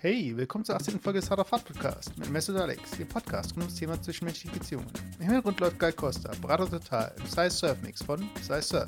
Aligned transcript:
Hey, 0.00 0.32
willkommen 0.36 0.64
zur 0.64 0.76
18. 0.76 1.00
Folge 1.00 1.18
des 1.18 1.28
Hard 1.28 1.40
of 1.40 1.50
Hard 1.50 1.64
Podcast 1.64 2.16
mit 2.16 2.30
Mesut 2.30 2.54
Alex, 2.54 2.92
dem 2.92 3.08
Podcast 3.08 3.50
rund 3.50 3.64
ums 3.64 3.74
Thema 3.74 4.00
zwischenmenschliche 4.00 4.56
Beziehungen. 4.56 4.86
Im 5.18 5.24
Hintergrund 5.24 5.58
läuft 5.58 5.76
Guy 5.76 5.92
Costa, 5.92 6.30
Berater 6.40 6.70
Total, 6.70 7.12
im 7.18 7.26
Size 7.26 7.50
Surf 7.50 7.82
Mix 7.82 8.04
von 8.04 8.20
Size 8.40 8.62
Surf. 8.62 8.86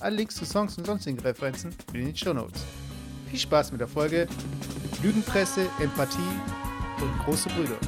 Alle 0.00 0.16
Links 0.16 0.34
zu 0.34 0.44
Songs 0.44 0.76
und 0.76 0.84
sonstigen 0.84 1.18
Referenzen 1.18 1.74
in 1.94 2.04
den 2.04 2.14
Show 2.14 2.34
Notes. 2.34 2.62
Viel 3.30 3.38
Spaß 3.38 3.72
mit 3.72 3.80
der 3.80 3.88
Folge 3.88 4.28
Lügenpresse, 5.02 5.66
Empathie 5.80 6.20
und 7.00 7.18
große 7.20 7.48
Brüder. 7.48 7.78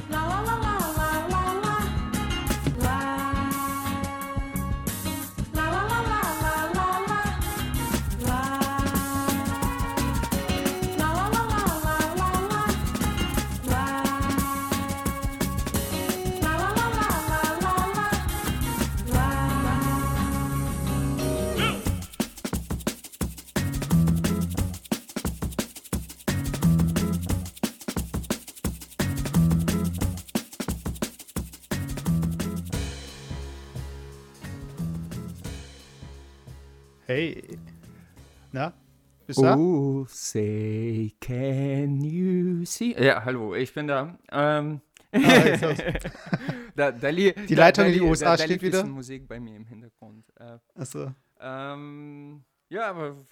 Bist 39.27 39.39
du 39.39 39.43
da? 39.43 39.55
Oh, 39.55 40.05
say, 40.07 41.13
can 41.19 42.01
you 42.01 42.65
see? 42.65 42.95
Ja, 42.97 43.23
hallo, 43.25 43.55
ich 43.55 43.73
bin 43.73 43.87
da. 43.87 44.17
Ähm, 44.31 44.81
Ah, 45.13 45.19
da, 46.75 46.91
da 46.91 47.09
li- 47.09 47.33
Die 47.33 47.55
da- 47.55 47.61
Leitung 47.61 47.85
da 47.85 47.87
in 47.87 47.93
die 47.93 48.01
USA 48.01 48.25
da, 48.31 48.37
da 48.37 48.43
steht 48.43 48.61
wieder. 48.61 48.81
bisschen 48.81 48.91
Musik 48.93 49.27
bei 49.27 49.39
mir 49.39 49.55
im 49.55 49.65
Hintergrund. 49.65 50.25
Äh, 50.37 50.57
Achso. 50.75 51.13
ähm, 51.39 52.43
ja, 52.69 52.89
aber 52.89 53.15
w- 53.15 53.25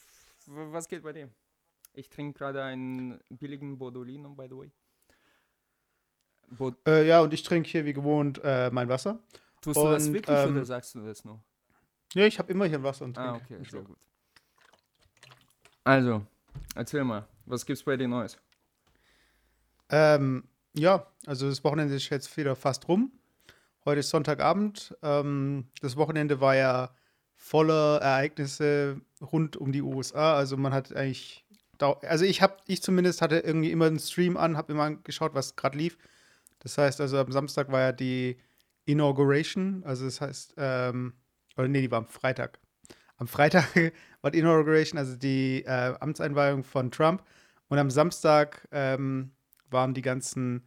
was 0.72 0.88
geht 0.88 1.04
bei 1.04 1.12
dir? 1.14 1.30
Ich 1.94 2.09
trinke 2.09 2.38
gerade 2.40 2.64
einen 2.64 3.20
billigen 3.30 3.78
Bordolino, 3.78 4.30
by 4.30 4.48
the 4.50 4.56
way. 4.58 4.72
Bo 6.58 6.72
Äh, 6.88 7.08
ja, 7.08 7.20
und 7.22 7.34
ich 7.34 7.44
trinke 7.44 7.70
hier 7.70 7.86
wie 7.86 7.94
gewohnt 7.94 8.40
äh, 8.44 8.70
mein 8.72 8.88
Wasser. 8.88 9.20
tust 9.62 9.78
du 9.78 9.84
das 9.88 10.08
und, 10.08 10.14
wirklich 10.14 10.38
ähm, 10.40 10.52
oder 10.56 10.66
sagst 10.66 10.96
du 10.96 11.06
das 11.06 11.26
nur? 11.26 11.44
Ja, 12.14 12.26
ich 12.26 12.40
habe 12.40 12.52
immer 12.52 12.66
hier 12.66 12.80
ein 12.80 12.84
Wasser 12.84 13.04
und 13.06 13.16
trinke. 13.16 13.30
Ah, 13.32 13.36
okay, 13.36 13.64
sehr 13.70 13.82
gut. 13.82 13.98
Also, 15.86 16.25
erzähl 16.73 17.03
mal, 17.03 17.28
was 17.45 17.64
gibt's 17.64 17.83
bei 17.83 17.95
dir 17.95 18.08
Neues? 18.08 18.39
Ähm, 19.89 20.45
ja, 20.73 21.05
also 21.28 21.47
das 21.47 21.64
Wochenende 21.64 21.94
ist 21.94 22.09
jetzt 22.09 22.36
wieder 22.38 22.55
fast 22.55 22.88
rum. 22.88 23.11
Heute 23.86 24.00
ist 24.00 24.09
Sonntagabend. 24.09 24.97
Ähm, 25.03 25.67
das 25.81 25.95
Wochenende 25.95 26.41
war 26.41 26.56
ja 26.56 26.89
voller 27.36 28.00
Ereignisse 28.02 29.00
rund 29.22 29.58
um 29.58 29.72
die 29.72 29.83
USA. 29.83 30.36
Also 30.36 30.58
man 30.58 30.73
hat 30.73 30.91
eigentlich, 30.95 31.45
also 32.02 32.25
ich 32.25 32.41
habe, 32.41 32.58
ich 32.66 32.81
zumindest 32.81 33.22
hatte 33.22 33.38
irgendwie 33.38 33.69
immer 33.69 33.86
einen 33.86 34.00
Stream 34.00 34.38
an, 34.38 34.58
habe 34.58 34.73
immer 34.73 34.89
geschaut, 34.95 35.36
was 35.36 35.56
gerade 35.56 35.78
lief. 35.78 36.00
Das 36.59 36.80
heißt, 36.80 37.00
also 37.00 37.19
am 37.19 37.31
Samstag 37.31 37.72
war 37.72 37.81
ja 37.81 37.91
die 37.91 38.38
Inauguration, 38.86 39.83
also 39.86 40.06
das 40.06 40.19
heißt, 40.19 40.56
ähm, 40.58 41.13
oder 41.56 41.67
nee, 41.67 41.81
die 41.81 41.91
war 41.91 42.00
am 42.00 42.08
Freitag. 42.08 42.58
Am 43.18 43.28
Freitag 43.28 43.66
war 44.22 44.32
die 44.32 44.40
Inauguration, 44.40 44.98
also 44.98 45.16
die 45.16 45.64
äh, 45.66 45.96
Amtseinweihung 46.00 46.64
von 46.64 46.92
Trump. 46.92 47.24
Und 47.68 47.80
am 47.80 47.90
Samstag 47.90 48.68
ähm, 48.72 49.32
waren 49.70 49.94
die 49.94 50.02
ganzen 50.02 50.64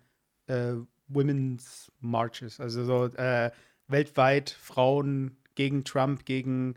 äh, 0.47 0.75
Women's 1.09 1.91
Marches, 2.01 2.61
also 2.61 2.85
so 2.85 3.05
äh, 3.17 3.51
weltweit 3.87 4.51
Frauen 4.51 5.37
gegen 5.55 5.85
Trump, 5.85 6.25
gegen 6.25 6.75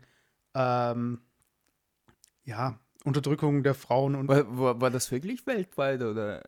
ähm, 0.54 1.20
ja, 2.44 2.78
Unterdrückung 3.04 3.62
der 3.62 3.74
Frauen 3.74 4.14
und 4.14 4.28
War, 4.28 4.58
war, 4.58 4.80
war 4.80 4.90
das 4.90 5.10
wirklich 5.10 5.46
weltweit 5.46 6.02
oder? 6.02 6.42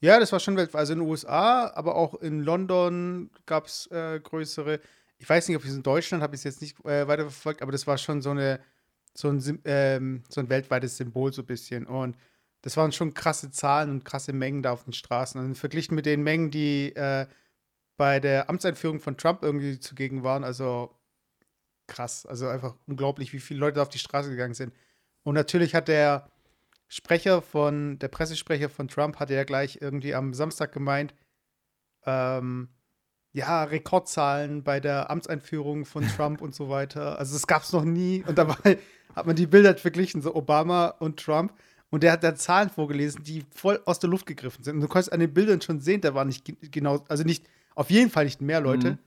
ja, 0.00 0.18
das 0.18 0.32
war 0.32 0.40
schon 0.40 0.56
weltweit, 0.56 0.80
also 0.80 0.92
in 0.94 0.98
den 0.98 1.08
USA, 1.08 1.70
aber 1.74 1.94
auch 1.94 2.14
in 2.14 2.40
London 2.40 3.30
gab 3.46 3.66
es 3.66 3.86
äh, 3.92 4.20
größere. 4.20 4.80
Ich 5.22 5.28
weiß 5.28 5.46
nicht, 5.46 5.56
ob 5.56 5.64
es 5.64 5.72
in 5.72 5.84
Deutschland 5.84 6.20
habe 6.20 6.34
ich 6.34 6.40
es 6.40 6.44
jetzt 6.44 6.60
nicht 6.60 6.84
äh, 6.84 7.06
weiterverfolgt, 7.06 7.62
aber 7.62 7.70
das 7.70 7.86
war 7.86 7.96
schon 7.96 8.22
so 8.22 8.30
eine 8.30 8.60
so 9.14 9.28
ein, 9.28 9.60
ähm, 9.66 10.24
so 10.28 10.40
ein 10.40 10.48
weltweites 10.48 10.96
Symbol 10.96 11.32
so 11.32 11.42
ein 11.42 11.46
bisschen 11.46 11.86
und 11.86 12.16
das 12.62 12.76
waren 12.76 12.90
schon 12.90 13.14
krasse 13.14 13.52
Zahlen 13.52 13.90
und 13.90 14.04
krasse 14.04 14.32
Mengen 14.32 14.62
da 14.62 14.72
auf 14.72 14.82
den 14.84 14.92
Straßen. 14.92 15.40
Und 15.40 15.56
verglichen 15.56 15.94
mit 15.94 16.06
den 16.06 16.22
Mengen, 16.22 16.50
die 16.50 16.94
äh, 16.96 17.26
bei 17.96 18.18
der 18.18 18.50
Amtseinführung 18.50 19.00
von 19.00 19.16
Trump 19.16 19.42
irgendwie 19.42 19.78
zugegen 19.78 20.24
waren, 20.24 20.42
also 20.42 20.96
krass. 21.86 22.26
Also 22.26 22.48
einfach 22.48 22.74
unglaublich, 22.86 23.32
wie 23.32 23.40
viele 23.40 23.60
Leute 23.60 23.76
da 23.76 23.82
auf 23.82 23.88
die 23.90 23.98
Straße 23.98 24.30
gegangen 24.30 24.54
sind. 24.54 24.72
Und 25.22 25.34
natürlich 25.34 25.74
hat 25.74 25.86
der 25.88 26.30
Sprecher 26.88 27.42
von, 27.42 27.98
der 28.00 28.08
Pressesprecher 28.08 28.68
von 28.68 28.88
Trump 28.88 29.20
hatte 29.20 29.34
ja 29.34 29.44
gleich 29.44 29.78
irgendwie 29.80 30.14
am 30.14 30.34
Samstag 30.34 30.72
gemeint, 30.72 31.14
ähm, 32.06 32.68
ja, 33.32 33.64
Rekordzahlen 33.64 34.62
bei 34.62 34.78
der 34.80 35.10
Amtseinführung 35.10 35.84
von 35.86 36.06
Trump 36.08 36.42
und 36.42 36.54
so 36.54 36.68
weiter. 36.68 37.18
Also 37.18 37.32
das 37.34 37.46
gab 37.46 37.62
es 37.62 37.72
noch 37.72 37.84
nie. 37.84 38.22
Und 38.26 38.36
dabei 38.36 38.78
hat 39.14 39.26
man 39.26 39.36
die 39.36 39.46
Bilder 39.46 39.74
verglichen, 39.76 40.20
so 40.22 40.34
Obama 40.34 40.88
und 40.98 41.18
Trump. 41.18 41.52
Und 41.90 42.02
der 42.02 42.12
hat 42.12 42.24
da 42.24 42.34
Zahlen 42.34 42.70
vorgelesen, 42.70 43.22
die 43.22 43.44
voll 43.54 43.80
aus 43.84 43.98
der 43.98 44.08
Luft 44.10 44.26
gegriffen 44.26 44.64
sind. 44.64 44.76
Und 44.76 44.80
du 44.82 44.88
konntest 44.88 45.12
an 45.12 45.20
den 45.20 45.32
Bildern 45.32 45.60
schon 45.60 45.80
sehen, 45.80 46.00
da 46.00 46.14
waren 46.14 46.28
nicht 46.28 46.44
ge- 46.44 46.56
genau, 46.70 47.04
also 47.08 47.22
nicht, 47.24 47.44
auf 47.74 47.90
jeden 47.90 48.10
Fall 48.10 48.24
nicht 48.24 48.40
mehr 48.40 48.60
Leute 48.60 48.92
Mhm. 48.92 48.98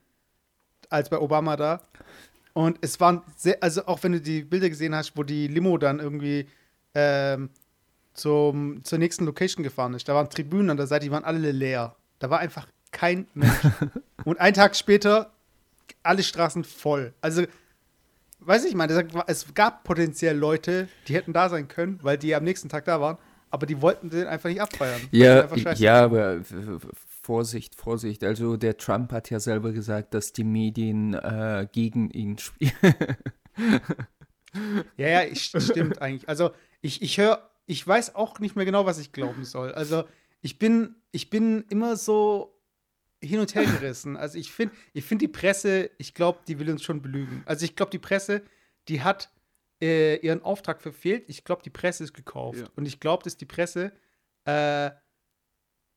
als 0.90 1.08
bei 1.08 1.18
Obama 1.18 1.56
da. 1.56 1.80
Und 2.52 2.78
es 2.80 2.98
waren 3.00 3.22
sehr, 3.36 3.58
also 3.62 3.86
auch 3.86 4.02
wenn 4.02 4.12
du 4.12 4.20
die 4.20 4.42
Bilder 4.42 4.68
gesehen 4.68 4.94
hast, 4.94 5.16
wo 5.16 5.22
die 5.24 5.46
Limo 5.48 5.78
dann 5.78 5.98
irgendwie 6.00 6.46
ähm, 6.94 7.50
zum, 8.14 8.82
zur 8.84 8.98
nächsten 8.98 9.24
Location 9.26 9.62
gefahren 9.62 9.94
ist, 9.94 10.08
da 10.08 10.14
waren 10.14 10.30
Tribünen 10.30 10.70
an 10.70 10.76
der 10.76 10.86
Seite, 10.86 11.04
die 11.06 11.10
waren 11.12 11.24
alle 11.24 11.52
leer. 11.52 11.94
Da 12.18 12.30
war 12.30 12.38
einfach 12.38 12.66
kein 12.96 13.26
Mensch. 13.34 13.52
Und 14.24 14.40
einen 14.40 14.54
Tag 14.54 14.74
später 14.74 15.32
alle 16.02 16.22
Straßen 16.22 16.64
voll. 16.64 17.12
Also, 17.20 17.42
weiß 18.40 18.64
ich, 18.64 18.74
meine, 18.74 19.06
es 19.26 19.54
gab 19.54 19.84
potenziell 19.84 20.36
Leute, 20.36 20.88
die 21.06 21.14
hätten 21.14 21.34
da 21.34 21.48
sein 21.48 21.68
können, 21.68 22.00
weil 22.02 22.16
die 22.16 22.34
am 22.34 22.42
nächsten 22.42 22.68
Tag 22.70 22.86
da 22.86 23.00
waren, 23.00 23.18
aber 23.50 23.66
die 23.66 23.82
wollten 23.82 24.08
den 24.08 24.26
einfach 24.26 24.48
nicht 24.48 24.62
abfeiern. 24.62 25.00
Ja, 25.10 25.46
ja, 25.74 26.04
aber 26.04 26.40
Vorsicht, 27.22 27.74
Vorsicht. 27.74 28.24
Also 28.24 28.56
der 28.56 28.78
Trump 28.78 29.12
hat 29.12 29.30
ja 29.30 29.40
selber 29.40 29.72
gesagt, 29.72 30.14
dass 30.14 30.32
die 30.32 30.44
Medien 30.44 31.14
äh, 31.14 31.68
gegen 31.70 32.10
ihn 32.10 32.38
spielen. 32.38 32.72
Ja, 34.96 35.08
ja, 35.08 35.22
ich, 35.24 35.44
stimmt 35.44 36.00
eigentlich. 36.00 36.28
Also 36.28 36.50
ich, 36.80 37.02
ich 37.02 37.18
höre, 37.18 37.50
ich 37.66 37.86
weiß 37.86 38.14
auch 38.14 38.38
nicht 38.38 38.56
mehr 38.56 38.64
genau, 38.64 38.86
was 38.86 38.98
ich 38.98 39.12
glauben 39.12 39.44
soll. 39.44 39.72
Also 39.72 40.04
ich 40.40 40.58
bin, 40.58 40.94
ich 41.10 41.28
bin 41.28 41.64
immer 41.68 41.96
so 41.96 42.55
hin 43.22 43.40
und 43.40 43.54
her 43.54 43.64
gerissen. 43.64 44.16
Also 44.16 44.38
ich 44.38 44.52
finde, 44.52 44.74
ich 44.92 45.04
finde 45.04 45.26
die 45.26 45.32
Presse, 45.32 45.90
ich 45.98 46.14
glaube, 46.14 46.40
die 46.46 46.58
will 46.58 46.70
uns 46.70 46.82
schon 46.82 47.02
belügen. 47.02 47.42
Also 47.46 47.64
ich 47.64 47.76
glaube, 47.76 47.90
die 47.90 47.98
Presse, 47.98 48.42
die 48.88 49.02
hat 49.02 49.30
äh, 49.82 50.16
ihren 50.16 50.42
Auftrag 50.42 50.80
verfehlt. 50.80 51.24
Ich 51.28 51.44
glaube, 51.44 51.62
die 51.62 51.70
Presse 51.70 52.04
ist 52.04 52.14
gekauft. 52.14 52.60
Ja. 52.60 52.66
Und 52.76 52.86
ich 52.86 53.00
glaube, 53.00 53.24
dass 53.24 53.36
die 53.36 53.46
Presse, 53.46 53.92
äh, 54.46 54.90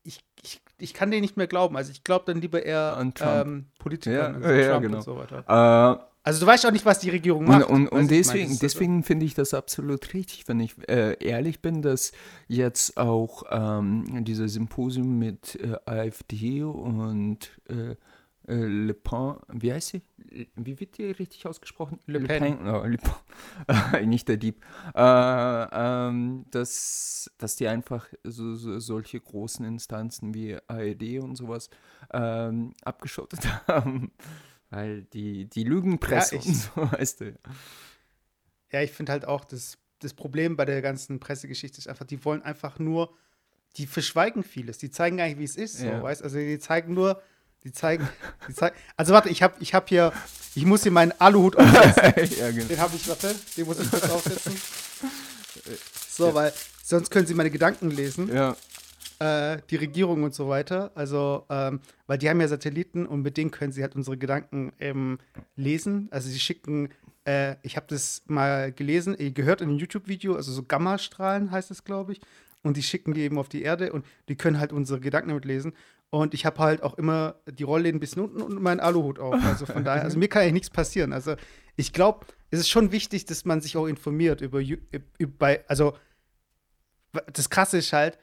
ich, 0.04 0.20
ich, 0.42 0.62
ich 0.80 0.94
kann 0.94 1.12
denen 1.12 1.22
nicht 1.22 1.38
mehr 1.38 1.48
glauben. 1.48 1.76
Also 1.78 1.92
ich 1.92 2.04
glaube 2.04 2.26
dann 2.26 2.42
lieber 2.42 2.64
eher 2.64 2.98
ähm, 3.22 3.68
Politikern, 3.80 4.42
Ja, 4.42 4.48
also 4.48 4.60
ja, 4.60 4.70
Trump 4.72 4.82
genau. 4.84 4.98
und 4.98 5.04
so 5.04 5.18
weiter. 5.18 6.00
äh, 6.02 6.09
Also 6.24 6.42
du 6.42 6.46
weißt 6.48 6.66
auch 6.66 6.72
nicht, 6.72 6.86
was 6.86 7.00
die 7.00 7.10
Regierung 7.10 7.46
und 7.46 7.48
macht. 7.48 7.70
und, 7.70 7.88
und 7.88 7.94
meine, 7.94 8.08
deswegen, 8.08 8.60
deswegen 8.60 9.04
finde 9.04 9.26
ich 9.26 9.36
das 9.36 9.54
absolut 9.54 10.14
richtig, 10.14 10.48
wenn 10.48 10.60
ich 10.60 10.76
äh, 10.90 11.16
ehrlich 11.24 11.62
bin, 11.62 11.82
dass 11.82 12.12
jetzt 12.48 12.98
auch 12.98 13.44
ähm, 13.50 14.26
dieses 14.26 14.54
Symposium 14.54 15.18
mit 15.18 15.56
äh, 15.56 15.78
AfD 15.86 16.64
und 16.64 17.50
äh, 17.70 17.96
äh, 18.50 18.66
Le 18.66 18.94
Pen, 18.94 19.36
wie 19.50 19.72
heißt 19.72 19.90
sie? 19.90 20.02
Wie 20.56 20.80
wird 20.80 20.98
die 20.98 21.06
richtig 21.06 21.46
ausgesprochen? 21.46 22.00
Le 22.08 22.20
Pen. 22.20 22.68
Oh, 22.68 22.84
Le 22.84 22.98
Pen. 22.98 24.10
Nicht 24.10 24.28
der 24.28 24.38
Dieb. 24.38 24.66
Äh, 24.96 25.02
ähm, 25.02 26.46
dass, 26.50 27.32
dass 27.38 27.56
die 27.56 27.68
einfach 27.68 28.08
so, 28.24 28.56
so, 28.56 28.80
solche 28.80 29.20
großen 29.20 29.66
Instanzen 29.66 30.34
wie 30.34 30.58
ARD 30.68 31.20
und 31.20 31.36
sowas 31.36 31.70
ähm, 32.12 32.74
abgeschottet 32.84 33.42
haben. 33.68 34.12
Weil 34.70 35.04
die, 35.14 35.46
die 35.46 35.64
Lügenpresse 35.64 36.36
Ja, 36.36 36.42
ich- 36.42 36.48
und 36.48 36.54
so, 36.76 36.92
weißt 36.92 37.22
du. 37.22 37.34
Ja, 38.72 38.82
ich 38.82 38.92
finde 38.92 39.12
halt 39.12 39.26
auch, 39.26 39.46
das, 39.46 39.78
das 40.00 40.14
Problem 40.14 40.56
bei 40.56 40.66
der 40.66 40.82
ganzen 40.82 41.20
Pressegeschichte 41.20 41.80
ist 41.80 41.88
einfach, 41.88 42.06
die 42.06 42.24
wollen 42.24 42.42
einfach 42.44 42.78
nur, 42.80 43.14
die 43.78 43.88
verschweigen 43.88 44.44
vieles. 44.44 44.78
Die 44.78 44.92
zeigen 44.92 45.18
gar 45.18 45.26
nicht, 45.28 45.40
wie 45.40 45.44
es 45.44 45.56
ist, 45.56 45.78
so, 45.80 45.86
Ja. 45.86 46.02
weißt 46.04 46.24
Also 46.24 46.38
die 46.38 46.60
zeigen 46.60 46.94
nur, 46.94 47.22
die 47.64 47.72
zeigen, 47.72 48.08
die 48.48 48.54
zeigen. 48.54 48.76
Also 48.96 49.14
warte, 49.14 49.30
ich 49.30 49.42
habe 49.44 49.56
ich 49.60 49.74
hab 49.74 49.90
hier, 49.90 50.14
ich 50.56 50.66
muss 50.66 50.84
hier 50.84 50.92
meinen 50.92 51.12
Aluhut 51.20 51.56
aufsetzen. 51.58 52.38
ja, 52.40 52.52
genau. 52.52 52.66
Den 52.68 52.80
habe 52.80 52.96
ich, 52.96 53.08
warte, 53.08 53.36
den 53.58 53.66
muss 53.66 53.80
ich 53.80 53.90
kurz 53.90 54.10
aufsetzen. 54.10 54.56
So, 56.10 56.34
weil 56.34 56.54
sonst 56.84 57.10
können 57.12 57.26
sie 57.28 57.34
meine 57.34 57.50
Gedanken 57.50 57.92
lesen. 57.92 58.34
Ja. 58.34 58.56
Äh, 59.20 59.58
die 59.70 59.76
Regierung 59.76 60.24
und 60.24 60.34
so 60.34 60.50
weiter. 60.50 60.92
Also, 60.96 61.46
ähm, 61.50 61.82
weil 62.08 62.18
die 62.18 62.30
haben 62.30 62.42
ja 62.42 62.48
Satelliten 62.48 63.06
und 63.06 63.22
mit 63.22 63.38
denen 63.38 63.52
können 63.52 63.72
sie 63.72 63.82
halt 63.82 63.96
unsere 63.96 64.18
Gedanken 64.18 64.74
eben 64.80 65.20
lesen. 65.56 66.08
Also 66.12 66.30
sie 66.30 66.40
schicken, 66.40 66.90
äh, 67.26 67.56
ich 67.62 67.76
habe 67.76 67.86
das 67.90 68.24
mal 68.28 68.72
gelesen, 68.72 69.20
äh, 69.20 69.32
gehört 69.32 69.62
in 69.62 69.70
einem 69.70 69.78
YouTube-Video, 69.78 70.36
also 70.36 70.52
so 70.52 70.64
Gammastrahlen 70.64 71.52
heißt 71.52 71.70
es, 71.72 71.84
glaube 71.84 72.14
ich. 72.14 72.22
Und 72.64 72.76
die 72.76 72.84
schicken 72.84 73.14
die 73.14 73.22
eben 73.22 73.38
auf 73.38 73.50
die 73.50 73.62
Erde 73.62 73.94
und 73.94 74.06
die 74.28 74.36
können 74.36 74.60
halt 74.60 74.74
unsere 74.74 75.00
Gedanken 75.00 75.30
damit 75.30 75.46
lesen. 75.46 75.74
Und 76.10 76.34
ich 76.34 76.46
habe 76.46 76.58
halt 76.60 76.82
auch 76.82 76.98
immer 76.98 77.36
die 77.46 77.64
Rollläden 77.64 77.98
ein 77.98 78.00
bisschen 78.00 78.24
unten 78.24 78.42
und 78.42 78.62
meinen 78.62 78.80
Aluhut 78.80 79.20
auf. 79.20 79.42
Also 79.44 79.66
von 79.66 79.84
daher, 79.84 80.04
also 80.04 80.18
mir 80.20 80.28
kann 80.28 80.42
eigentlich 80.42 80.54
nichts 80.54 80.70
passieren. 80.70 81.14
Also 81.14 81.36
ich 81.76 81.94
glaube, 81.94 82.26
es 82.52 82.60
ist 82.60 82.70
schon 82.70 82.92
wichtig, 82.92 83.26
dass 83.26 83.46
man 83.46 83.62
sich 83.62 83.78
auch 83.78 83.86
informiert 83.86 84.42
über, 84.42 84.60
über 84.60 85.34
bei, 85.38 85.64
also 85.68 85.96
das 87.32 87.50
Krasse 87.50 87.78
ist 87.78 87.94
halt, 87.94 88.18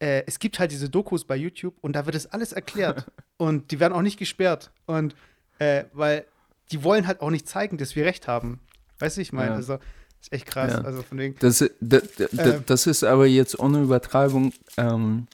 äh, 0.00 0.24
es 0.26 0.38
gibt 0.38 0.58
halt 0.58 0.70
diese 0.70 0.88
Dokus 0.88 1.24
bei 1.24 1.36
YouTube 1.36 1.76
und 1.80 1.94
da 1.94 2.06
wird 2.06 2.16
es 2.16 2.26
alles 2.26 2.52
erklärt. 2.52 3.06
und 3.36 3.70
die 3.70 3.80
werden 3.80 3.92
auch 3.92 4.02
nicht 4.02 4.18
gesperrt. 4.18 4.70
Und 4.86 5.14
äh, 5.58 5.84
weil 5.92 6.26
die 6.70 6.82
wollen 6.82 7.06
halt 7.06 7.20
auch 7.20 7.30
nicht 7.30 7.48
zeigen, 7.48 7.78
dass 7.78 7.94
wir 7.96 8.04
recht 8.04 8.26
haben. 8.28 8.60
Weißt 8.98 9.16
du, 9.16 9.20
ich 9.20 9.32
meine, 9.32 9.50
ja. 9.50 9.56
also 9.56 9.78
ist 10.20 10.32
echt 10.32 10.46
krass. 10.46 10.72
Ja. 10.72 10.80
Also 10.82 11.02
von 11.02 11.18
wegen, 11.18 11.36
das, 11.38 11.58
das, 11.80 12.02
das, 12.16 12.32
äh, 12.32 12.60
das, 12.64 12.86
ist 12.86 13.04
aber 13.04 13.26
jetzt 13.26 13.58
ohne 13.58 13.82
Übertreibung. 13.82 14.52
Ähm, 14.76 15.26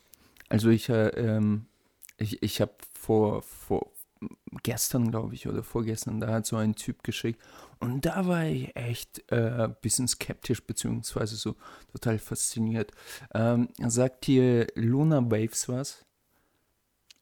also 0.49 0.69
ich, 0.69 0.89
äh, 0.89 1.09
ähm, 1.09 1.67
ich, 2.17 2.43
ich 2.43 2.61
habe 2.61 2.73
vor, 2.93 3.43
vor 3.43 3.93
gestern, 4.63 5.11
glaube 5.11 5.35
ich, 5.35 5.47
oder 5.47 5.63
vorgestern, 5.63 6.21
da 6.21 6.29
hat 6.29 6.47
so 6.47 6.57
ein 6.57 6.75
Typ 6.75 7.03
geschickt 7.03 7.41
und 7.79 8.05
da 8.05 8.27
war 8.27 8.45
ich 8.45 8.77
echt 8.77 9.25
ein 9.33 9.39
äh, 9.39 9.75
bisschen 9.81 10.09
skeptisch, 10.09 10.63
beziehungsweise 10.65 11.37
so 11.37 11.57
total 11.93 12.19
fasziniert. 12.19 12.93
Ähm, 13.35 13.69
sagt 13.87 14.27
dir 14.27 14.67
Luna 14.75 15.23
Waves 15.31 15.69
was? 15.69 16.05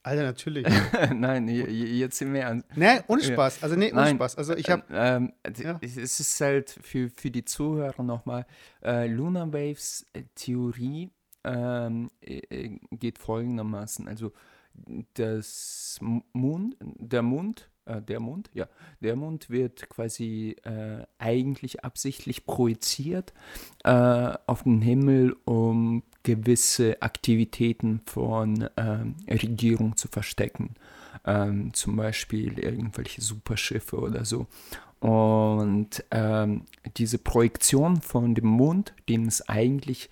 Alter, 0.02 0.22
natürlich. 0.22 0.66
Nein, 1.14 1.48
jetzt 1.48 2.22
im 2.22 2.34
Ernst. 2.34 2.66
Nee, 2.75 3.00
ohne 3.08 3.22
Spaß. 3.22 3.62
Also, 3.62 3.76
nee, 3.76 3.92
ohne 3.92 4.02
Nein, 4.02 4.16
Spaß. 4.16 4.36
Also, 4.36 4.56
ich 4.56 4.70
habe. 4.70 4.82
Ähm, 4.90 5.32
ja. 5.56 5.78
Es 5.82 5.96
ist 5.96 6.40
halt 6.40 6.70
für, 6.70 7.10
für 7.10 7.31
die 7.31 7.44
Zuhörer 7.44 8.02
nochmal: 8.02 8.46
äh, 8.82 9.06
Luna 9.06 9.52
Waves 9.52 10.06
äh, 10.14 10.22
Theorie 10.34 11.10
ähm, 11.44 12.10
äh, 12.20 12.78
geht 12.92 13.19
folgendermaßen. 13.19 14.08
Also, 14.08 14.32
das 15.14 15.98
Mond, 16.32 16.76
der 16.80 17.22
Mond 17.22 17.70
äh, 17.88 18.02
der 18.02 18.20
Mond, 18.20 18.50
ja, 18.52 18.69
der 19.00 19.16
Mond 19.16 19.50
wird 19.50 19.88
quasi 19.88 20.56
äh, 20.64 21.04
eigentlich 21.19 21.84
absichtlich 21.84 22.46
projiziert 22.46 23.32
äh, 23.84 23.90
auf 24.46 24.62
den 24.64 24.80
Himmel, 24.80 25.36
um 25.44 26.02
gewisse 26.22 27.00
Aktivitäten 27.00 28.00
von 28.04 28.62
äh, 28.76 29.04
Regierung 29.28 29.96
zu 29.96 30.08
verstecken. 30.08 30.75
Ähm, 31.24 31.72
zum 31.74 31.96
Beispiel 31.96 32.58
irgendwelche 32.58 33.22
Superschiffe 33.22 33.98
oder 33.98 34.24
so. 34.24 34.46
Und 35.00 36.04
ähm, 36.10 36.62
diese 36.96 37.19
Projektion 37.19 38.00
von 38.00 38.34
dem 38.34 38.46
Mond, 38.46 38.94
den 39.08 39.26
es 39.26 39.48
eigentlich 39.48 40.10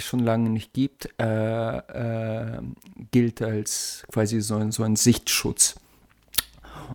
schon 0.00 0.20
lange 0.20 0.50
nicht 0.50 0.72
gibt, 0.72 1.08
äh, 1.20 1.76
äh, 1.78 2.62
gilt 3.10 3.42
als 3.42 4.04
quasi 4.12 4.40
so 4.40 4.56
ein, 4.56 4.72
so 4.72 4.82
ein 4.82 4.96
Sichtschutz. 4.96 5.76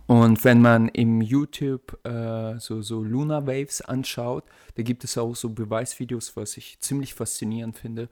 Und 0.06 0.44
wenn 0.44 0.60
man 0.60 0.88
im 0.88 1.20
YouTube 1.20 1.98
äh, 2.04 2.58
so, 2.58 2.82
so 2.82 3.02
Lunar 3.02 3.46
Waves 3.46 3.80
anschaut, 3.80 4.44
da 4.74 4.82
gibt 4.82 5.04
es 5.04 5.16
auch 5.16 5.34
so 5.36 5.50
Beweisvideos, 5.50 6.36
was 6.36 6.56
ich 6.56 6.78
ziemlich 6.80 7.14
faszinierend 7.14 7.78
finde. 7.78 8.08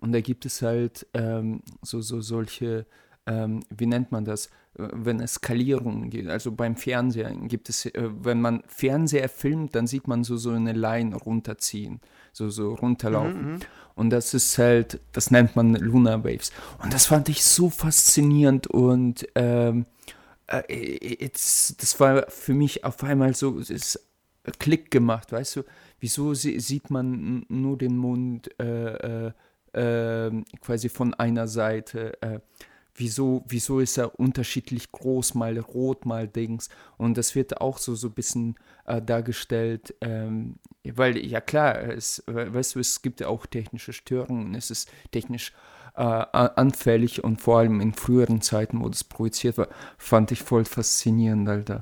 Und 0.00 0.12
da 0.12 0.20
gibt 0.20 0.44
es 0.44 0.62
halt 0.62 1.06
ähm, 1.14 1.62
so, 1.82 2.00
so 2.00 2.20
solche, 2.20 2.86
ähm, 3.26 3.62
wie 3.70 3.86
nennt 3.86 4.10
man 4.12 4.24
das, 4.24 4.50
wenn 4.74 5.20
es 5.20 5.34
Skalierungen 5.34 6.10
geht. 6.10 6.28
Also 6.28 6.52
beim 6.52 6.76
Fernsehen 6.76 7.48
gibt 7.48 7.68
es, 7.68 7.86
äh, 7.86 8.08
wenn 8.22 8.40
man 8.40 8.62
Fernseher 8.66 9.28
filmt, 9.28 9.74
dann 9.74 9.86
sieht 9.86 10.06
man 10.06 10.24
so, 10.24 10.36
so 10.36 10.50
eine 10.50 10.72
Line 10.72 11.16
runterziehen, 11.16 12.00
so, 12.32 12.50
so 12.50 12.74
runterlaufen. 12.74 13.42
Mhm, 13.42 13.52
mhm. 13.52 13.60
und 13.96 14.10
das 14.10 14.32
ist 14.34 14.56
halt, 14.58 15.00
das 15.12 15.30
nennt 15.30 15.56
man 15.56 15.74
Lunar 15.74 16.24
Waves. 16.24 16.52
Und 16.82 16.92
das 16.92 17.06
fand 17.06 17.28
ich 17.28 17.44
so 17.44 17.68
faszinierend 17.68 18.68
und 18.68 19.26
ähm, 19.34 19.86
äh, 20.46 21.16
jetzt, 21.20 21.82
das 21.82 21.98
war 21.98 22.26
für 22.28 22.54
mich 22.54 22.84
auf 22.84 23.02
einmal 23.02 23.34
so, 23.34 23.58
es 23.58 23.70
ist 23.70 24.06
Klick 24.58 24.90
gemacht, 24.90 25.32
weißt 25.32 25.56
du? 25.56 25.62
Wieso 25.98 26.32
sieht 26.32 26.90
man 26.90 27.44
nur 27.48 27.76
den 27.76 27.96
Mund 27.96 28.50
äh, 28.58 29.26
äh, 29.26 29.32
ähm, 29.74 30.44
quasi 30.62 30.88
von 30.88 31.12
einer 31.12 31.46
Seite? 31.46 32.40
Äh, 33.00 33.04
wieso, 33.04 33.44
wieso 33.48 33.80
ist 33.80 33.98
er 33.98 34.18
unterschiedlich 34.18 34.92
groß, 34.92 35.34
mal 35.34 35.58
rot, 35.58 36.06
mal 36.06 36.28
Dings? 36.28 36.68
Und 36.96 37.16
das 37.16 37.34
wird 37.34 37.60
auch 37.60 37.78
so, 37.78 37.94
so 37.94 38.08
ein 38.08 38.14
bisschen 38.14 38.56
äh, 38.86 39.02
dargestellt, 39.02 39.94
ähm, 40.00 40.56
weil, 40.84 41.16
ja 41.18 41.40
klar, 41.40 41.78
es, 41.82 42.22
weißt 42.26 42.74
du, 42.74 42.80
es 42.80 43.02
gibt 43.02 43.20
ja 43.20 43.28
auch 43.28 43.46
technische 43.46 43.92
Störungen, 43.92 44.54
es 44.54 44.70
ist 44.70 44.90
technisch 45.10 45.52
äh, 45.96 46.02
anfällig 46.02 47.24
und 47.24 47.40
vor 47.40 47.58
allem 47.58 47.80
in 47.80 47.92
früheren 47.92 48.40
Zeiten, 48.40 48.80
wo 48.82 48.88
das 48.88 49.04
projiziert 49.04 49.58
war, 49.58 49.68
fand 49.98 50.32
ich 50.32 50.42
voll 50.42 50.64
faszinierend, 50.64 51.48
Alter. 51.48 51.80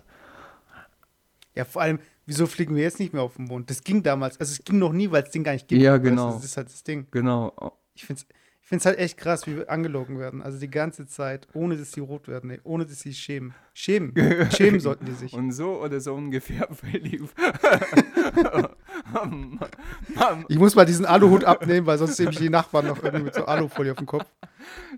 Ja, 1.55 1.65
vor 1.65 1.83
allem, 1.83 1.99
wieso 2.27 2.47
fliegen 2.47 2.75
wir 2.75 2.83
jetzt 2.85 3.01
nicht 3.01 3.13
mehr 3.13 3.23
auf 3.23 3.37
den 3.37 3.47
Mond? 3.47 3.69
Das 3.69 3.83
ging 3.83 4.03
damals, 4.03 4.39
also 4.41 4.53
es 4.53 4.65
ging 4.65 4.79
noch 4.79 4.93
nie, 4.93 5.11
weil 5.11 5.25
es 5.25 5.31
den 5.31 5.45
gar 5.45 5.53
nicht 5.53 5.69
gibt. 5.69 5.83
Ja, 5.83 5.99
genau. 5.99 6.33
Das 6.35 6.45
ist 6.45 6.57
halt 6.57 6.69
das 6.69 6.83
Ding. 6.85 7.07
Genau. 7.11 7.53
Ich 7.95 8.07
finde 8.07 8.23
es 8.23 8.27
ich 8.69 8.71
finde 8.71 8.81
es 8.81 8.85
halt 8.85 8.99
echt 8.99 9.17
krass, 9.17 9.47
wie 9.47 9.57
wir 9.57 9.71
angelogen 9.71 10.19
werden. 10.19 10.43
Also 10.43 10.59
die 10.59 10.69
ganze 10.69 11.07
Zeit, 11.07 11.49
ohne 11.55 11.79
dass 11.79 11.93
sie 11.93 12.01
rot 12.01 12.29
werden, 12.29 12.51
nee, 12.51 12.61
ohne 12.65 12.85
dass 12.85 13.01
sie 13.01 13.15
schämen. 13.15 13.55
Schämen. 13.73 14.13
Schämen 14.53 14.79
sollten 14.79 15.07
die 15.07 15.15
sich. 15.15 15.33
Und 15.33 15.53
so 15.53 15.83
oder 15.83 16.03
so 16.03 16.13
ungefähr 16.13 16.69
verlief. 16.75 17.35
ich 20.49 20.59
muss 20.59 20.75
mal 20.75 20.85
diesen 20.85 21.07
Aluhut 21.07 21.45
abnehmen, 21.45 21.87
weil 21.87 21.97
sonst 21.97 22.19
nehme 22.19 22.33
ich 22.33 22.37
die 22.37 22.51
Nachbarn 22.51 22.89
noch 22.89 23.03
irgendwie 23.03 23.25
mit 23.25 23.35
so 23.35 23.47
Alufolie 23.47 23.93
auf 23.93 23.97
dem 23.97 24.07
Kopf. 24.07 24.27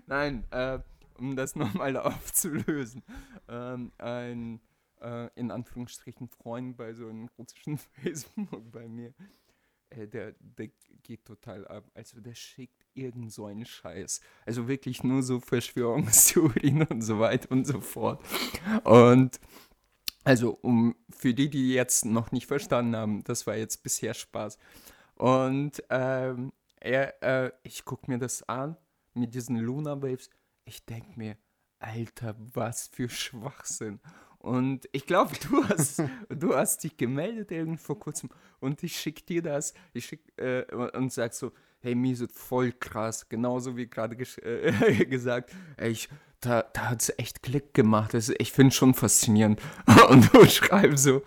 Nein, 0.05 0.43
äh, 0.51 0.79
um 1.17 1.37
das 1.37 1.55
nochmal 1.55 1.95
aufzulösen. 1.95 3.03
Ähm, 3.47 3.93
ein, 3.99 4.59
äh, 4.99 5.29
in 5.35 5.49
Anführungsstrichen, 5.49 6.27
Freund 6.27 6.75
bei 6.75 6.93
so 6.93 7.07
einem 7.07 7.29
russischen 7.37 7.77
Facebook 7.77 8.69
bei 8.69 8.89
mir, 8.89 9.13
äh, 9.91 10.09
der, 10.09 10.35
der 10.41 10.67
geht 11.03 11.23
total 11.23 11.65
ab. 11.69 11.89
Also 11.93 12.19
der 12.19 12.35
schickt 12.35 12.80
irgend 12.93 13.31
so 13.31 13.45
einen 13.45 13.65
Scheiß. 13.65 14.21
Also 14.45 14.67
wirklich 14.67 15.03
nur 15.03 15.23
so 15.23 15.39
Verschwörungstheorien 15.39 16.83
und 16.89 17.01
so 17.01 17.19
weiter 17.19 17.51
und 17.51 17.65
so 17.65 17.81
fort. 17.81 18.23
Und 18.83 19.39
also 20.23 20.57
um 20.61 20.95
für 21.09 21.33
die, 21.33 21.49
die 21.49 21.73
jetzt 21.73 22.05
noch 22.05 22.31
nicht 22.31 22.45
verstanden 22.45 22.95
haben, 22.95 23.23
das 23.23 23.47
war 23.47 23.55
jetzt 23.55 23.83
bisher 23.83 24.13
Spaß. 24.13 24.57
Und 25.15 25.83
ähm, 25.89 26.51
er, 26.79 27.23
äh, 27.23 27.51
ich 27.63 27.85
gucke 27.85 28.09
mir 28.09 28.17
das 28.17 28.47
an 28.47 28.77
mit 29.13 29.33
diesen 29.33 29.57
Luna 29.57 30.01
Waves. 30.01 30.29
Ich 30.65 30.85
denke 30.85 31.11
mir, 31.15 31.37
Alter, 31.79 32.35
was 32.37 32.87
für 32.87 33.09
Schwachsinn. 33.09 33.99
Und 34.37 34.89
ich 34.91 35.05
glaube, 35.05 35.35
du 35.49 35.63
hast, 35.69 36.03
du 36.29 36.55
hast 36.55 36.83
dich 36.83 36.97
gemeldet 36.97 37.51
irgendwo 37.51 37.83
vor 37.83 37.99
kurzem 37.99 38.29
und 38.59 38.81
ich 38.83 38.99
schicke 38.99 39.23
dir 39.23 39.41
das. 39.41 39.73
Ich 39.93 40.05
schick, 40.05 40.21
äh, 40.37 40.63
und 40.73 41.13
sag 41.13 41.33
so, 41.33 41.51
hey, 41.81 41.95
Miso, 41.95 42.27
voll 42.31 42.71
krass. 42.71 43.27
Genauso 43.27 43.75
wie 43.75 43.87
gerade 43.87 44.15
äh, 44.15 45.05
gesagt. 45.05 45.51
Ey, 45.77 45.91
ich, 45.91 46.09
da, 46.39 46.63
da 46.73 46.89
hat 46.89 47.01
es 47.01 47.13
echt 47.17 47.43
Klick 47.43 47.73
gemacht. 47.73 48.13
Das, 48.13 48.31
ich 48.37 48.51
finde 48.51 48.69
es 48.69 48.75
schon 48.75 48.93
faszinierend. 48.93 49.61
Und 50.09 50.33
du 50.33 50.45
schreibst 50.45 51.03
so, 51.03 51.21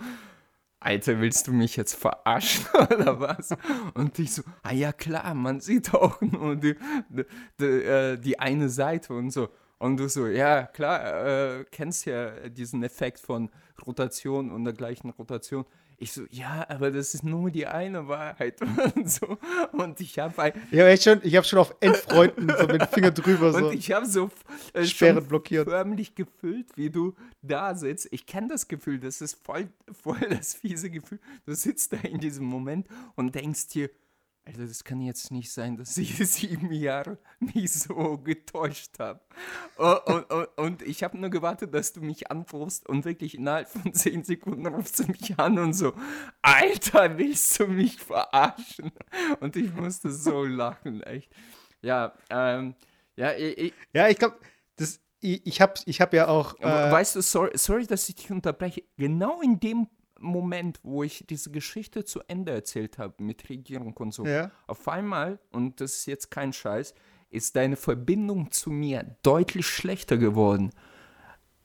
Alter, 0.80 1.20
willst 1.20 1.46
du 1.46 1.52
mich 1.52 1.76
jetzt 1.76 1.94
verarschen 1.94 2.66
oder 2.74 3.18
was? 3.18 3.50
Und 3.94 4.18
ich 4.18 4.32
so, 4.32 4.42
ah 4.62 4.72
ja 4.72 4.92
klar, 4.92 5.34
man 5.34 5.60
sieht 5.60 5.94
auch 5.94 6.20
nur 6.20 6.56
die, 6.56 6.76
die, 7.08 7.24
die, 7.58 7.64
äh, 7.64 8.18
die 8.18 8.38
eine 8.38 8.68
Seite 8.68 9.14
und 9.14 9.30
so. 9.30 9.48
Und 9.78 9.96
du 9.96 10.08
so, 10.08 10.26
ja 10.26 10.64
klar, 10.66 11.26
äh, 11.26 11.64
kennst 11.70 12.04
ja 12.06 12.48
diesen 12.48 12.82
Effekt 12.82 13.18
von 13.18 13.50
Rotation 13.86 14.50
und 14.50 14.64
der 14.64 14.74
gleichen 14.74 15.10
Rotation. 15.10 15.64
Ich 15.98 16.12
so, 16.12 16.22
ja, 16.30 16.66
aber 16.68 16.90
das 16.90 17.14
ist 17.14 17.24
nur 17.24 17.50
die 17.50 17.66
eine 17.66 18.08
Wahrheit 18.08 18.60
und 18.96 19.10
so. 19.10 19.38
Und 19.72 20.00
ich 20.00 20.18
habe 20.18 20.42
ein. 20.42 20.52
Ja, 20.70 20.88
ich 20.88 21.02
schon, 21.02 21.20
ich 21.22 21.36
habe 21.36 21.46
schon 21.46 21.58
auf 21.58 21.74
Endfreunden 21.80 22.52
so 22.58 22.66
mit 22.66 22.80
dem 22.80 22.88
Finger 22.88 23.10
drüber 23.10 23.52
so. 23.58 23.68
Und 23.68 23.74
ich 23.74 23.92
habe 23.92 24.06
so 24.06 24.30
äh, 24.72 24.84
Sperren 24.84 25.26
blockiert. 25.26 25.68
förmlich 25.68 26.14
gefühlt, 26.14 26.76
wie 26.76 26.90
du 26.90 27.14
da 27.42 27.74
sitzt. 27.74 28.08
Ich 28.10 28.26
kenne 28.26 28.48
das 28.48 28.68
Gefühl, 28.68 28.98
das 28.98 29.20
ist 29.20 29.38
voll, 29.44 29.68
voll 29.92 30.20
das 30.28 30.54
fiese 30.54 30.90
Gefühl. 30.90 31.20
Du 31.46 31.54
sitzt 31.54 31.92
da 31.92 31.98
in 31.98 32.18
diesem 32.18 32.46
Moment 32.46 32.88
und 33.14 33.34
denkst 33.34 33.68
dir, 33.68 33.90
also 34.46 34.66
das 34.66 34.84
kann 34.84 35.00
jetzt 35.00 35.30
nicht 35.30 35.50
sein, 35.52 35.76
dass 35.76 35.96
ich 35.96 36.16
sieben 36.28 36.70
Jahre 36.72 37.18
mich 37.38 37.72
so 37.72 38.18
getäuscht 38.18 38.98
habe. 38.98 39.20
Und, 39.76 40.30
und, 40.30 40.48
und, 40.58 40.82
ich 40.82 41.02
habe 41.02 41.18
nur 41.18 41.30
gewartet, 41.30 41.72
dass 41.72 41.92
du 41.92 42.00
mich 42.02 42.30
anrufst 42.30 42.86
und 42.88 43.04
wirklich 43.04 43.36
innerhalb 43.36 43.68
von 43.68 43.92
zehn 43.94 44.22
Sekunden 44.22 44.66
rufst 44.66 44.98
du 44.98 45.06
mich 45.06 45.38
an 45.38 45.58
und 45.58 45.72
so, 45.72 45.94
Alter, 46.42 47.16
willst 47.16 47.58
du 47.58 47.66
mich 47.66 47.98
verarschen? 47.98 48.92
Und 49.40 49.56
ich 49.56 49.72
musste 49.74 50.10
so 50.10 50.44
lachen, 50.44 51.02
echt. 51.02 51.32
Ja, 51.80 52.14
ähm, 52.30 52.74
Ja, 53.16 53.32
ich, 53.32 53.72
ja, 53.92 54.08
ich 54.08 54.18
glaube, 54.18 54.38
das, 54.76 55.00
ich, 55.20 55.46
ich 55.46 55.60
habe 55.60 55.74
ich 55.86 56.00
hab 56.00 56.12
ja 56.12 56.28
auch. 56.28 56.58
Äh, 56.60 56.92
weißt 56.92 57.16
du, 57.16 57.22
sorry, 57.22 57.50
sorry, 57.54 57.86
dass 57.86 58.08
ich 58.08 58.16
dich 58.16 58.30
unterbreche. 58.30 58.82
Genau 58.96 59.40
in 59.40 59.58
dem 59.58 59.88
Moment, 60.24 60.80
wo 60.82 61.02
ich 61.02 61.24
diese 61.28 61.50
Geschichte 61.50 62.04
zu 62.04 62.20
Ende 62.26 62.52
erzählt 62.52 62.98
habe 62.98 63.22
mit 63.22 63.48
Regierung 63.48 63.96
und 63.96 64.12
so, 64.12 64.26
ja. 64.26 64.50
auf 64.66 64.88
einmal, 64.88 65.38
und 65.52 65.80
das 65.80 65.98
ist 65.98 66.06
jetzt 66.06 66.30
kein 66.30 66.52
Scheiß, 66.52 66.94
ist 67.30 67.56
deine 67.56 67.76
Verbindung 67.76 68.50
zu 68.50 68.70
mir 68.70 69.16
deutlich 69.22 69.66
schlechter 69.66 70.16
geworden. 70.16 70.70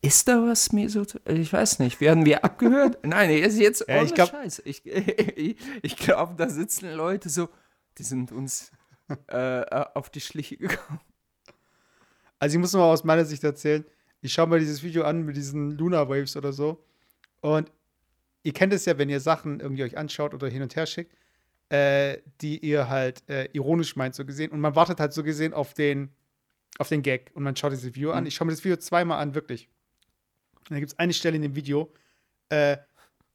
Ist 0.02 0.28
da 0.30 0.42
was 0.42 0.72
mir 0.72 0.90
so? 0.90 1.06
Ich 1.26 1.52
weiß 1.52 1.80
nicht. 1.80 2.00
Werden 2.00 2.26
wir 2.26 2.46
abgehört? 2.46 3.00
Nein, 3.04 3.30
ist 3.32 3.60
jetzt 3.60 3.86
ja, 3.88 4.02
ich 4.02 4.14
glaub, 4.14 4.30
Scheiß. 4.30 4.62
Ich, 4.66 4.86
ich, 4.86 5.58
ich 5.82 5.98
glaube, 5.98 6.36
da 6.36 6.50
sitzen 6.50 6.94
Leute 6.94 7.30
so, 7.30 7.50
die 7.98 8.04
sind 8.04 8.32
uns 8.32 8.72
äh, 9.28 9.66
auf 9.94 10.10
die 10.10 10.22
Schliche 10.22 10.58
gekommen. 10.58 11.02
Also 12.40 12.56
ich 12.56 12.62
muss 12.62 12.74
mal 12.74 12.92
aus 12.92 13.04
meiner 13.04 13.26
Sicht 13.26 13.44
erzählen. 13.44 13.84
Ich 14.22 14.34
schaue 14.34 14.48
mal 14.48 14.60
dieses 14.60 14.82
Video 14.84 15.04
an 15.04 15.24
mit 15.24 15.36
diesen 15.36 15.72
Lunar 15.72 16.08
Waves 16.10 16.38
oder 16.38 16.54
so. 16.54 16.84
Und 17.42 17.72
ihr 18.44 18.54
kennt 18.54 18.74
es 18.74 18.86
ja, 18.86 18.98
wenn 18.98 19.10
ihr 19.10 19.20
Sachen 19.20 19.60
irgendwie 19.60 19.84
euch 19.84 19.98
anschaut 19.98 20.34
oder 20.34 20.48
hin 20.48 20.62
und 20.62 20.76
her 20.76 20.86
schickt, 20.86 21.16
äh, 21.70 22.18
die 22.42 22.58
ihr 22.60 22.90
halt 22.90 23.28
äh, 23.30 23.50
ironisch 23.54 23.96
meint, 23.96 24.16
so 24.16 24.26
gesehen. 24.26 24.52
Und 24.52 24.60
man 24.60 24.76
wartet 24.76 25.00
halt 25.00 25.14
so 25.14 25.24
gesehen 25.24 25.54
auf 25.54 25.74
den, 25.74 26.10
auf 26.78 26.90
den 26.90 27.02
Gag 27.02 27.32
und 27.34 27.44
man 27.44 27.56
schaut 27.56 27.72
dieses 27.72 27.96
Video 27.96 28.10
mhm. 28.12 28.18
an. 28.18 28.26
Ich 28.26 28.36
schaue 28.36 28.48
mir 28.48 28.54
das 28.54 28.64
Video 28.64 28.78
zweimal 28.78 29.20
an, 29.20 29.36
wirklich. 29.36 29.70
Und 30.56 30.72
da 30.72 30.80
gibt 30.80 30.92
es 30.92 31.00
eine 31.00 31.14
Stelle 31.14 31.36
in 31.36 31.42
dem 31.42 31.56
Video, 31.56 31.92
äh, 32.50 32.78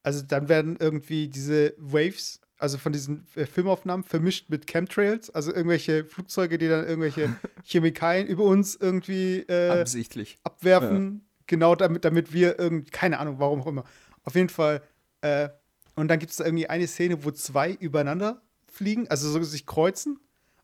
also 0.02 0.22
dann 0.22 0.48
werden 0.48 0.76
irgendwie 0.78 1.28
diese 1.28 1.74
Waves, 1.78 2.40
also 2.58 2.78
von 2.78 2.92
diesen 2.92 3.26
äh, 3.34 3.46
Filmaufnahmen, 3.46 4.04
vermischt 4.04 4.50
mit 4.50 4.66
Chemtrails, 4.66 5.30
also 5.30 5.52
irgendwelche 5.52 6.04
Flugzeuge, 6.04 6.58
die 6.58 6.68
dann 6.68 6.86
irgendwelche 6.86 7.34
Chemikalien 7.64 8.26
über 8.26 8.44
uns 8.44 8.76
irgendwie 8.76 9.40
äh, 9.48 9.70
absichtlich 9.70 10.38
abwerfen. 10.44 11.14
Ja. 11.14 11.20
Genau 11.46 11.74
damit, 11.74 12.04
damit 12.04 12.32
wir 12.32 12.58
irgendwie, 12.58 12.90
keine 12.90 13.18
Ahnung, 13.18 13.38
warum 13.38 13.62
auch 13.62 13.66
immer. 13.66 13.84
Auf 14.24 14.34
jeden 14.34 14.48
Fall 14.48 14.82
äh, 15.24 15.48
und 15.96 16.08
dann 16.08 16.18
gibt 16.18 16.32
es 16.32 16.36
da 16.36 16.44
irgendwie 16.44 16.68
eine 16.68 16.86
Szene, 16.86 17.24
wo 17.24 17.30
zwei 17.30 17.72
übereinander 17.72 18.42
fliegen, 18.66 19.08
also 19.08 19.30
so 19.30 19.42
sich 19.42 19.64
kreuzen. 19.64 20.20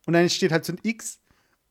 Und 0.07 0.13
dann 0.13 0.29
steht 0.29 0.53
halt 0.53 0.65
so 0.65 0.73
ein 0.73 0.81
X. 0.83 1.21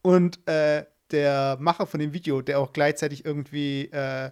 Und 0.01 0.47
äh, 0.47 0.85
der 1.11 1.57
Macher 1.59 1.85
von 1.85 1.99
dem 1.99 2.13
Video, 2.13 2.41
der 2.41 2.59
auch 2.59 2.73
gleichzeitig 2.73 3.25
irgendwie 3.25 3.85
äh, 3.91 4.31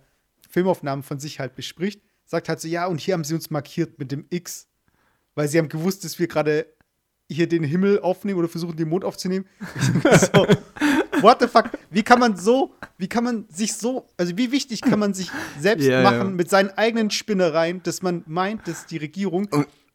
Filmaufnahmen 0.50 1.04
von 1.04 1.20
sich 1.20 1.40
halt 1.40 1.56
bespricht, 1.56 2.02
sagt 2.26 2.50
halt 2.50 2.60
so: 2.60 2.68
Ja, 2.68 2.88
und 2.88 3.00
hier 3.00 3.14
haben 3.14 3.24
sie 3.24 3.36
uns 3.36 3.50
markiert 3.50 4.00
mit 4.00 4.12
dem 4.12 4.26
X. 4.30 4.68
Weil 5.36 5.48
sie 5.48 5.60
haben 5.60 5.70
gewusst, 5.70 6.04
dass 6.04 6.18
wir 6.18 6.28
gerade 6.28 6.66
hier 7.30 7.48
den 7.48 7.64
Himmel 7.64 8.00
aufnehmen 8.00 8.40
oder 8.40 8.48
versuchen, 8.48 8.78
den 8.78 8.90
Mond 8.90 9.04
aufzunehmen. 9.04 9.46
so, 10.34 10.48
what 11.22 11.42
the 11.42 11.48
fuck? 11.48 11.70
Wie 11.90 12.04
kann 12.04 12.20
man 12.20 12.38
so, 12.38 12.76
wie 12.98 13.08
kann 13.08 13.24
man 13.24 13.46
sich 13.50 13.74
so, 13.74 14.08
also 14.18 14.38
wie 14.38 14.52
wichtig 14.52 14.82
kann 14.82 15.00
man 15.00 15.14
sich 15.14 15.32
selbst 15.60 15.86
ja, 15.86 16.02
machen 16.02 16.18
ja. 16.18 16.24
mit 16.26 16.50
seinen 16.50 16.70
eigenen 16.72 17.12
Spinnereien, 17.12 17.82
dass 17.84 18.02
man 18.02 18.24
meint, 18.28 18.68
dass 18.68 18.86
die 18.86 18.98
Regierung 18.98 19.48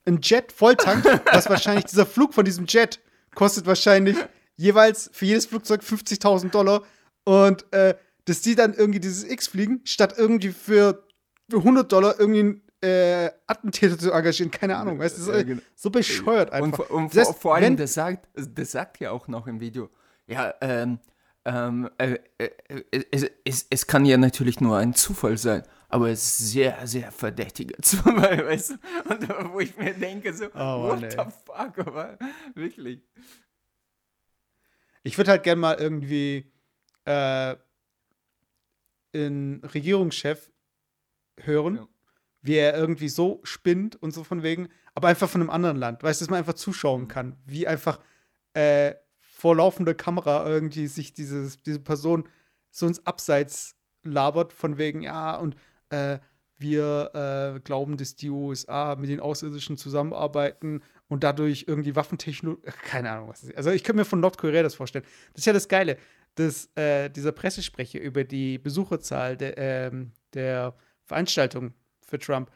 ein 0.04 0.20
Jet 0.22 0.52
volltankt, 0.52 1.06
was 1.32 1.48
wahrscheinlich 1.48 1.86
dieser 1.86 2.06
Flug 2.06 2.34
von 2.34 2.44
diesem 2.44 2.66
Jet 2.66 3.00
kostet 3.34 3.66
wahrscheinlich 3.66 4.16
jeweils 4.56 5.10
für 5.12 5.26
jedes 5.26 5.46
Flugzeug 5.46 5.82
50.000 5.82 6.50
Dollar 6.50 6.82
und 7.24 7.72
äh, 7.72 7.94
dass 8.24 8.40
die 8.40 8.54
dann 8.54 8.74
irgendwie 8.74 9.00
dieses 9.00 9.24
X 9.24 9.48
fliegen, 9.48 9.80
statt 9.84 10.14
irgendwie 10.16 10.50
für 10.50 11.06
100 11.52 11.90
Dollar 11.90 12.18
irgendwie 12.18 12.60
äh, 12.82 13.30
Attentäter 13.46 13.98
zu 13.98 14.12
engagieren, 14.12 14.50
keine 14.50 14.76
Ahnung, 14.76 14.98
weißt 14.98 15.18
du, 15.18 15.22
so, 15.22 15.32
ja, 15.32 15.42
genau. 15.42 15.62
so 15.74 15.90
bescheuert 15.90 16.52
einfach. 16.52 16.90
Und, 16.90 17.04
und 17.04 17.16
das 17.16 17.28
heißt, 17.28 17.38
vor, 17.38 17.54
allem, 17.54 17.76
das 17.76 17.94
sagt, 17.94 18.28
das 18.34 18.72
sagt 18.72 19.00
ja 19.00 19.10
auch 19.10 19.28
noch 19.28 19.46
im 19.46 19.60
Video, 19.60 19.88
ja, 20.26 20.54
ähm, 20.60 20.98
ähm, 21.44 21.90
äh, 21.98 22.18
äh, 22.38 22.50
äh, 22.68 23.04
es, 23.10 23.26
es, 23.44 23.66
es, 23.68 23.86
kann 23.86 24.04
ja 24.04 24.16
natürlich 24.16 24.60
nur 24.60 24.76
ein 24.78 24.94
Zufall 24.94 25.36
sein, 25.36 25.62
aber 25.88 26.10
es 26.10 26.22
ist 26.22 26.52
sehr, 26.52 26.86
sehr 26.86 27.10
verdächtiger 27.10 27.76
Zufall, 27.82 28.46
weißt 28.46 28.70
du? 28.70 28.74
Und 29.12 29.52
wo 29.52 29.60
ich 29.60 29.76
mir 29.76 29.92
denke, 29.92 30.32
so, 30.32 30.46
oh, 30.54 30.88
what 30.88 31.00
nee. 31.00 31.10
the 31.10 31.16
fuck, 31.44 31.78
aber 31.86 32.18
wirklich. 32.54 33.02
Ich 35.02 35.18
würde 35.18 35.32
halt 35.32 35.42
gerne 35.42 35.60
mal 35.60 35.74
irgendwie 35.74 36.52
äh, 37.06 37.56
einen 39.12 39.64
Regierungschef 39.64 40.52
hören, 41.38 41.76
ja. 41.76 41.88
wie 42.42 42.54
er 42.54 42.76
irgendwie 42.76 43.08
so 43.08 43.40
spinnt 43.42 43.96
und 43.96 44.12
so 44.12 44.22
von 44.22 44.44
wegen, 44.44 44.68
aber 44.94 45.08
einfach 45.08 45.28
von 45.28 45.40
einem 45.40 45.50
anderen 45.50 45.76
Land, 45.76 46.04
weißt 46.04 46.20
du, 46.20 46.24
dass 46.24 46.30
man 46.30 46.38
einfach 46.38 46.54
zuschauen 46.54 47.08
kann, 47.08 47.36
wie 47.46 47.66
einfach 47.66 47.98
äh, 48.54 48.94
vor 49.42 49.56
laufender 49.56 49.92
Kamera 49.92 50.46
irgendwie 50.46 50.86
sich 50.86 51.14
dieses, 51.14 51.60
diese 51.64 51.80
Person 51.80 52.28
so 52.70 52.86
ins 52.86 53.04
Abseits 53.04 53.74
labert, 54.04 54.52
von 54.52 54.78
wegen, 54.78 55.02
ja, 55.02 55.34
und 55.34 55.56
äh, 55.90 56.20
wir 56.58 57.10
äh, 57.56 57.58
glauben, 57.58 57.96
dass 57.96 58.14
die 58.14 58.30
USA 58.30 58.94
mit 58.94 59.10
den 59.10 59.18
Außerirdischen 59.18 59.76
zusammenarbeiten 59.76 60.80
und 61.08 61.24
dadurch 61.24 61.64
irgendwie 61.66 61.96
Waffentechnologie, 61.96 62.62
keine 62.84 63.10
Ahnung, 63.10 63.30
was 63.30 63.42
ist. 63.42 63.56
Also 63.56 63.72
ich 63.72 63.82
könnte 63.82 64.02
mir 64.02 64.04
von 64.04 64.20
Nordkorea 64.20 64.62
das 64.62 64.76
vorstellen. 64.76 65.04
Das 65.32 65.40
ist 65.40 65.46
ja 65.46 65.52
das 65.52 65.66
Geile, 65.66 65.96
dass 66.36 66.68
äh, 66.76 67.10
dieser 67.10 67.32
Pressesprecher 67.32 68.00
über 68.00 68.22
die 68.22 68.58
Besucherzahl 68.58 69.36
der, 69.36 69.58
ähm, 69.58 70.12
der 70.34 70.76
Veranstaltung 71.02 71.74
für 72.00 72.20
Trump, 72.20 72.48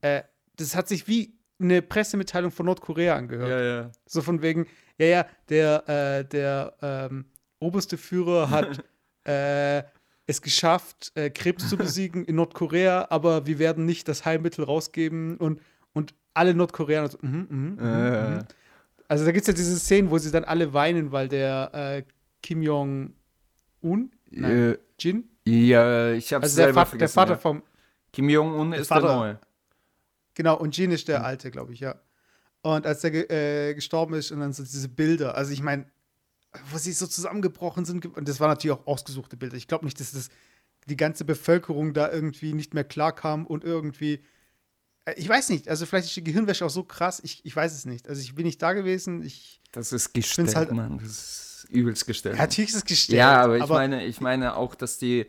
äh, 0.00 0.22
das 0.56 0.74
hat 0.74 0.88
sich 0.88 1.06
wie 1.06 1.38
eine 1.60 1.82
Pressemitteilung 1.82 2.50
von 2.50 2.66
Nordkorea 2.66 3.16
angehört. 3.16 3.48
Ja, 3.48 3.60
ja. 3.60 3.90
So 4.06 4.22
von 4.22 4.42
wegen, 4.42 4.66
ja, 4.98 5.06
ja, 5.06 5.26
der, 5.48 5.88
äh, 5.88 6.24
der 6.24 6.74
ähm, 6.82 7.26
oberste 7.58 7.96
Führer 7.96 8.50
hat 8.50 8.82
äh, 9.24 9.82
es 10.26 10.40
geschafft, 10.42 11.12
äh, 11.14 11.30
Krebs 11.30 11.68
zu 11.68 11.76
besiegen 11.76 12.24
in 12.24 12.36
Nordkorea, 12.36 13.08
aber 13.10 13.46
wir 13.46 13.58
werden 13.58 13.84
nicht 13.84 14.08
das 14.08 14.24
Heilmittel 14.24 14.64
rausgeben 14.64 15.36
und, 15.36 15.60
und 15.92 16.14
alle 16.34 16.54
Nordkoreaner 16.54 17.08
so, 17.08 17.18
mm, 17.20 17.46
mm, 17.48 17.76
mm, 17.76 18.44
Also 19.08 19.24
da 19.24 19.32
gibt 19.32 19.42
es 19.42 19.48
ja 19.48 19.54
diese 19.54 19.78
Szenen, 19.78 20.10
wo 20.10 20.18
sie 20.18 20.30
dann 20.30 20.44
alle 20.44 20.72
weinen, 20.72 21.12
weil 21.12 21.28
der 21.28 21.70
äh, 21.74 22.02
Kim 22.42 22.62
Jong-un, 22.62 24.12
äh, 24.32 24.76
Jin? 24.98 25.24
Ja, 25.44 26.12
ich 26.12 26.32
hab's 26.32 26.44
also 26.44 26.62
der, 26.62 26.74
Vater, 26.74 26.98
der 26.98 27.08
Vater 27.08 27.32
ja. 27.32 27.38
vom 27.38 27.62
Kim 28.12 28.28
Jong-un 28.28 28.72
ist 28.72 28.88
Vater, 28.88 29.08
der 29.08 29.16
Neue. 29.16 29.38
Genau, 30.34 30.56
und 30.56 30.76
Jin 30.76 30.90
ist 30.90 31.08
der 31.08 31.24
Alte, 31.24 31.50
glaube 31.50 31.72
ich, 31.72 31.80
ja. 31.80 32.00
Und 32.62 32.86
als 32.86 33.02
er 33.04 33.10
ge 33.10 33.22
äh, 33.28 33.74
gestorben 33.74 34.14
ist 34.14 34.30
und 34.30 34.40
dann 34.40 34.52
so 34.52 34.62
diese 34.62 34.88
Bilder, 34.88 35.34
also 35.34 35.52
ich 35.52 35.62
meine, 35.62 35.86
wo 36.70 36.78
sie 36.78 36.92
so 36.92 37.06
zusammengebrochen 37.06 37.84
sind, 37.84 38.04
und 38.06 38.28
das 38.28 38.40
waren 38.40 38.50
natürlich 38.50 38.76
auch 38.76 38.86
ausgesuchte 38.86 39.36
Bilder. 39.36 39.56
Ich 39.56 39.68
glaube 39.68 39.84
nicht, 39.84 39.98
dass 40.00 40.12
das 40.12 40.28
die 40.86 40.96
ganze 40.96 41.24
Bevölkerung 41.24 41.94
da 41.94 42.10
irgendwie 42.10 42.52
nicht 42.52 42.74
mehr 42.74 42.84
klarkam 42.84 43.46
und 43.46 43.64
irgendwie. 43.64 44.20
Äh, 45.04 45.14
ich 45.16 45.28
weiß 45.28 45.48
nicht, 45.50 45.68
also 45.68 45.86
vielleicht 45.86 46.08
ist 46.08 46.16
die 46.16 46.24
Gehirnwäsche 46.24 46.64
auch 46.64 46.70
so 46.70 46.84
krass, 46.84 47.20
ich, 47.22 47.44
ich 47.44 47.54
weiß 47.54 47.74
es 47.74 47.84
nicht. 47.84 48.08
Also 48.08 48.20
ich 48.20 48.34
bin 48.34 48.44
nicht 48.44 48.60
da 48.60 48.72
gewesen. 48.72 49.22
Ich 49.22 49.60
das 49.72 49.92
ist 49.92 50.12
gestellt, 50.12 50.54
halt, 50.56 50.72
Mann. 50.72 50.98
Das 50.98 51.10
ist 51.10 51.66
übelst 51.70 52.06
gestellt. 52.06 52.36
Ja, 52.36 52.42
natürlich 52.42 52.70
ist 52.70 52.76
es 52.76 52.84
gestellt. 52.84 53.18
Ja, 53.18 53.42
aber 53.42 53.56
ich 53.56 53.62
aber 53.62 53.74
meine, 53.74 54.04
ich 54.04 54.20
meine 54.20 54.56
auch, 54.56 54.74
dass 54.74 54.98
die 54.98 55.26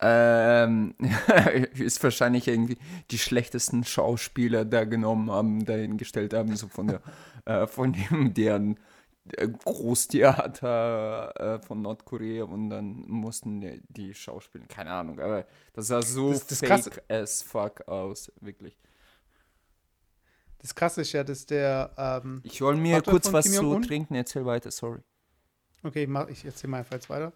ähm, 0.00 0.94
ist 1.74 2.02
wahrscheinlich 2.02 2.48
irgendwie 2.48 2.78
die 3.10 3.18
schlechtesten 3.18 3.84
Schauspieler 3.84 4.64
da 4.64 4.84
genommen 4.84 5.30
haben, 5.30 5.64
dahingestellt 5.64 6.34
haben, 6.34 6.56
so 6.56 6.68
von 6.68 6.88
der, 6.88 7.00
äh, 7.44 7.66
von 7.66 7.92
dem, 7.92 8.34
deren 8.34 8.78
äh, 9.32 9.48
Großtheater 9.48 11.34
äh, 11.36 11.58
von 11.60 11.82
Nordkorea 11.82 12.44
und 12.44 12.70
dann 12.70 13.04
mussten 13.08 13.60
die, 13.60 13.82
die 13.88 14.14
Schauspieler, 14.14 14.66
keine 14.66 14.90
Ahnung, 14.90 15.18
aber 15.20 15.46
das 15.72 15.88
sah 15.88 16.02
so 16.02 16.32
das, 16.32 16.46
das 16.46 16.60
fake 16.60 17.02
as 17.08 17.42
fuck 17.42 17.86
aus, 17.88 18.32
wirklich. 18.40 18.78
Das 20.58 20.74
krasse 20.74 21.02
ist 21.02 21.12
ja, 21.12 21.22
dass 21.22 21.46
der 21.46 21.92
ähm, 21.96 22.40
Ich 22.44 22.60
wollte 22.60 22.80
mir 22.80 22.96
Vater 22.96 23.10
kurz 23.10 23.32
was 23.32 23.52
zu 23.52 23.78
trinken, 23.80 24.14
erzähl 24.14 24.44
weiter, 24.44 24.70
sorry. 24.70 25.00
Okay, 25.82 26.04
ich, 26.04 26.08
mach, 26.08 26.28
ich 26.28 26.44
erzähl 26.44 26.68
mal 26.68 26.78
einfach 26.78 26.94
jetzt 26.94 27.08
weiter. 27.08 27.32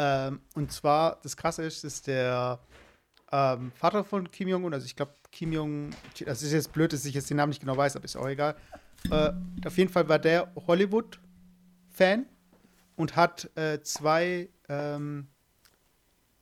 Ähm, 0.00 0.40
und 0.54 0.72
zwar, 0.72 1.20
das 1.22 1.36
Krasse 1.36 1.62
ist, 1.62 1.84
dass 1.84 2.00
der 2.00 2.58
ähm, 3.30 3.70
Vater 3.72 4.02
von 4.02 4.30
Kim 4.30 4.48
Jong-un, 4.48 4.72
also 4.72 4.86
ich 4.86 4.96
glaube, 4.96 5.12
Kim 5.30 5.52
Jong, 5.52 5.90
das 6.24 6.42
ist 6.42 6.52
jetzt 6.52 6.72
blöd, 6.72 6.94
dass 6.94 7.04
ich 7.04 7.14
jetzt 7.14 7.28
den 7.28 7.36
Namen 7.36 7.50
nicht 7.50 7.60
genau 7.60 7.76
weiß, 7.76 7.96
aber 7.96 8.06
ist 8.06 8.16
auch 8.16 8.26
egal. 8.26 8.56
Äh, 9.10 9.32
auf 9.66 9.76
jeden 9.76 9.92
Fall 9.92 10.08
war 10.08 10.18
der 10.18 10.50
Hollywood-Fan 10.66 12.24
und 12.96 13.14
hat 13.14 13.50
äh, 13.56 13.82
zwei 13.82 14.48
ähm, 14.70 15.28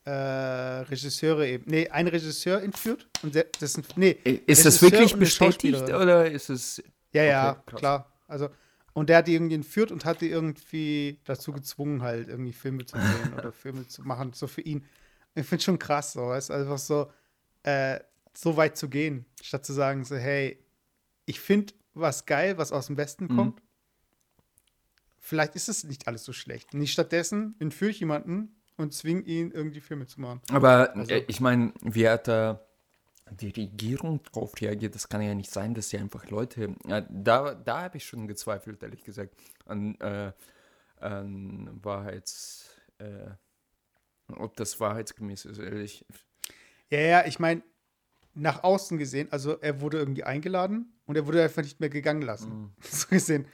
äh, 0.05 0.11
Regisseure 0.11 1.45
eben, 1.45 1.65
nee, 1.69 1.89
einen 1.89 2.07
Regisseur 2.07 2.63
entführt 2.63 3.09
und 3.23 3.33
sind, 3.59 3.97
nee. 3.97 4.11
Ist 4.45 4.65
das 4.65 4.81
wirklich 4.81 5.15
bestätigt 5.15 5.83
oder 5.83 6.31
ist 6.31 6.49
es. 6.49 6.81
Ja, 7.11 7.23
ja, 7.23 7.51
okay, 7.51 7.75
klar. 7.75 8.13
Also, 8.25 8.49
und 8.93 9.09
der 9.09 9.17
hat 9.17 9.27
die 9.27 9.33
irgendwie 9.33 9.55
entführt 9.55 9.91
und 9.91 10.05
hat 10.05 10.21
die 10.21 10.29
irgendwie 10.29 11.19
dazu 11.25 11.51
gezwungen, 11.51 12.01
halt 12.01 12.27
irgendwie 12.27 12.53
Filme 12.53 12.85
zu 12.85 12.97
drehen 12.97 13.33
oder 13.37 13.51
Filme 13.53 13.87
zu 13.87 14.03
machen, 14.03 14.33
so 14.33 14.47
für 14.47 14.61
ihn. 14.61 14.85
Ich 15.35 15.45
finde 15.45 15.63
schon 15.63 15.79
krass, 15.79 16.13
so, 16.13 16.27
weißt 16.27 16.51
einfach 16.51 16.77
so, 16.77 17.11
äh, 17.63 17.99
so 18.33 18.57
weit 18.57 18.77
zu 18.77 18.89
gehen, 18.89 19.25
statt 19.41 19.65
zu 19.65 19.73
sagen, 19.73 20.03
so, 20.05 20.15
hey, 20.15 20.63
ich 21.25 21.39
finde 21.39 21.73
was 21.93 22.25
geil, 22.25 22.57
was 22.57 22.71
aus 22.71 22.87
dem 22.87 22.97
Westen 22.97 23.25
mhm. 23.25 23.35
kommt. 23.35 23.61
vielleicht 25.19 25.55
ist 25.55 25.69
es 25.69 25.83
nicht 25.83 26.07
alles 26.07 26.23
so 26.23 26.33
schlecht. 26.33 26.73
Nicht 26.73 26.93
stattdessen 26.93 27.55
entführe 27.59 27.91
ich 27.91 27.99
jemanden 27.99 28.55
und 28.77 28.93
zwinge 28.93 29.21
ihn, 29.21 29.51
irgendwie 29.51 29.81
Filme 29.81 30.07
zu 30.07 30.21
machen. 30.21 30.41
Aber 30.49 30.95
also. 30.95 31.11
äh, 31.11 31.25
ich 31.27 31.39
meine, 31.39 31.73
wie 31.81 32.07
hat 32.07 32.27
da 32.27 32.65
die 33.31 33.49
Regierung 33.49 34.21
drauf 34.23 34.53
reagiert? 34.59 34.95
Das 34.95 35.09
kann 35.09 35.21
ja 35.21 35.35
nicht 35.35 35.51
sein, 35.51 35.73
dass 35.73 35.89
sie 35.89 35.97
einfach 35.97 36.29
Leute. 36.29 36.75
Ja, 36.87 37.01
da 37.01 37.53
da 37.53 37.83
habe 37.83 37.97
ich 37.97 38.05
schon 38.05 38.27
gezweifelt, 38.27 38.81
ehrlich 38.83 39.03
gesagt, 39.03 39.35
an, 39.65 39.95
äh, 39.99 40.31
an 40.99 41.79
Wahrheits. 41.81 42.69
Äh, 42.97 43.31
ob 44.37 44.55
das 44.55 44.79
wahrheitsgemäß 44.79 45.45
ist, 45.45 45.59
ehrlich. 45.59 46.05
Ja, 46.89 46.99
ja, 46.99 47.25
ich 47.25 47.39
meine, 47.39 47.63
nach 48.33 48.63
außen 48.63 48.97
gesehen, 48.97 49.27
also 49.31 49.57
er 49.59 49.81
wurde 49.81 49.97
irgendwie 49.97 50.23
eingeladen 50.23 50.93
und 51.05 51.15
er 51.15 51.25
wurde 51.25 51.43
einfach 51.43 51.63
nicht 51.63 51.79
mehr 51.79 51.89
gegangen 51.89 52.21
lassen. 52.21 52.49
Mhm. 52.49 52.71
So 52.81 53.07
gesehen. 53.07 53.47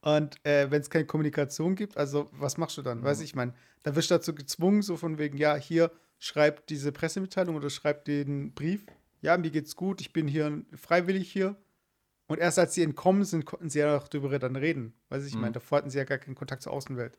Und 0.00 0.44
äh, 0.44 0.70
wenn 0.70 0.82
es 0.82 0.90
keine 0.90 1.06
Kommunikation 1.06 1.76
gibt, 1.76 1.96
also 1.96 2.28
was 2.32 2.58
machst 2.58 2.76
du 2.76 2.82
dann? 2.82 3.00
Mhm. 3.00 3.04
Weiß 3.04 3.20
ich, 3.20 3.30
ich 3.30 3.34
meine, 3.34 3.54
dann 3.82 3.96
wirst 3.96 4.10
du 4.10 4.14
dazu 4.14 4.34
gezwungen, 4.34 4.82
so 4.82 4.96
von 4.96 5.18
wegen, 5.18 5.36
ja, 5.36 5.56
hier 5.56 5.90
schreibt 6.18 6.70
diese 6.70 6.92
Pressemitteilung 6.92 7.56
oder 7.56 7.70
schreibt 7.70 8.08
den 8.08 8.52
Brief. 8.54 8.86
Ja, 9.24 9.38
mir 9.38 9.50
geht's 9.50 9.74
gut, 9.74 10.02
ich 10.02 10.12
bin 10.12 10.28
hier 10.28 10.62
freiwillig 10.74 11.32
hier. 11.32 11.56
Und 12.26 12.38
erst 12.40 12.58
als 12.58 12.74
sie 12.74 12.82
entkommen 12.82 13.24
sind, 13.24 13.46
konnten 13.46 13.70
sie 13.70 13.78
ja 13.78 13.94
noch 13.94 14.06
darüber 14.06 14.38
dann 14.38 14.54
reden. 14.54 14.92
Weiß 15.08 15.24
ich, 15.24 15.34
mhm. 15.34 15.40
meine, 15.40 15.52
davor 15.52 15.78
hatten 15.78 15.88
sie 15.88 15.96
ja 15.96 16.04
gar 16.04 16.18
keinen 16.18 16.34
Kontakt 16.34 16.60
zur 16.60 16.74
Außenwelt. 16.74 17.18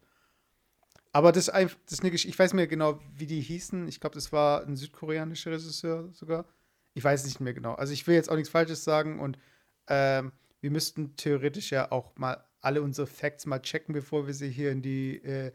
Aber 1.11 1.31
das, 1.31 1.45
das 1.47 1.73
ist 1.89 2.01
eine 2.01 2.11
Geschichte, 2.11 2.29
ich 2.29 2.37
weiß 2.37 2.53
mehr 2.53 2.67
genau, 2.67 2.99
wie 3.15 3.25
die 3.25 3.41
hießen. 3.41 3.87
Ich 3.87 3.99
glaube, 3.99 4.13
das 4.13 4.31
war 4.31 4.61
ein 4.67 4.75
südkoreanischer 4.75 5.49
Regisseur 5.49 6.13
sogar. 6.13 6.45
Ich 6.93 7.03
weiß 7.03 7.25
nicht 7.25 7.39
mehr 7.39 7.55
genau. 7.55 7.73
Also 7.73 7.91
ich 7.91 8.05
will 8.05 8.13
jetzt 8.13 8.29
auch 8.29 8.35
nichts 8.35 8.49
Falsches 8.51 8.83
sagen 8.83 9.19
und 9.19 9.39
ähm, 9.87 10.31
wir 10.61 10.69
müssten 10.69 11.15
theoretisch 11.15 11.71
ja 11.71 11.91
auch 11.91 12.15
mal 12.17 12.45
alle 12.61 12.83
unsere 12.83 13.07
Facts 13.07 13.47
mal 13.47 13.63
checken, 13.63 13.93
bevor 13.93 14.27
wir 14.27 14.35
sie 14.35 14.51
hier 14.51 14.71
in 14.71 14.83
die 14.83 15.23
äh, 15.23 15.51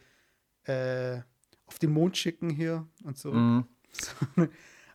äh, 0.65 1.23
auf 1.67 1.79
den 1.79 1.93
Mond 1.93 2.17
schicken 2.17 2.51
hier 2.51 2.89
und 3.05 3.19
so. 3.19 3.33
Mhm. 3.33 3.69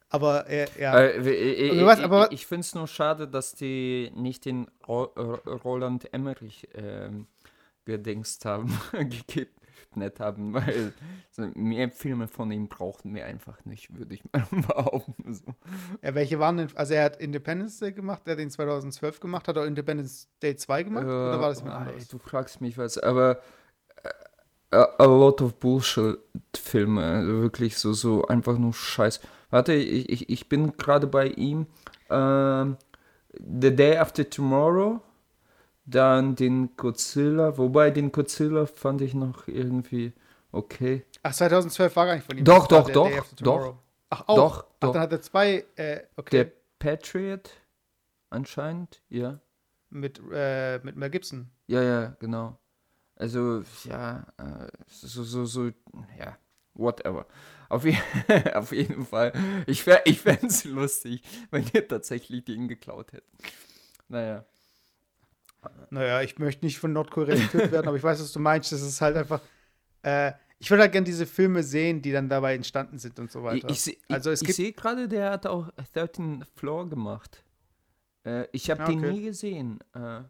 aber 0.09 0.49
äh, 0.49 0.67
ja. 0.79 0.99
Äh, 0.99 1.85
was, 1.85 1.99
aber, 1.99 2.27
ich, 2.27 2.41
ich 2.41 2.47
finde 2.47 2.61
es 2.61 2.75
nur 2.75 2.87
schade, 2.87 3.27
dass 3.27 3.53
die 3.53 4.11
nicht 4.15 4.45
den 4.45 4.67
Ro 4.87 5.03
Roland 5.63 6.13
Emmerich 6.13 6.67
ähm, 6.73 7.27
gedingst 7.85 8.45
haben, 8.45 8.77
nett 9.95 10.19
haben, 10.19 10.53
weil 10.53 10.93
mehr 11.53 11.89
Filme 11.89 12.27
von 12.27 12.51
ihm 12.51 12.67
brauchten 12.67 13.13
wir 13.15 13.25
einfach 13.25 13.63
nicht, 13.65 13.97
würde 13.97 14.15
ich 14.15 14.23
mal 14.31 14.45
behaupten. 14.51 15.33
So. 15.33 15.55
Ja, 16.01 16.15
welche 16.15 16.39
waren 16.39 16.57
denn, 16.57 16.69
also 16.75 16.93
er 16.93 17.05
hat 17.05 17.17
Independence 17.17 17.79
Day 17.79 17.93
gemacht, 17.93 18.23
der 18.25 18.33
hat 18.33 18.39
den 18.39 18.49
2012 18.49 19.19
gemacht, 19.19 19.47
hat 19.47 19.57
er 19.57 19.65
Independence 19.65 20.27
Day 20.41 20.55
2 20.55 20.83
gemacht 20.83 21.05
äh, 21.05 21.09
oder 21.09 21.39
war 21.39 21.49
das 21.49 21.59
jemand 21.59 21.87
anderes? 21.87 22.07
Du 22.07 22.17
fragst 22.17 22.61
mich 22.61 22.77
was, 22.77 22.97
aber 22.97 23.39
uh, 24.73 24.77
a 24.97 25.05
lot 25.05 25.41
of 25.41 25.55
Bullshit 25.55 26.17
Filme, 26.55 27.03
also 27.03 27.41
wirklich 27.41 27.77
so, 27.77 27.93
so 27.93 28.25
einfach 28.25 28.57
nur 28.57 28.73
Scheiß. 28.73 29.19
Warte, 29.55 29.71
ich, 29.71 30.09
ich, 30.09 30.29
ich 30.29 30.49
bin 30.49 30.75
gerade 30.75 31.07
bei 31.07 31.27
ihm. 31.27 31.67
Uh, 32.09 32.75
The 33.39 33.73
Day 33.73 33.95
After 33.97 34.29
Tomorrow 34.29 34.99
dann 35.85 36.35
den 36.35 36.75
Godzilla, 36.75 37.57
wobei 37.57 37.89
den 37.89 38.11
Godzilla 38.11 38.65
fand 38.65 38.99
ich 38.99 39.13
noch 39.13 39.47
irgendwie 39.47 40.11
okay. 40.51 41.05
Ach, 41.23 41.33
2012 41.33 41.95
war 41.95 42.05
gar 42.05 42.15
nicht 42.15 42.25
von 42.25 42.37
ihm. 42.37 42.43
Doch, 42.43 42.67
doch, 42.67 42.89
doch, 42.89 43.09
doch. 43.37 43.77
Ach, 44.09 44.23
auch? 44.27 44.35
Doch, 44.35 44.57
Ach, 44.57 44.79
doch. 44.81 44.91
dann 44.91 45.01
hat 45.03 45.13
er 45.13 45.21
zwei, 45.21 45.63
äh, 45.77 46.01
okay. 46.17 46.35
Der 46.35 46.51
Patriot 46.77 47.49
anscheinend, 48.31 49.01
ja. 49.07 49.39
Mit, 49.89 50.21
äh, 50.33 50.79
mit 50.79 50.97
Mel 50.97 51.09
Gibson. 51.09 51.49
Ja, 51.67 51.81
ja, 51.81 52.17
genau. 52.19 52.57
Also, 53.15 53.63
ja, 53.85 54.25
äh, 54.37 54.67
so, 54.87 55.23
so, 55.23 55.45
so, 55.45 55.71
ja, 56.19 56.37
whatever. 56.73 57.25
Auf, 57.69 57.85
je 57.85 57.97
auf 58.53 58.71
jeden 58.71 59.05
Fall. 59.05 59.33
Ich, 59.67 59.85
ich 60.05 60.21
fände 60.21 60.47
es 60.47 60.63
lustig, 60.65 61.21
wenn 61.51 61.65
ihr 61.73 61.87
tatsächlich 61.87 62.45
den 62.45 62.67
geklaut 62.67 63.13
hättet. 63.13 63.29
Naja. 64.07 64.45
Naja, 65.89 66.21
ich 66.21 66.37
möchte 66.37 66.65
nicht 66.65 66.77
von 66.77 66.93
Nordkorea 66.93 67.35
getötet 67.35 67.71
werden, 67.71 67.87
aber 67.87 67.97
ich 67.97 68.03
weiß, 68.03 68.21
was 68.21 68.31
du 68.31 68.39
meinst. 68.39 68.71
Das 68.71 68.81
ist 68.81 69.01
halt 69.01 69.17
einfach. 69.17 69.41
Äh, 70.03 70.33
ich 70.59 70.69
würde 70.69 70.83
halt 70.83 70.91
gerne 70.91 71.05
diese 71.05 71.25
Filme 71.25 71.63
sehen, 71.63 72.01
die 72.01 72.11
dann 72.11 72.29
dabei 72.29 72.55
entstanden 72.55 72.97
sind 72.97 73.19
und 73.19 73.31
so 73.31 73.43
weiter. 73.43 73.69
Ich, 73.69 73.87
ich, 73.87 73.99
also 74.09 74.31
es 74.31 74.41
ich 74.41 74.55
sehe 74.55 74.71
gerade, 74.71 75.07
der 75.07 75.31
hat 75.31 75.45
auch 75.47 75.69
13 75.93 76.45
Floor 76.55 76.89
gemacht. 76.89 77.43
Äh, 78.23 78.47
ich 78.51 78.69
habe 78.69 78.83
ah, 78.83 78.87
okay. 78.87 78.99
den 78.99 79.11
nie 79.11 79.23
gesehen. 79.23 79.79
Äh, 79.93 80.21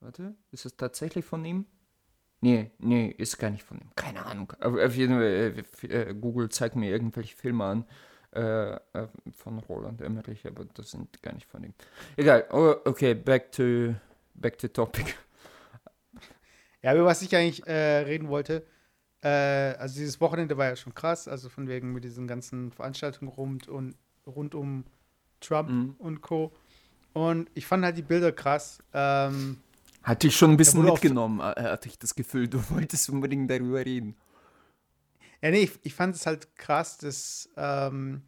warte, 0.00 0.34
ist 0.50 0.66
es 0.66 0.76
tatsächlich 0.76 1.24
von 1.24 1.44
ihm? 1.44 1.66
Nee, 2.44 2.70
nee, 2.78 3.06
ist 3.16 3.38
gar 3.38 3.48
nicht 3.48 3.62
von 3.62 3.78
ihm. 3.78 3.88
Keine 3.96 4.26
Ahnung. 4.26 4.52
Auf 4.60 4.94
jeden 4.94 5.14
Fall, 5.14 5.64
äh, 5.82 5.86
äh, 5.86 6.14
Google 6.14 6.50
zeigt 6.50 6.76
mir 6.76 6.90
irgendwelche 6.90 7.34
Filme 7.34 7.64
an 7.64 7.86
äh, 8.34 8.74
äh, 8.74 9.08
von 9.34 9.60
Roland 9.60 10.02
Emmerich, 10.02 10.46
aber 10.46 10.66
das 10.74 10.90
sind 10.90 11.22
gar 11.22 11.32
nicht 11.32 11.46
von 11.46 11.64
ihm. 11.64 11.72
Egal, 12.18 12.44
oh, 12.50 12.74
okay, 12.84 13.14
back 13.14 13.50
to 13.50 13.94
back 14.34 14.58
to 14.58 14.68
topic. 14.68 15.14
Ja, 16.82 16.94
über 16.94 17.06
was 17.06 17.22
ich 17.22 17.34
eigentlich 17.34 17.66
äh, 17.66 18.00
reden 18.00 18.28
wollte, 18.28 18.66
äh, 19.22 19.28
also 19.28 19.98
dieses 19.98 20.20
Wochenende 20.20 20.58
war 20.58 20.66
ja 20.66 20.76
schon 20.76 20.94
krass, 20.94 21.26
also 21.26 21.48
von 21.48 21.66
wegen 21.66 21.94
mit 21.94 22.04
diesen 22.04 22.28
ganzen 22.28 22.72
Veranstaltungen 22.72 23.32
rund, 23.32 23.68
und, 23.68 23.96
rund 24.26 24.54
um 24.54 24.84
Trump 25.40 25.70
mhm. 25.70 25.94
und 25.98 26.20
Co. 26.20 26.52
Und 27.14 27.50
ich 27.54 27.66
fand 27.66 27.86
halt 27.86 27.96
die 27.96 28.02
Bilder 28.02 28.32
krass. 28.32 28.82
Ähm, 28.92 29.60
hatte 30.04 30.28
ich 30.28 30.36
schon 30.36 30.52
ein 30.52 30.56
bisschen 30.56 30.84
mitgenommen, 30.84 31.40
äh, 31.40 31.62
hatte 31.62 31.88
ich 31.88 31.98
das 31.98 32.14
Gefühl, 32.14 32.48
du 32.48 32.58
wolltest 32.70 33.08
unbedingt 33.10 33.50
darüber 33.50 33.84
reden. 33.84 34.16
Ja, 35.42 35.50
nee, 35.50 35.64
ich, 35.64 35.78
ich 35.82 35.94
fand 35.94 36.14
es 36.14 36.26
halt 36.26 36.54
krass, 36.56 36.96
das 36.98 37.50
ähm, 37.56 38.22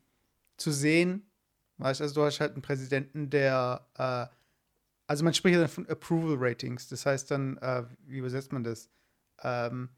zu 0.56 0.70
sehen. 0.70 1.30
Weißt 1.78 2.00
also 2.00 2.14
du 2.14 2.26
hast 2.26 2.40
halt 2.40 2.52
einen 2.52 2.62
Präsidenten, 2.62 3.30
der 3.30 3.86
äh, 3.94 4.26
also 5.06 5.24
man 5.24 5.34
spricht 5.34 5.54
ja 5.54 5.60
dann 5.60 5.70
von 5.70 5.88
Approval 5.88 6.36
Ratings. 6.38 6.88
Das 6.88 7.06
heißt 7.06 7.30
dann, 7.30 7.58
äh, 7.58 7.84
wie 8.06 8.18
übersetzt 8.18 8.52
man 8.52 8.64
das? 8.64 8.90
Ähm, 9.42 9.90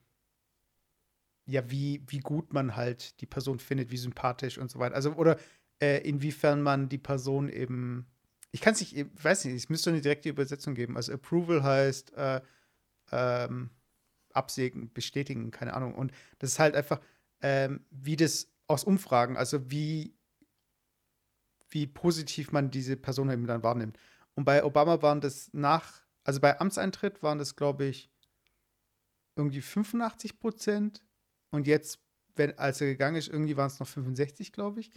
ja, 1.46 1.70
wie, 1.70 2.02
wie 2.06 2.18
gut 2.18 2.52
man 2.52 2.76
halt 2.76 3.20
die 3.20 3.26
Person 3.26 3.58
findet, 3.58 3.90
wie 3.90 3.96
sympathisch 3.96 4.58
und 4.58 4.70
so 4.70 4.78
weiter. 4.78 4.94
Also, 4.94 5.14
oder 5.14 5.38
äh, 5.80 6.06
inwiefern 6.06 6.62
man 6.62 6.88
die 6.88 6.98
Person 6.98 7.48
eben. 7.48 8.06
Ich 8.50 8.60
kann 8.60 8.72
es 8.72 8.80
nicht, 8.80 8.96
ich 8.96 9.24
weiß 9.24 9.44
nicht, 9.44 9.54
es 9.54 9.68
müsste 9.68 9.90
eine 9.90 10.00
direkte 10.00 10.28
Übersetzung 10.28 10.74
geben. 10.74 10.96
Also 10.96 11.12
Approval 11.12 11.62
heißt 11.62 12.14
äh, 12.14 12.40
ähm, 13.12 13.70
absägen, 14.32 14.92
bestätigen, 14.92 15.50
keine 15.50 15.74
Ahnung. 15.74 15.94
Und 15.94 16.12
das 16.38 16.52
ist 16.52 16.58
halt 16.58 16.74
einfach, 16.74 17.00
ähm, 17.40 17.84
wie 17.90 18.16
das 18.16 18.48
aus 18.66 18.84
Umfragen, 18.84 19.36
also 19.36 19.70
wie, 19.70 20.14
wie 21.70 21.86
positiv 21.86 22.52
man 22.52 22.70
diese 22.70 22.96
Person 22.96 23.30
eben 23.30 23.46
dann 23.46 23.62
wahrnimmt. 23.62 23.98
Und 24.34 24.44
bei 24.44 24.64
Obama 24.64 25.02
waren 25.02 25.20
das 25.20 25.50
nach, 25.52 26.02
also 26.24 26.40
bei 26.40 26.60
Amtseintritt 26.60 27.22
waren 27.22 27.38
das, 27.38 27.56
glaube 27.56 27.86
ich, 27.86 28.10
irgendwie 29.36 29.60
85 29.60 30.38
Prozent. 30.38 31.02
Und 31.50 31.66
jetzt, 31.66 32.00
wenn, 32.36 32.58
als 32.58 32.80
er 32.80 32.88
gegangen 32.88 33.16
ist, 33.16 33.28
irgendwie 33.28 33.56
waren 33.56 33.68
es 33.68 33.80
noch 33.80 33.88
65, 33.88 34.52
glaube 34.52 34.80
ich. 34.80 34.90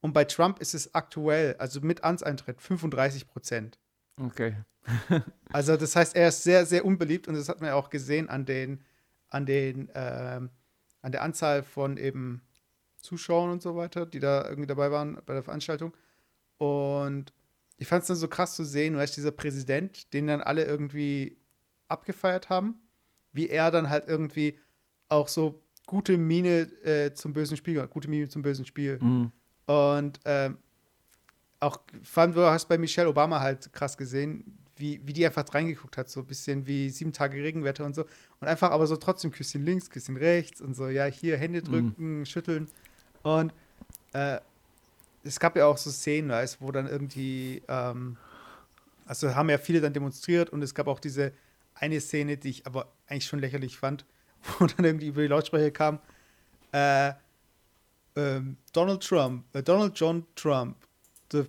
Und 0.00 0.12
bei 0.12 0.24
Trump 0.24 0.60
ist 0.60 0.74
es 0.74 0.94
aktuell, 0.94 1.56
also 1.58 1.80
mit 1.80 2.04
Amtseintritt, 2.04 2.60
35 2.60 3.26
Prozent. 3.26 3.78
Okay. 4.20 4.54
also 5.52 5.76
das 5.76 5.96
heißt, 5.96 6.14
er 6.16 6.28
ist 6.28 6.42
sehr, 6.42 6.66
sehr 6.66 6.84
unbeliebt 6.84 7.28
und 7.28 7.34
das 7.34 7.48
hat 7.48 7.60
man 7.60 7.68
ja 7.68 7.74
auch 7.74 7.90
gesehen 7.90 8.28
an 8.28 8.46
den, 8.46 8.84
an 9.28 9.44
den, 9.44 9.90
ähm, 9.94 10.50
an 11.02 11.12
der 11.12 11.22
Anzahl 11.22 11.62
von 11.62 11.96
eben 11.96 12.42
Zuschauern 12.96 13.50
und 13.50 13.62
so 13.62 13.76
weiter, 13.76 14.06
die 14.06 14.20
da 14.20 14.48
irgendwie 14.48 14.66
dabei 14.66 14.90
waren 14.90 15.20
bei 15.26 15.34
der 15.34 15.42
Veranstaltung. 15.42 15.96
Und 16.58 17.32
ich 17.76 17.86
fand 17.86 18.02
es 18.02 18.08
dann 18.08 18.16
so 18.16 18.28
krass 18.28 18.56
zu 18.56 18.64
sehen, 18.64 18.96
weißt 18.96 19.16
dieser 19.16 19.30
Präsident, 19.30 20.12
den 20.12 20.26
dann 20.26 20.40
alle 20.40 20.64
irgendwie 20.64 21.38
abgefeiert 21.88 22.50
haben, 22.50 22.80
wie 23.32 23.48
er 23.48 23.70
dann 23.70 23.88
halt 23.88 24.08
irgendwie 24.08 24.58
auch 25.08 25.28
so 25.28 25.62
gute 25.86 26.18
Miene 26.18 26.70
äh, 26.84 27.14
zum 27.14 27.32
bösen 27.32 27.56
Spiel, 27.56 27.86
gute 27.86 28.08
Miene 28.08 28.28
zum 28.28 28.42
bösen 28.42 28.66
Spiel. 28.66 28.98
Mhm. 29.00 29.32
Und 29.68 30.18
ähm, 30.24 30.56
auch, 31.60 31.78
vor 32.02 32.22
allem, 32.22 32.32
du 32.32 32.40
hast 32.42 32.68
bei 32.68 32.78
Michelle 32.78 33.08
Obama 33.08 33.40
halt 33.40 33.70
krass 33.74 33.98
gesehen, 33.98 34.58
wie, 34.76 34.98
wie 35.04 35.12
die 35.12 35.26
einfach 35.26 35.44
reingeguckt 35.52 35.98
hat, 35.98 36.08
so 36.08 36.20
ein 36.20 36.26
bisschen 36.26 36.66
wie 36.66 36.88
sieben 36.88 37.12
Tage 37.12 37.36
Regenwetter 37.42 37.84
und 37.84 37.94
so. 37.94 38.06
Und 38.40 38.48
einfach 38.48 38.70
aber 38.70 38.86
so 38.86 38.96
trotzdem 38.96 39.30
Küsschen 39.30 39.66
links, 39.66 39.90
Küsschen 39.90 40.16
rechts 40.16 40.62
und 40.62 40.74
so, 40.74 40.88
ja, 40.88 41.04
hier 41.04 41.36
Hände 41.36 41.60
mhm. 41.60 41.64
drücken, 41.64 42.18
mhm. 42.20 42.24
schütteln. 42.24 42.68
Und 43.22 43.52
äh, 44.14 44.38
es 45.22 45.38
gab 45.38 45.54
ja 45.54 45.66
auch 45.66 45.76
so 45.76 45.90
Szenen, 45.90 46.30
weißt, 46.30 46.62
wo 46.62 46.72
dann 46.72 46.86
irgendwie, 46.86 47.62
ähm, 47.68 48.16
also 49.04 49.34
haben 49.34 49.50
ja 49.50 49.58
viele 49.58 49.82
dann 49.82 49.92
demonstriert 49.92 50.48
und 50.48 50.62
es 50.62 50.74
gab 50.74 50.86
auch 50.86 51.00
diese 51.00 51.32
eine 51.74 52.00
Szene, 52.00 52.38
die 52.38 52.48
ich 52.48 52.66
aber 52.66 52.90
eigentlich 53.06 53.26
schon 53.26 53.40
lächerlich 53.40 53.76
fand, 53.76 54.06
wo 54.58 54.64
dann 54.64 54.86
irgendwie 54.86 55.08
über 55.08 55.20
die 55.20 55.28
Lautsprecher 55.28 55.72
kam, 55.72 55.98
äh, 56.72 57.12
Donald 58.72 59.02
Trump, 59.02 59.44
äh, 59.54 59.62
Donald 59.62 59.98
John 59.98 60.26
Trump, 60.34 60.76
the 61.30 61.44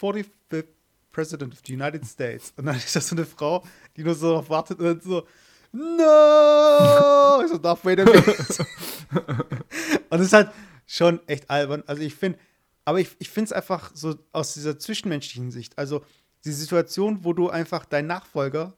45th 0.00 0.66
President 1.12 1.52
of 1.52 1.60
the 1.66 1.74
United 1.74 2.06
States. 2.06 2.52
Und 2.56 2.66
dann 2.66 2.76
ist 2.76 2.94
das 2.94 3.08
so 3.08 3.16
eine 3.16 3.24
Frau, 3.24 3.64
die 3.96 4.04
nur 4.04 4.14
so 4.14 4.30
darauf 4.30 4.50
wartet 4.50 4.78
und 4.80 5.02
so, 5.02 5.26
no! 5.72 7.46
so 7.48 7.58
Darth 7.58 7.84
Vader. 7.84 8.04
und 10.10 10.20
es 10.20 10.26
ist 10.26 10.32
halt 10.32 10.50
schon 10.86 11.20
echt 11.26 11.50
albern. 11.50 11.82
Also 11.86 12.02
ich 12.02 12.14
finde, 12.14 12.38
aber 12.84 13.00
ich, 13.00 13.16
ich 13.18 13.30
finde 13.30 13.46
es 13.46 13.52
einfach 13.52 13.90
so 13.94 14.14
aus 14.32 14.54
dieser 14.54 14.78
zwischenmenschlichen 14.78 15.50
Sicht. 15.50 15.76
Also 15.76 16.04
die 16.44 16.52
Situation, 16.52 17.24
wo 17.24 17.32
du 17.32 17.50
einfach 17.50 17.84
deinen 17.84 18.06
Nachfolger, 18.06 18.74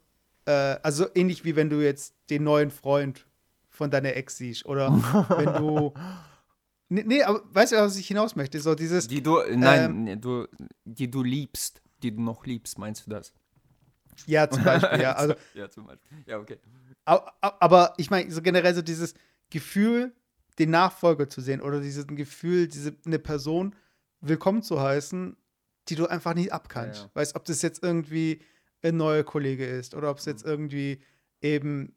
äh, 0.46 0.76
also 0.82 1.06
ähnlich 1.14 1.44
wie 1.44 1.56
wenn 1.56 1.70
du 1.70 1.84
jetzt 1.84 2.14
den 2.30 2.44
neuen 2.44 2.70
Freund 2.70 3.26
von 3.68 3.90
deiner 3.90 4.14
Ex 4.14 4.36
siehst 4.36 4.66
oder 4.66 4.90
wenn 5.36 5.54
du 5.54 5.92
Nee, 6.92 7.04
nee, 7.06 7.22
aber 7.22 7.42
weißt 7.54 7.72
du, 7.72 7.76
was 7.76 7.96
ich 7.96 8.08
hinaus 8.08 8.34
möchte? 8.34 8.60
So 8.60 8.74
dieses. 8.74 9.06
Die 9.06 9.22
du, 9.22 9.38
nein, 9.54 10.08
ähm, 10.08 10.20
du, 10.20 10.46
die 10.84 11.08
du 11.08 11.22
liebst, 11.22 11.80
die 12.02 12.14
du 12.14 12.20
noch 12.20 12.44
liebst, 12.44 12.78
meinst 12.78 13.06
du 13.06 13.10
das? 13.10 13.32
Ja, 14.26 14.50
zum 14.50 14.64
Beispiel, 14.64 15.00
ja. 15.00 15.12
Also, 15.16 15.34
ja, 15.54 15.70
zum 15.70 15.86
Beispiel. 15.86 16.18
Ja, 16.26 16.38
okay. 16.38 16.58
Aber, 17.04 17.32
aber 17.40 17.94
ich 17.96 18.10
meine, 18.10 18.30
so 18.32 18.42
generell 18.42 18.74
so 18.74 18.82
dieses 18.82 19.14
Gefühl, 19.50 20.12
den 20.58 20.70
Nachfolger 20.70 21.28
zu 21.28 21.40
sehen 21.40 21.60
oder 21.60 21.80
dieses 21.80 22.06
Gefühl, 22.08 22.66
diese 22.66 22.96
eine 23.06 23.20
Person 23.20 23.76
willkommen 24.20 24.62
zu 24.62 24.80
heißen, 24.80 25.36
die 25.88 25.94
du 25.94 26.06
einfach 26.06 26.34
nicht 26.34 26.52
abkannst. 26.52 27.00
Ja, 27.02 27.06
ja. 27.06 27.10
Weißt, 27.14 27.36
ob 27.36 27.44
das 27.44 27.62
jetzt 27.62 27.84
irgendwie 27.84 28.42
ein 28.82 28.96
neuer 28.96 29.22
Kollege 29.22 29.64
ist 29.64 29.94
oder 29.94 30.10
ob 30.10 30.18
es 30.18 30.24
jetzt 30.24 30.44
mhm. 30.44 30.50
irgendwie 30.50 31.02
eben 31.40 31.94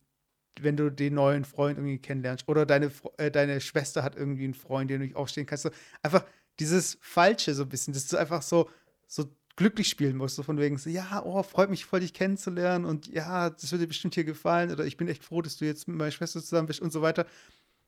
wenn 0.62 0.78
du 0.78 0.92
den 0.92 1.16
neuen 1.16 1.46
Freund 1.46 1.78
irgendwie 1.78 2.00
kennenlernst 2.00 2.48
oder 2.48 2.66
deine, 2.66 2.92
äh, 3.18 3.32
deine 3.32 3.62
Schwester 3.62 4.04
hat 4.04 4.16
irgendwie 4.16 4.44
einen 4.44 4.54
Freund, 4.54 4.90
den 4.90 5.00
du 5.00 5.06
nicht 5.06 5.16
aufstehen 5.16 5.46
kannst. 5.46 5.64
So, 5.64 5.72
einfach 6.02 6.26
dieses 6.60 6.98
Falsche 7.02 7.54
so 7.54 7.64
ein 7.64 7.70
bisschen, 7.70 7.94
dass 7.94 8.08
du 8.08 8.18
einfach 8.18 8.42
so, 8.42 8.70
so 9.08 9.26
glücklich 9.56 9.88
spielen 9.88 10.18
musst, 10.18 10.36
so 10.36 10.44
von 10.44 10.58
wegen 10.58 10.78
so, 10.78 10.90
ja, 10.90 11.24
oh, 11.24 11.44
freut 11.44 11.70
mich 11.70 11.86
voll, 11.86 12.00
dich 12.00 12.14
kennenzulernen 12.14 12.86
und 12.86 13.08
ja, 13.08 13.50
das 13.50 13.72
wird 13.72 13.82
dir 13.82 13.88
bestimmt 13.88 14.16
hier 14.16 14.24
gefallen 14.24 14.72
oder 14.72 14.86
ich 14.86 14.98
bin 14.98 15.08
echt 15.08 15.24
froh, 15.24 15.42
dass 15.42 15.58
du 15.58 15.66
jetzt 15.66 15.88
mit 15.88 15.98
meiner 15.98 16.12
Schwester 16.12 16.42
zusammen 16.42 16.68
bist 16.68 16.82
und 16.82 16.92
so 16.92 17.02
weiter. 17.02 17.26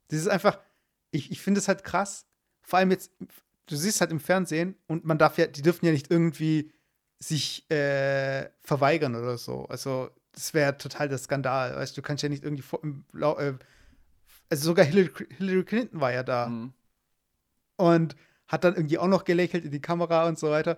Das 0.10 0.20
ist 0.20 0.28
einfach, 0.28 0.60
ich, 1.12 1.32
ich 1.32 1.42
finde 1.42 1.60
es 1.60 1.68
halt 1.68 1.84
krass, 1.84 2.26
vor 2.62 2.80
allem 2.80 2.92
jetzt, 2.92 3.12
du 3.68 3.76
siehst 3.76 4.02
halt 4.02 4.12
im 4.12 4.20
Fernsehen 4.20 4.76
und 4.88 5.06
man 5.06 5.18
darf 5.18 5.38
ja, 5.38 5.48
die 5.48 5.62
dürfen 5.62 5.86
ja 5.86 5.92
nicht 5.92 6.12
irgendwie 6.12 6.72
sich 7.20 7.70
äh, 7.72 8.50
verweigern 8.62 9.16
oder 9.16 9.38
so. 9.38 9.66
Also 9.66 10.10
das 10.36 10.54
wäre 10.54 10.78
total 10.78 11.10
der 11.10 11.18
Skandal. 11.18 11.76
Weißt 11.76 11.98
du, 11.98 12.02
kannst 12.02 12.22
ja 12.22 12.30
nicht 12.30 12.44
irgendwie 12.44 12.62
vor, 12.62 12.82
äh, 12.84 13.54
also 14.50 14.66
sogar 14.66 14.86
Hillary, 14.86 15.10
Hillary, 15.38 15.64
Clinton 15.64 16.02
war 16.02 16.12
ja 16.12 16.24
da. 16.24 16.48
Mhm. 16.48 16.74
Und 17.78 18.16
hat 18.48 18.64
dann 18.64 18.76
irgendwie 18.76 18.98
auch 18.98 19.08
noch 19.08 19.24
gelächelt 19.24 19.66
in 19.66 19.72
die 19.72 19.82
Kamera 19.82 20.28
und 20.28 20.38
so 20.38 20.52
weiter. 20.52 20.78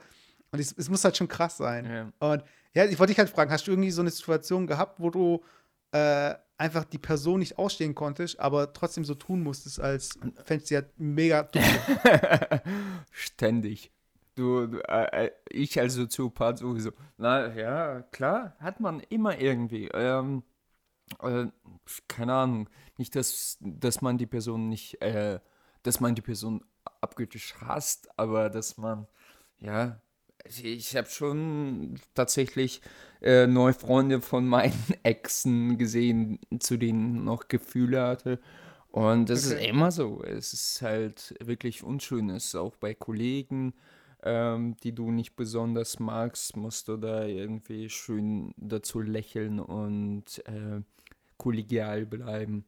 Und 0.51 0.59
es, 0.59 0.73
es 0.77 0.89
muss 0.89 1.03
halt 1.03 1.17
schon 1.17 1.27
krass 1.27 1.57
sein. 1.57 1.85
Ja. 1.85 2.29
Und 2.29 2.43
ja, 2.73 2.85
ich 2.85 2.97
wollte 2.97 3.11
dich 3.11 3.19
halt 3.19 3.29
fragen, 3.29 3.51
hast 3.51 3.67
du 3.67 3.71
irgendwie 3.71 3.91
so 3.91 4.01
eine 4.01 4.11
Situation 4.11 4.67
gehabt, 4.67 4.99
wo 4.99 5.09
du 5.09 5.43
äh, 5.91 6.35
einfach 6.57 6.85
die 6.85 6.97
Person 6.97 7.39
nicht 7.39 7.57
ausstehen 7.57 7.95
konntest, 7.95 8.39
aber 8.39 8.71
trotzdem 8.73 9.05
so 9.05 9.15
tun 9.15 9.43
musstest, 9.43 9.79
als 9.79 10.17
fändest 10.45 10.71
du 10.71 10.75
ja 10.75 10.81
mega 10.97 11.47
Ständig. 13.11 13.91
Du, 14.37 14.67
du 14.67 14.79
äh, 14.87 15.25
äh, 15.25 15.31
ich 15.49 15.79
als 15.79 15.95
Soziopath 15.95 16.59
sowieso. 16.59 16.91
Na 17.17 17.51
ja, 17.55 18.03
klar, 18.11 18.55
hat 18.59 18.79
man 18.79 18.99
immer 19.09 19.39
irgendwie. 19.39 19.89
Ähm, 19.91 20.43
äh, 21.23 21.47
keine 22.07 22.33
Ahnung. 22.33 22.69
Nicht, 22.97 23.15
dass, 23.15 23.57
dass 23.61 24.01
man 24.03 24.19
die 24.19 24.27
Person 24.27 24.69
nicht, 24.69 25.01
äh, 25.01 25.39
dass 25.81 25.99
man 25.99 26.13
die 26.13 26.21
Person 26.21 26.63
abgöttisch 27.01 27.55
hasst, 27.61 28.09
aber 28.15 28.51
dass 28.51 28.77
man, 28.77 29.07
ja, 29.57 29.99
ich 30.45 30.95
habe 30.95 31.09
schon 31.09 31.99
tatsächlich 32.13 32.81
äh, 33.21 33.47
neue 33.47 33.73
Freunde 33.73 34.21
von 34.21 34.47
meinen 34.47 34.83
Exen 35.01 35.79
gesehen, 35.79 36.39
zu 36.59 36.77
denen 36.77 37.23
noch 37.23 37.47
Gefühle 37.47 38.03
hatte. 38.03 38.39
Und 38.91 39.31
das 39.31 39.47
okay. 39.47 39.63
ist 39.63 39.69
immer 39.69 39.91
so. 39.91 40.23
Es 40.23 40.53
ist 40.53 40.83
halt 40.83 41.33
wirklich 41.43 41.81
unschön. 41.81 42.29
Es 42.29 42.45
ist 42.45 42.55
auch 42.55 42.75
bei 42.75 42.93
Kollegen 42.93 43.73
ähm, 44.23 44.75
die 44.83 44.93
du 44.93 45.11
nicht 45.11 45.35
besonders 45.35 45.99
magst, 45.99 46.57
musst 46.57 46.87
du 46.87 46.97
da 46.97 47.25
irgendwie 47.25 47.89
schön 47.89 48.53
dazu 48.57 48.99
lächeln 49.01 49.59
und 49.59 50.45
äh, 50.47 50.81
kollegial 51.37 52.05
bleiben. 52.05 52.65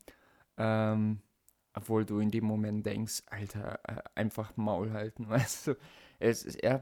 Ähm, 0.58 1.22
obwohl 1.74 2.06
du 2.06 2.20
in 2.20 2.32
dem 2.32 2.46
Moment 2.46 2.86
denkst, 2.86 3.24
Alter, 3.28 3.80
äh, 3.88 4.02
einfach 4.16 4.56
Maul 4.58 4.92
halten, 4.92 5.30
weißt 5.30 5.68
du. 5.68 5.76
Es 6.20 6.44
ist 6.44 6.64
ja 6.64 6.82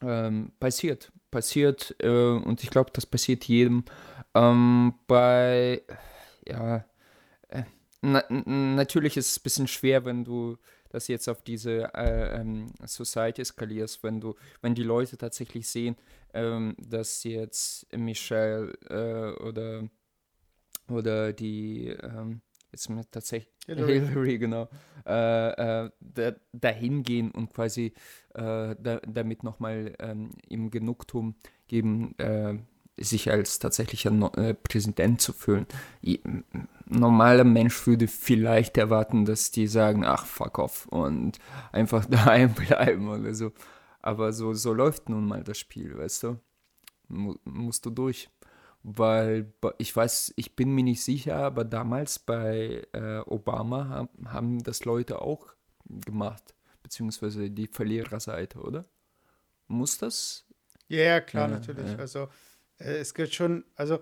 ähm, 0.00 0.52
passiert, 0.60 1.12
passiert 1.30 1.96
äh, 2.00 2.08
und 2.08 2.62
ich 2.62 2.70
glaube, 2.70 2.90
das 2.92 3.06
passiert 3.06 3.44
jedem. 3.44 3.84
Ähm, 4.34 4.94
bei, 5.06 5.82
ja, 6.46 6.84
äh, 7.48 7.64
na, 8.00 8.24
natürlich 8.28 9.16
ist 9.16 9.30
es 9.30 9.38
ein 9.38 9.42
bisschen 9.42 9.68
schwer, 9.68 10.04
wenn 10.04 10.24
du 10.24 10.58
das 10.94 11.08
jetzt 11.08 11.28
auf 11.28 11.42
diese 11.42 11.92
äh, 11.94 12.40
ähm, 12.40 12.66
Society 12.86 13.44
skalierst, 13.44 14.02
wenn 14.04 14.20
du, 14.20 14.36
wenn 14.62 14.74
die 14.74 14.84
Leute 14.84 15.18
tatsächlich 15.18 15.68
sehen, 15.68 15.96
ähm, 16.32 16.76
dass 16.78 17.24
jetzt 17.24 17.92
Michelle 17.96 18.72
äh, 18.88 19.42
oder 19.42 19.88
oder 20.88 21.32
die 21.32 21.88
ähm, 21.88 22.42
jetzt 22.70 22.88
mit 22.90 23.10
tatsächlich 23.10 23.52
Hillary, 23.66 24.00
Hillary 24.00 24.38
genau, 24.38 24.68
äh, 25.04 25.84
äh, 25.84 25.90
da, 26.00 26.32
dahin 26.52 27.02
gehen 27.02 27.32
und 27.32 27.52
quasi 27.52 27.92
äh, 28.34 28.76
da, 28.78 29.00
damit 29.06 29.42
nochmal 29.42 29.94
ähm, 29.98 30.30
ihm 30.48 30.70
Genugtuung 30.70 31.34
geben, 31.66 32.14
äh, 32.18 32.54
sich 32.96 33.30
als 33.30 33.58
tatsächlicher 33.58 34.10
äh, 34.36 34.54
Präsident 34.54 35.20
zu 35.20 35.32
fühlen. 35.32 35.66
Ein 36.04 36.44
normaler 36.86 37.44
Mensch 37.44 37.86
würde 37.86 38.06
vielleicht 38.08 38.76
erwarten, 38.76 39.24
dass 39.24 39.50
die 39.50 39.66
sagen, 39.66 40.04
ach, 40.04 40.26
fuck 40.26 40.58
off 40.58 40.86
und 40.86 41.38
einfach 41.72 42.04
daheim 42.08 42.54
bleiben 42.54 43.08
oder 43.08 43.34
so. 43.34 43.52
Aber 44.00 44.32
so, 44.32 44.52
so 44.52 44.72
läuft 44.72 45.08
nun 45.08 45.26
mal 45.26 45.42
das 45.42 45.58
Spiel, 45.58 45.96
weißt 45.96 46.24
du? 46.24 46.40
Mu 47.08 47.34
musst 47.44 47.86
du 47.86 47.90
durch. 47.90 48.28
Weil 48.82 49.50
ich 49.78 49.96
weiß, 49.96 50.34
ich 50.36 50.56
bin 50.56 50.74
mir 50.74 50.84
nicht 50.84 51.02
sicher, 51.02 51.36
aber 51.36 51.64
damals 51.64 52.18
bei 52.18 52.86
äh, 52.92 53.20
Obama 53.20 53.88
haben, 53.88 54.08
haben 54.26 54.62
das 54.62 54.84
Leute 54.84 55.22
auch 55.22 55.54
gemacht, 55.86 56.54
beziehungsweise 56.82 57.50
die 57.50 57.66
Verliererseite, 57.66 58.58
oder? 58.60 58.84
Muss 59.68 59.96
das? 59.96 60.44
Ja, 60.88 60.98
yeah, 60.98 61.20
klar, 61.22 61.48
ja, 61.48 61.54
natürlich. 61.54 61.92
Ja. 61.92 61.96
Also 61.96 62.28
es 62.78 63.14
gibt 63.14 63.34
schon, 63.34 63.64
also 63.74 64.00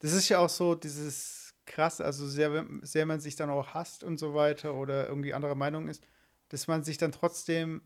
das 0.00 0.12
ist 0.12 0.28
ja 0.28 0.38
auch 0.38 0.48
so 0.48 0.74
dieses 0.74 1.54
krasse, 1.66 2.04
also 2.04 2.26
sehr, 2.26 2.66
sehr 2.82 3.06
man 3.06 3.20
sich 3.20 3.36
dann 3.36 3.50
auch 3.50 3.68
hasst 3.68 4.04
und 4.04 4.18
so 4.18 4.34
weiter 4.34 4.74
oder 4.74 5.08
irgendwie 5.08 5.34
anderer 5.34 5.54
Meinung 5.54 5.88
ist, 5.88 6.06
dass 6.48 6.66
man 6.66 6.84
sich 6.84 6.98
dann 6.98 7.12
trotzdem 7.12 7.82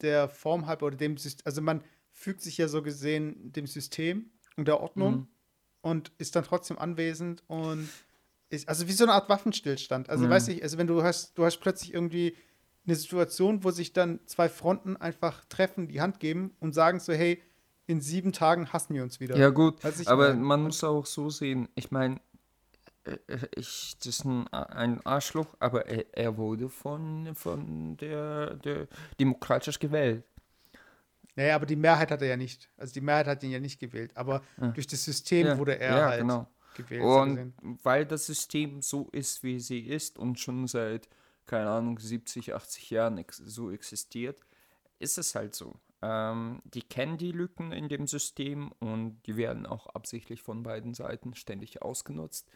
der 0.00 0.28
Form 0.28 0.66
halber 0.66 0.86
oder 0.86 0.96
dem 0.96 1.16
System, 1.16 1.46
also 1.46 1.62
man 1.62 1.82
fügt 2.12 2.42
sich 2.42 2.58
ja 2.58 2.68
so 2.68 2.82
gesehen 2.82 3.52
dem 3.52 3.66
System 3.66 4.30
und 4.56 4.68
der 4.68 4.80
Ordnung 4.80 5.14
mhm. 5.14 5.28
und 5.80 6.12
ist 6.18 6.36
dann 6.36 6.44
trotzdem 6.44 6.78
anwesend 6.78 7.42
und 7.46 7.88
ist, 8.50 8.68
also 8.68 8.86
wie 8.86 8.92
so 8.92 9.04
eine 9.04 9.14
Art 9.14 9.28
Waffenstillstand. 9.28 10.10
Also 10.10 10.26
mhm. 10.26 10.30
weiß 10.30 10.48
ich, 10.48 10.62
also 10.62 10.78
wenn 10.78 10.86
du 10.86 11.02
hast, 11.02 11.36
du 11.38 11.44
hast 11.44 11.58
plötzlich 11.58 11.94
irgendwie 11.94 12.36
eine 12.86 12.96
Situation, 12.96 13.64
wo 13.64 13.70
sich 13.70 13.92
dann 13.92 14.20
zwei 14.26 14.48
Fronten 14.48 14.96
einfach 14.96 15.44
treffen, 15.46 15.88
die 15.88 16.00
Hand 16.00 16.20
geben 16.20 16.54
und 16.60 16.74
sagen 16.74 17.00
so, 17.00 17.12
hey, 17.12 17.42
in 17.86 18.00
sieben 18.00 18.32
Tagen 18.32 18.72
hassen 18.72 18.94
wir 18.94 19.02
uns 19.02 19.20
wieder. 19.20 19.36
Ja, 19.36 19.50
gut, 19.50 19.76
aber 20.06 20.28
meine? 20.28 20.40
man 20.40 20.62
muss 20.62 20.82
auch 20.84 21.06
so 21.06 21.30
sehen, 21.30 21.68
ich 21.74 21.90
meine, 21.90 22.20
äh, 23.04 23.18
äh, 23.26 23.48
ich, 23.56 23.96
das 23.98 24.06
ist 24.06 24.24
ein, 24.24 24.48
ein 24.48 25.04
Arschloch, 25.04 25.54
aber 25.60 25.86
er, 25.86 26.04
er, 26.12 26.36
wurde 26.36 26.68
von, 26.68 27.34
von 27.34 27.96
der, 27.98 28.56
der 28.56 28.88
demokratisch 29.20 29.78
gewählt. 29.78 30.24
Naja, 31.36 31.56
aber 31.56 31.66
die 31.66 31.76
Mehrheit 31.76 32.10
hat 32.10 32.22
er 32.22 32.28
ja 32.28 32.36
nicht. 32.36 32.70
Also 32.76 32.94
die 32.94 33.00
Mehrheit 33.00 33.26
hat 33.26 33.42
ihn 33.42 33.50
ja 33.50 33.60
nicht 33.60 33.80
gewählt. 33.80 34.16
Aber 34.16 34.42
ja. 34.60 34.68
durch 34.68 34.86
das 34.86 35.04
System 35.04 35.46
ja, 35.46 35.58
wurde 35.58 35.78
er 35.78 35.96
ja, 35.96 36.08
halt 36.08 36.20
genau. 36.20 36.48
gewählt. 36.76 37.02
Und 37.02 37.54
weil 37.82 38.06
das 38.06 38.26
System 38.26 38.80
so 38.80 39.08
ist, 39.10 39.42
wie 39.42 39.58
sie 39.58 39.80
ist 39.80 40.16
und 40.16 40.38
schon 40.38 40.66
seit, 40.68 41.08
keine 41.46 41.68
Ahnung, 41.68 41.98
70, 41.98 42.54
80 42.54 42.90
Jahren 42.90 43.24
so 43.28 43.72
existiert, 43.72 44.40
ist 45.00 45.18
es 45.18 45.34
halt 45.34 45.54
so. 45.54 45.74
Ähm, 46.04 46.60
die 46.64 46.82
kennen 46.82 47.16
die 47.16 47.32
Lücken 47.32 47.72
in 47.72 47.88
dem 47.88 48.06
System 48.06 48.72
und 48.78 49.22
die 49.26 49.38
werden 49.38 49.64
auch 49.64 49.86
absichtlich 49.86 50.42
von 50.42 50.62
beiden 50.62 50.92
Seiten 50.92 51.34
ständig 51.34 51.80
ausgenutzt. 51.80 52.50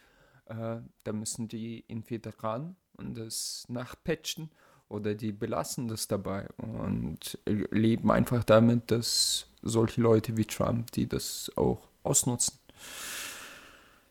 Äh, 0.46 0.80
da 1.04 1.12
müssen 1.12 1.48
die 1.48 1.84
entweder 1.88 2.32
ran 2.40 2.76
und 2.98 3.16
das 3.16 3.64
nachpatchen 3.68 4.50
oder 4.88 5.14
die 5.14 5.32
belassen 5.32 5.88
das 5.88 6.08
dabei 6.08 6.46
und 6.58 7.38
leben 7.46 8.10
einfach 8.10 8.44
damit, 8.44 8.90
dass 8.90 9.46
solche 9.62 10.02
Leute 10.02 10.36
wie 10.36 10.44
Trump, 10.44 10.92
die 10.92 11.08
das 11.08 11.50
auch 11.56 11.88
ausnutzen. 12.02 12.58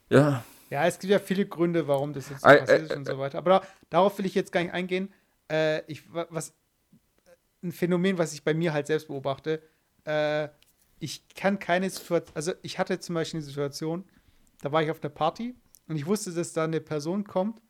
Ja. 0.10 0.43
Ja, 0.71 0.86
es 0.86 0.97
gibt 0.97 1.12
ja 1.12 1.19
viele 1.19 1.45
Gründe, 1.45 1.88
warum 1.88 2.12
das 2.12 2.30
jetzt 2.30 2.41
so 2.41 2.50
äh, 2.50 2.58
passiert 2.58 2.82
ist 2.82 2.95
und 2.95 3.06
so 3.06 3.19
weiter. 3.19 3.38
Aber 3.38 3.52
da, 3.52 3.62
darauf 3.91 4.17
will 4.17 4.26
ich 4.26 4.34
jetzt 4.36 4.52
gar 4.52 4.63
nicht 4.63 4.73
eingehen. 4.73 5.13
Äh, 5.50 5.84
ich, 5.86 6.04
was, 6.12 6.54
ein 7.63 7.72
Phänomen, 7.72 8.17
was 8.17 8.34
ich 8.34 8.43
bei 8.43 8.54
mir 8.54 8.74
halt 8.74 8.88
selbst 8.88 9.08
beobachte. 9.08 9.62
Äh, 10.04 10.50
ich 11.00 11.28
kann 11.30 11.60
keine 11.60 11.89
Situation, 11.89 12.36
also 12.36 12.54
ich 12.62 12.80
hatte 12.80 13.00
zum 13.00 13.15
Beispiel 13.15 13.39
eine 13.39 13.46
Situation, 13.46 14.06
da 14.62 14.72
war 14.72 14.82
ich 14.82 14.89
auf 14.89 15.04
einer 15.04 15.12
Party 15.12 15.56
und 15.88 15.96
ich 15.96 16.06
wusste, 16.06 16.32
dass 16.34 16.54
da 16.54 16.63
eine 16.63 16.82
Person 16.82 17.24
kommt, 17.24 17.62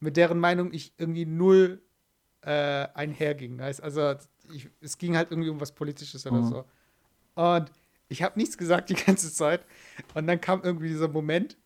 mit 0.00 0.16
deren 0.16 0.38
Meinung 0.38 0.72
ich 0.72 0.92
irgendwie 0.98 1.24
null 1.24 1.82
äh, 2.42 2.86
einherging. 2.94 3.60
Also 3.60 4.14
ich, 4.52 4.68
es 4.80 4.98
ging 4.98 5.16
halt 5.16 5.30
irgendwie 5.30 5.50
um 5.50 5.60
was 5.60 5.72
Politisches 5.72 6.26
oder 6.26 6.42
mhm. 6.42 6.48
so. 6.48 6.64
Und 7.34 7.70
ich 8.08 8.22
habe 8.22 8.38
nichts 8.38 8.56
gesagt 8.56 8.90
die 8.90 8.94
ganze 8.94 9.32
Zeit. 9.32 9.64
Und 10.14 10.26
dann 10.26 10.40
kam 10.40 10.62
irgendwie 10.62 10.88
dieser 10.88 11.08
Moment, 11.08 11.56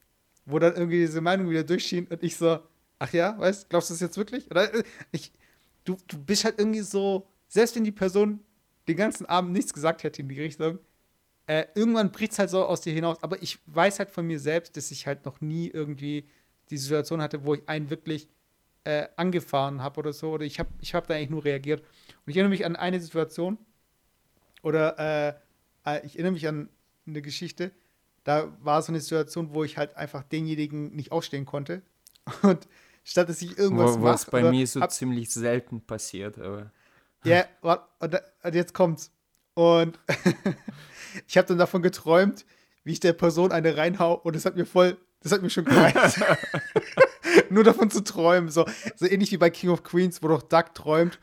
wo 0.46 0.58
dann 0.58 0.74
irgendwie 0.74 1.00
diese 1.00 1.20
Meinung 1.20 1.50
wieder 1.50 1.64
durchschien 1.64 2.06
und 2.06 2.22
ich 2.22 2.36
so, 2.36 2.58
ach 2.98 3.12
ja, 3.12 3.38
weißt, 3.38 3.68
glaubst 3.68 3.90
du 3.90 3.94
das 3.94 4.00
jetzt 4.00 4.16
wirklich? 4.16 4.50
Oder 4.50 4.72
äh, 4.74 4.82
ich, 5.12 5.32
du, 5.84 5.96
du 6.06 6.18
bist 6.18 6.44
halt 6.44 6.58
irgendwie 6.58 6.80
so, 6.80 7.28
selbst 7.50 7.76
wenn 7.76 7.84
die 7.84 7.92
Person 7.92 8.40
den 8.88 8.96
ganzen 8.96 9.26
Abend 9.26 9.52
nichts 9.52 9.74
gesagt 9.74 10.04
hätte 10.04 10.22
in 10.22 10.28
die 10.28 10.40
Richtung, 10.40 10.78
äh, 11.46 11.66
irgendwann 11.74 12.12
bricht 12.12 12.32
es 12.32 12.38
halt 12.38 12.48
so 12.48 12.64
aus 12.64 12.80
dir 12.80 12.92
hinaus. 12.92 13.22
Aber 13.22 13.42
ich 13.42 13.58
weiß 13.66 13.98
halt 13.98 14.10
von 14.10 14.26
mir 14.26 14.38
selbst, 14.38 14.76
dass 14.76 14.90
ich 14.92 15.06
halt 15.06 15.24
noch 15.24 15.40
nie 15.40 15.68
irgendwie 15.68 16.24
die 16.70 16.78
Situation 16.78 17.20
hatte, 17.20 17.44
wo 17.44 17.54
ich 17.54 17.68
einen 17.68 17.90
wirklich 17.90 18.28
äh, 18.84 19.08
angefahren 19.16 19.82
habe 19.82 19.98
oder 19.98 20.12
so. 20.12 20.30
Oder 20.30 20.44
ich 20.44 20.60
habe 20.60 20.70
ich 20.80 20.94
hab 20.94 21.08
da 21.08 21.14
eigentlich 21.14 21.30
nur 21.30 21.44
reagiert. 21.44 21.80
Und 21.80 22.30
ich 22.30 22.36
erinnere 22.36 22.50
mich 22.50 22.64
an 22.64 22.76
eine 22.76 23.00
Situation, 23.00 23.58
oder 24.62 24.98
äh, 25.84 25.96
äh, 25.96 26.06
ich 26.06 26.14
erinnere 26.14 26.32
mich 26.32 26.46
an 26.46 26.68
eine 27.06 27.20
Geschichte, 27.20 27.72
da 28.22 28.56
war 28.62 28.80
so 28.82 28.92
eine 28.92 29.00
Situation, 29.00 29.52
wo 29.52 29.64
ich 29.64 29.76
halt 29.76 29.96
einfach 29.96 30.22
denjenigen 30.22 30.94
nicht 30.94 31.10
ausstehen 31.10 31.46
konnte. 31.46 31.82
Und 32.42 32.68
statt 33.02 33.28
dass 33.28 33.42
ich 33.42 33.58
irgendwas 33.58 33.96
mache. 33.96 34.04
Was 34.04 34.26
bei 34.26 34.50
mir 34.50 34.66
so 34.68 34.86
ziemlich 34.86 35.30
selten 35.30 35.80
passiert, 35.80 36.38
aber. 36.38 36.70
Ja, 37.24 37.44
und, 38.00 38.18
und 38.42 38.54
jetzt 38.54 38.74
kommt's. 38.74 39.12
Und 39.54 39.98
ich 41.26 41.36
habe 41.36 41.48
dann 41.48 41.58
davon 41.58 41.82
geträumt, 41.82 42.44
wie 42.84 42.92
ich 42.92 43.00
der 43.00 43.12
Person 43.12 43.52
eine 43.52 43.76
reinhau 43.76 44.14
und 44.14 44.36
das 44.36 44.44
hat 44.44 44.56
mir 44.56 44.66
voll, 44.66 44.96
das 45.22 45.32
hat 45.32 45.42
mir 45.42 45.50
schon 45.50 45.64
gereicht. 45.64 46.20
Nur 47.50 47.64
davon 47.64 47.90
zu 47.90 48.02
träumen, 48.02 48.48
so, 48.48 48.64
so 48.96 49.06
ähnlich 49.06 49.32
wie 49.32 49.36
bei 49.36 49.50
King 49.50 49.70
of 49.70 49.82
Queens, 49.82 50.22
wo 50.22 50.28
doch 50.28 50.42
Doug 50.42 50.74
träumt, 50.74 51.18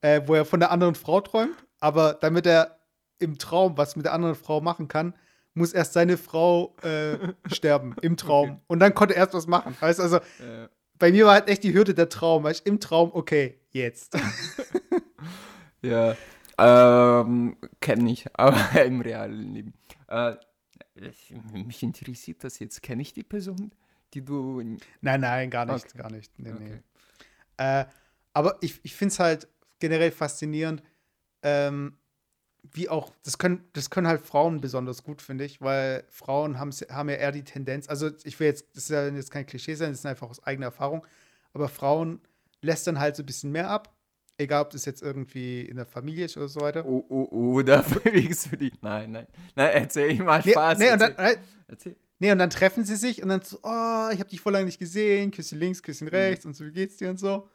äh, 0.00 0.20
wo 0.26 0.34
er 0.34 0.44
von 0.44 0.60
der 0.60 0.70
anderen 0.70 0.94
Frau 0.94 1.20
träumt, 1.20 1.56
aber 1.80 2.14
damit 2.14 2.46
er 2.46 2.78
im 3.18 3.38
Traum 3.38 3.76
was 3.76 3.96
mit 3.96 4.04
der 4.04 4.12
anderen 4.12 4.34
Frau 4.34 4.60
machen 4.60 4.88
kann, 4.88 5.14
muss 5.54 5.72
erst 5.72 5.92
seine 5.92 6.16
Frau 6.16 6.76
äh, 6.82 7.16
sterben 7.52 7.96
im 8.02 8.16
Traum 8.16 8.50
okay. 8.50 8.60
und 8.68 8.80
dann 8.80 8.94
konnte 8.94 9.14
er 9.14 9.22
erst 9.22 9.34
was 9.34 9.46
machen. 9.46 9.76
Weißt 9.80 10.00
also 10.00 10.16
ja. 10.16 10.68
bei 10.98 11.10
mir 11.10 11.26
war 11.26 11.34
halt 11.34 11.48
echt 11.48 11.64
die 11.64 11.74
Hürde 11.74 11.94
der 11.94 12.08
Traum, 12.08 12.44
weißt 12.44 12.66
im 12.66 12.80
Traum, 12.80 13.10
okay, 13.12 13.57
jetzt. 13.70 14.16
ja, 15.82 16.16
ähm, 16.58 17.56
kenne 17.80 18.10
ich, 18.10 18.26
aber 18.34 18.82
im 18.82 19.00
realen 19.00 19.54
Leben. 19.54 19.74
Äh, 20.08 20.36
mich 21.52 21.82
interessiert 21.82 22.42
das 22.42 22.58
jetzt. 22.58 22.82
Kenne 22.82 23.02
ich 23.02 23.12
die 23.12 23.22
Person, 23.22 23.72
die 24.14 24.24
du. 24.24 24.60
Nein, 25.00 25.20
nein, 25.20 25.50
gar 25.50 25.66
nicht, 25.66 25.86
okay. 25.86 25.98
gar 25.98 26.10
nicht. 26.10 26.36
Nee, 26.38 26.52
okay. 26.52 26.82
nee. 27.58 27.80
Äh, 27.80 27.86
aber 28.32 28.58
ich, 28.60 28.80
ich 28.82 28.94
finde 28.94 29.12
es 29.12 29.18
halt 29.18 29.48
generell 29.78 30.10
faszinierend, 30.10 30.82
ähm, 31.42 31.96
wie 32.72 32.88
auch, 32.88 33.12
das 33.22 33.38
können, 33.38 33.64
das 33.72 33.90
können 33.90 34.06
halt 34.06 34.20
Frauen 34.20 34.60
besonders 34.60 35.02
gut, 35.02 35.22
finde 35.22 35.44
ich, 35.44 35.60
weil 35.60 36.04
Frauen 36.08 36.58
haben, 36.58 36.70
haben 36.70 37.08
ja 37.08 37.16
eher 37.16 37.32
die 37.32 37.44
Tendenz, 37.44 37.88
also 37.88 38.10
ich 38.24 38.38
will 38.38 38.48
jetzt, 38.48 38.66
das 38.74 38.84
ist 38.84 38.90
ja 38.90 39.08
jetzt 39.08 39.30
kein 39.30 39.46
Klischee 39.46 39.74
sein, 39.74 39.90
das 39.90 40.00
ist 40.00 40.06
einfach 40.06 40.28
aus 40.28 40.42
eigener 40.44 40.66
Erfahrung, 40.66 41.06
aber 41.52 41.68
Frauen 41.68 42.20
lässt 42.62 42.86
dann 42.86 42.98
halt 42.98 43.16
so 43.16 43.22
ein 43.22 43.26
bisschen 43.26 43.52
mehr 43.52 43.70
ab 43.70 43.98
Egal, 44.40 44.62
ob 44.62 44.70
das 44.70 44.84
jetzt 44.84 45.02
irgendwie 45.02 45.62
in 45.62 45.76
der 45.76 45.84
Familie 45.84 46.26
ist 46.26 46.36
oder 46.36 46.46
so 46.46 46.60
weiter. 46.60 46.86
Oh, 46.86 47.04
oh, 47.08 47.28
oh, 47.32 47.62
da 47.66 47.82
bewegst 47.82 48.52
du 48.52 48.56
dich. 48.56 48.72
Nein, 48.80 49.10
nein. 49.10 49.26
Nein, 49.56 49.70
erzähl 49.74 50.12
ich 50.12 50.20
mal 50.20 50.40
Spaß. 50.40 50.78
Nee, 50.78 50.84
nee, 50.84 50.92
und 50.92 51.00
dann, 51.00 51.36
erzähl. 51.66 51.96
nee, 52.20 52.30
und 52.30 52.38
dann 52.38 52.48
treffen 52.48 52.84
sie 52.84 52.94
sich 52.94 53.20
und 53.20 53.30
dann 53.30 53.42
so, 53.42 53.58
oh, 53.64 54.08
ich 54.12 54.20
habe 54.20 54.28
dich 54.30 54.40
voll 54.40 54.52
lange 54.52 54.66
nicht 54.66 54.78
gesehen, 54.78 55.32
Küsschen 55.32 55.58
links, 55.58 55.82
Küsschen 55.82 56.06
mhm. 56.06 56.14
rechts 56.14 56.44
mhm. 56.44 56.50
und 56.50 56.54
so, 56.54 56.64
wie 56.64 56.70
geht's 56.70 56.98
dir 56.98 57.10
und 57.10 57.18
so. 57.18 57.48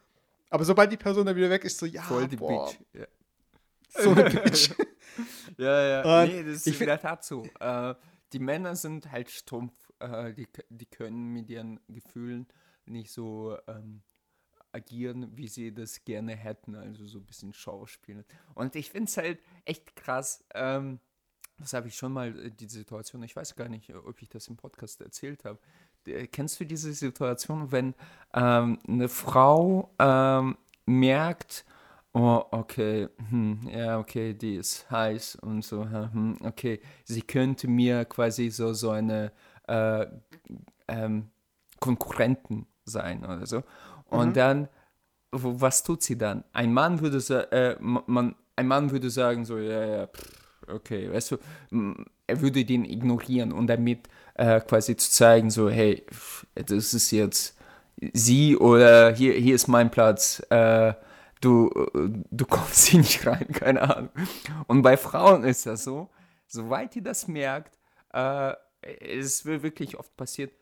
Aber 0.50 0.66
sobald 0.66 0.92
die 0.92 0.98
Person 0.98 1.24
dann 1.24 1.34
wieder 1.36 1.48
weg 1.48 1.64
ist, 1.64 1.78
so, 1.78 1.86
ja, 1.86 2.02
Voll 2.02 2.28
die 2.28 2.36
boah. 2.36 2.66
Bitch. 2.66 2.78
Ja. 2.92 3.06
So 4.02 4.10
eine 4.10 4.28
Bitch. 4.28 4.70
ja, 5.56 5.88
ja. 5.88 6.22
Und 6.22 6.28
nee, 6.28 6.42
das 6.42 6.66
ist 6.66 6.80
in 6.80 6.86
der 6.86 7.00
Tat 7.00 7.24
so. 7.24 7.44
Äh, 7.60 7.94
die 8.32 8.40
Männer 8.40 8.74
sind 8.74 9.10
halt 9.10 9.30
stumpf. 9.30 9.72
Äh, 10.00 10.34
die, 10.34 10.48
die 10.68 10.86
können 10.86 11.28
mit 11.28 11.48
ihren 11.48 11.78
Gefühlen 11.88 12.48
nicht 12.86 13.12
so 13.12 13.56
ähm, 13.68 14.02
agieren, 14.74 15.30
wie 15.36 15.48
sie 15.48 15.72
das 15.72 16.04
gerne 16.04 16.34
hätten, 16.34 16.74
also 16.74 17.06
so 17.06 17.18
ein 17.18 17.24
bisschen 17.24 17.52
Schauspielen. 17.52 18.24
Und 18.54 18.76
ich 18.76 18.90
finde 18.90 19.08
es 19.08 19.16
halt 19.16 19.38
echt 19.64 19.96
krass. 19.96 20.44
Ähm, 20.54 20.98
das 21.58 21.72
habe 21.72 21.88
ich 21.88 21.94
schon 21.94 22.12
mal, 22.12 22.36
äh, 22.38 22.50
die 22.50 22.68
Situation, 22.68 23.22
ich 23.22 23.36
weiß 23.36 23.54
gar 23.54 23.68
nicht, 23.68 23.94
ob 23.94 24.20
ich 24.20 24.28
das 24.28 24.48
im 24.48 24.56
Podcast 24.56 25.00
erzählt 25.00 25.44
habe. 25.44 25.58
Kennst 26.32 26.60
du 26.60 26.66
diese 26.66 26.92
Situation, 26.92 27.72
wenn 27.72 27.94
ähm, 28.34 28.78
eine 28.86 29.08
Frau 29.08 29.94
ähm, 29.98 30.58
merkt, 30.84 31.64
oh, 32.12 32.44
okay, 32.50 33.08
hm, 33.30 33.68
ja, 33.72 33.98
okay, 33.98 34.34
die 34.34 34.56
ist 34.56 34.90
heiß 34.90 35.36
und 35.36 35.64
so, 35.64 35.88
hm, 35.88 36.36
okay, 36.42 36.80
sie 37.04 37.22
könnte 37.22 37.68
mir 37.68 38.04
quasi 38.04 38.50
so, 38.50 38.74
so 38.74 38.90
eine 38.90 39.32
äh, 39.66 40.06
ähm, 40.88 41.30
Konkurrenten 41.80 42.66
sein 42.84 43.24
oder 43.24 43.46
so. 43.46 43.62
Und 44.14 44.30
mhm. 44.30 44.34
dann, 44.34 44.68
was 45.30 45.82
tut 45.82 46.02
sie 46.02 46.16
dann? 46.16 46.44
Ein 46.52 46.72
Mann 46.72 47.00
würde, 47.00 47.18
äh, 47.52 47.76
man, 47.80 48.34
ein 48.56 48.66
Mann 48.66 48.90
würde 48.90 49.10
sagen, 49.10 49.44
so, 49.44 49.58
ja, 49.58 49.84
ja, 49.84 50.08
okay, 50.68 51.12
weißt 51.12 51.32
du, 51.32 51.36
er 52.26 52.40
würde 52.40 52.64
den 52.64 52.84
ignorieren 52.84 53.52
und 53.52 53.66
damit 53.66 54.08
äh, 54.34 54.60
quasi 54.60 54.96
zu 54.96 55.10
zeigen, 55.10 55.50
so, 55.50 55.68
hey, 55.68 56.06
das 56.54 56.94
ist 56.94 57.10
jetzt 57.10 57.56
sie 58.12 58.56
oder 58.56 59.12
hier, 59.12 59.34
hier 59.34 59.54
ist 59.54 59.68
mein 59.68 59.90
Platz, 59.90 60.40
äh, 60.50 60.94
du, 61.40 61.70
du 62.30 62.46
kommst 62.46 62.86
hier 62.86 63.00
nicht 63.00 63.26
rein, 63.26 63.48
keine 63.52 63.82
Ahnung. 63.82 64.10
Und 64.66 64.82
bei 64.82 64.96
Frauen 64.96 65.44
ist 65.44 65.66
das 65.66 65.84
so, 65.84 66.10
soweit 66.46 66.96
ihr 66.96 67.02
das 67.02 67.28
merkt, 67.28 67.78
äh, 68.12 68.54
es 68.82 69.44
wird 69.44 69.62
wirklich 69.62 69.98
oft 69.98 70.16
passiert, 70.16 70.52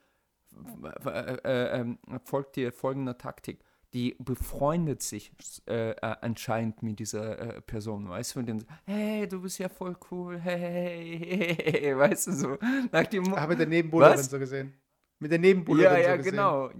äh, 1.07 1.35
äh, 1.45 1.81
ähm, 1.81 1.99
folgt 2.25 2.57
dir 2.57 2.73
folgende 2.73 3.17
Taktik. 3.17 3.65
Die 3.95 4.17
befreundet 4.19 5.03
sich 5.03 5.33
äh, 5.69 5.91
äh, 5.91 5.97
anscheinend 6.01 6.83
mit 6.83 6.99
dieser 6.99 7.39
äh, 7.39 7.61
Person, 7.61 8.09
weißt 8.09 8.35
du? 8.35 8.41
Und 8.41 8.49
dann, 8.49 8.65
hey, 8.87 9.29
du 9.29 9.43
bist 9.43 9.59
ja 9.59 9.69
voll 9.69 9.97
cool, 10.11 10.39
hey, 10.41 11.19
hey, 11.19 11.55
hey, 11.55 11.99
weißt 11.99 12.29
du 12.29 12.33
so. 12.33 12.59
Nach 12.91 13.05
dem 13.05 13.37
Habe 13.37 13.55
der 13.55 13.67
Nebenbuhlerin 13.67 14.19
so 14.19 14.39
gesehen. 14.39 14.73
Mit 15.19 15.31
der 15.31 15.39
Nebenbuhlerin 15.39 16.01
ja, 16.01 16.09
ja, 16.09 16.11
so 16.13 16.17
gesehen. 16.17 16.31
genau. 16.33 16.71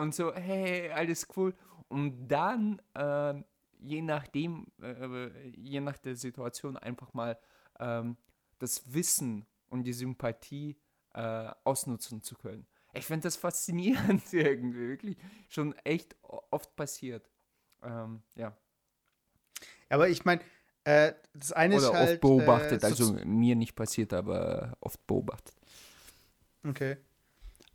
Und 0.00 0.14
so, 0.14 0.34
hey, 0.34 0.90
alles 0.90 1.26
cool. 1.36 1.54
Und 1.88 2.26
dann, 2.26 2.80
äh, 2.94 3.34
je 3.78 4.00
nachdem, 4.00 4.66
äh, 4.82 5.28
je 5.56 5.80
nach 5.80 5.98
der 5.98 6.16
Situation, 6.16 6.78
einfach 6.78 7.12
mal 7.12 7.38
ähm, 7.78 8.16
das 8.58 8.94
Wissen 8.94 9.46
und 9.68 9.84
die 9.84 9.92
Sympathie 9.92 10.76
äh, 11.14 11.50
ausnutzen 11.64 12.22
zu 12.22 12.34
können. 12.34 12.66
Ich 12.96 13.06
finde 13.06 13.24
das 13.24 13.36
faszinierend 13.36 14.22
irgendwie, 14.32 14.88
wirklich 14.88 15.16
schon 15.48 15.74
echt 15.84 16.16
oft 16.22 16.74
passiert. 16.76 17.28
Ähm, 17.82 18.22
ja. 18.34 18.56
Aber 19.88 20.08
ich 20.08 20.24
meine, 20.24 20.40
äh, 20.84 21.12
das 21.34 21.52
eine 21.52 21.76
Oder 21.76 21.88
ist 21.88 21.92
halt. 21.92 22.10
oft 22.10 22.20
beobachtet, 22.20 22.82
äh, 22.82 22.86
also 22.86 23.12
mir 23.24 23.56
nicht 23.56 23.74
passiert, 23.74 24.12
aber 24.12 24.76
oft 24.80 25.04
beobachtet. 25.06 25.54
Okay. 26.64 26.96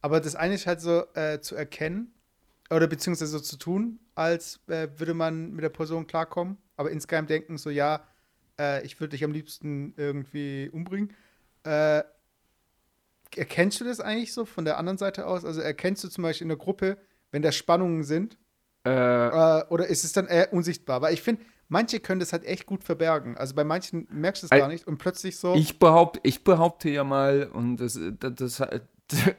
Aber 0.02 0.20
das 0.20 0.36
eine 0.36 0.56
ist 0.56 0.66
halt 0.66 0.82
so 0.82 1.06
äh, 1.14 1.40
zu 1.42 1.56
erkennen 1.56 2.14
oder 2.70 2.88
beziehungsweise 2.88 3.32
so 3.32 3.40
zu 3.40 3.58
tun, 3.58 4.00
als 4.16 4.60
äh, 4.68 4.88
würde 4.98 5.14
man 5.14 5.52
mit 5.52 5.64
der 5.64 5.70
Person 5.70 6.08
klarkommen, 6.08 6.58
aber 6.76 6.90
insgeheim 6.92 7.28
denken 7.28 7.58
so, 7.58 7.70
ja, 7.70 8.08
äh, 8.60 8.84
ich 8.86 9.00
würde 9.00 9.12
dich 9.12 9.24
am 9.24 9.32
liebsten 9.32 9.94
irgendwie 9.98 10.70
umbringen. 10.72 11.14
Erkennst 13.36 13.80
du 13.80 13.86
das 13.86 14.00
eigentlich 14.00 14.34
so 14.34 14.46
von 14.46 14.66
der 14.66 14.78
anderen 14.78 14.98
Seite 14.98 15.26
aus? 15.26 15.46
Also 15.46 15.62
erkennst 15.62 16.04
du 16.04 16.10
zum 16.10 16.24
Beispiel 16.24 16.46
in 16.46 16.50
der 16.50 16.58
Gruppe, 16.58 16.98
wenn 17.32 17.42
da 17.42 17.52
Spannungen 17.52 18.04
sind? 18.04 18.38
Äh, 18.86 18.90
äh, 18.92 19.64
oder 19.70 19.88
ist 19.88 20.04
es 20.04 20.14
dann 20.14 20.28
eher 20.28 20.54
unsichtbar? 20.54 21.02
Weil 21.02 21.14
ich 21.14 21.22
finde, 21.22 21.44
manche 21.68 22.00
können 22.00 22.20
das 22.20 22.34
halt 22.34 22.46
echt 22.46 22.66
gut 22.66 22.84
verbergen. 22.84 23.38
Also 23.38 23.56
bei 23.56 23.64
manchen 23.64 24.08
merkst 24.12 24.44
du 24.44 24.48
es 24.48 24.50
gar 24.50 24.68
nicht 24.68 24.88
und 24.88 24.98
plötzlich 24.98 25.38
so. 25.38 25.54
Ich 25.56 25.80
behaupte, 25.80 26.20
ich 26.24 26.44
behaupte 26.44 26.90
ja 26.90 27.04
mal, 27.04 27.50
und 27.54 27.78
das, 27.78 28.00
das, 28.20 28.36
das, 28.36 28.62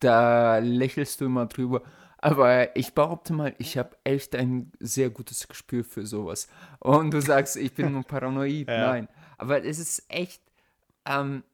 da 0.00 0.58
lächelst 0.58 1.20
du 1.20 1.26
immer 1.26 1.46
drüber. 1.46 1.82
Aber 2.18 2.76
ich 2.76 2.94
behaupte 2.94 3.32
mal, 3.32 3.54
ich 3.58 3.78
habe 3.78 3.96
echt 4.02 4.34
ein 4.34 4.72
sehr 4.80 5.08
gutes 5.08 5.46
Gespür 5.46 5.84
für 5.84 6.04
sowas. 6.04 6.48
Und 6.80 7.12
du 7.12 7.22
sagst, 7.22 7.56
ich 7.56 7.72
bin 7.72 7.92
nur 7.92 8.02
paranoid. 8.02 8.68
ja. 8.68 8.88
Nein. 8.88 9.08
Aber 9.36 9.64
es 9.64 9.78
ist 9.78 10.04
echt, 10.08 10.42
ähm, 11.06 11.44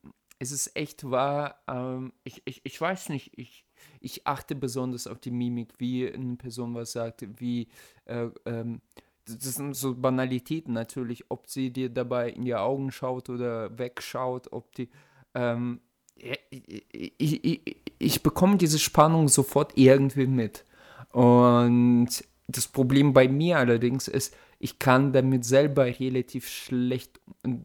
es 0.44 0.52
ist 0.52 0.76
echt 0.76 1.11
wahr, 1.11 1.57
ähm, 1.68 2.12
ich, 2.22 2.42
ich, 2.44 2.61
ich 2.64 2.80
weiß 2.80 3.09
nicht, 3.09 3.33
ich, 3.37 3.64
ich 4.00 4.26
achte 4.26 4.54
besonders 4.54 5.07
auf 5.07 5.18
die 5.18 5.30
Mimik, 5.30 5.72
wie 5.78 6.11
eine 6.11 6.37
Person 6.37 6.74
was 6.74 6.92
sagt, 6.92 7.24
wie, 7.40 7.68
äh, 8.04 8.28
ähm, 8.44 8.80
das 9.24 9.54
sind 9.54 9.74
so 9.74 9.94
Banalitäten 9.94 10.74
natürlich, 10.74 11.24
ob 11.30 11.48
sie 11.48 11.70
dir 11.70 11.88
dabei 11.88 12.30
in 12.30 12.44
die 12.44 12.54
Augen 12.54 12.92
schaut 12.92 13.30
oder 13.30 13.76
wegschaut, 13.78 14.52
ob 14.52 14.74
die, 14.74 14.90
ähm, 15.35 15.80
ich, 16.16 17.44
ich, 17.44 17.76
ich 17.98 18.22
bekomme 18.22 18.59
diese 18.59 18.78
Spannung 18.78 19.28
sofort 19.28 19.72
irgendwie 19.76 20.26
mit. 20.26 20.64
Und 21.11 22.09
das 22.48 22.68
Problem 22.68 23.14
bei 23.14 23.28
mir 23.28 23.59
allerdings 23.59 24.09
ist, 24.09 24.37
ich 24.59 24.79
kann 24.79 25.12
damit 25.12 25.45
selber 25.45 25.85
relativ 25.85 26.49
schlecht, 26.49 27.21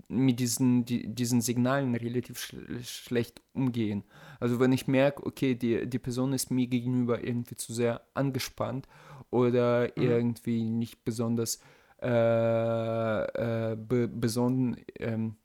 mit 0.08 0.40
diesen, 0.40 0.86
die, 0.86 1.08
diesen 1.08 1.42
Signalen 1.42 1.96
relativ 1.96 2.40
sch 2.40 2.56
schlecht 2.84 3.42
umgehen. 3.54 4.04
Also 4.40 4.60
wenn 4.60 4.72
ich 4.72 4.88
merke, 4.88 5.26
okay, 5.26 5.56
die, 5.56 5.88
die 5.88 6.00
Person 6.00 6.34
ist 6.34 6.52
mir 6.52 6.68
gegenüber 6.68 7.24
irgendwie 7.24 7.56
zu 7.56 7.74
sehr 7.74 8.02
angespannt 8.14 8.88
oder 9.30 9.92
mhm. 9.96 10.04
irgendwie 10.04 10.64
nicht 10.64 11.04
besonders 11.06 11.60
äh, 12.02 13.72
äh, 13.72 13.76
be 13.76 14.08
besonnen, 14.08 14.78
ähm, 15.00 15.36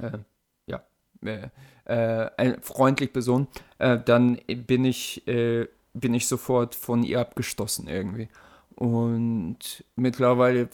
äh, 0.00 0.18
ja, 0.66 0.84
äh, 1.24 1.48
äh, 1.86 2.60
freundlich 2.60 3.12
besonnen, 3.12 3.48
äh, 3.78 3.98
dann 3.98 4.38
bin 4.66 4.84
ich, 4.84 5.22
bin 5.24 6.14
ich 6.14 6.28
sofort 6.28 6.74
von 6.74 7.02
ihr 7.02 7.20
abgestoßen 7.20 7.88
irgendwie. 7.88 8.28
Und 8.76 9.84
mittlerweile, 9.96 10.68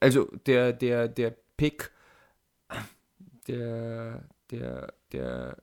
also 0.00 0.24
der, 0.46 0.72
der, 0.72 1.08
der 1.08 1.34
Pick 1.56 1.90
der, 3.48 4.24
der, 4.50 4.94
der 5.12 5.56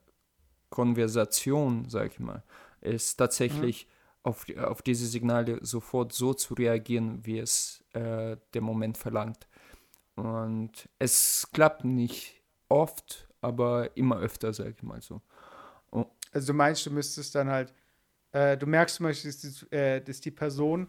Konversation, 0.69 1.87
sag 1.87 2.11
ich 2.11 2.19
mal, 2.19 2.43
ist 2.81 3.15
tatsächlich 3.15 3.87
mhm. 3.87 3.91
auf, 4.23 4.45
auf 4.57 4.81
diese 4.81 5.07
Signale 5.07 5.59
sofort 5.61 6.11
so 6.11 6.33
zu 6.33 6.53
reagieren, 6.55 7.25
wie 7.25 7.39
es 7.39 7.83
äh, 7.93 8.37
der 8.53 8.61
Moment 8.61 8.97
verlangt. 8.97 9.47
Und 10.15 10.89
es 10.99 11.47
klappt 11.53 11.85
nicht 11.85 12.41
oft, 12.69 13.27
aber 13.41 13.95
immer 13.95 14.19
öfter, 14.19 14.53
sag 14.53 14.69
ich 14.75 14.83
mal 14.83 15.01
so. 15.01 15.21
Und 15.91 16.07
also 16.31 16.47
du 16.47 16.53
meinst, 16.53 16.85
du 16.85 16.91
müsstest 16.91 17.35
dann 17.35 17.49
halt, 17.49 17.73
äh, 18.31 18.57
du 18.57 18.65
merkst 18.65 18.97
zum 18.97 19.05
Beispiel, 19.05 19.31
dass 19.31 19.39
die, 19.39 19.75
äh, 19.75 20.01
dass 20.01 20.19
die 20.19 20.31
Person 20.31 20.87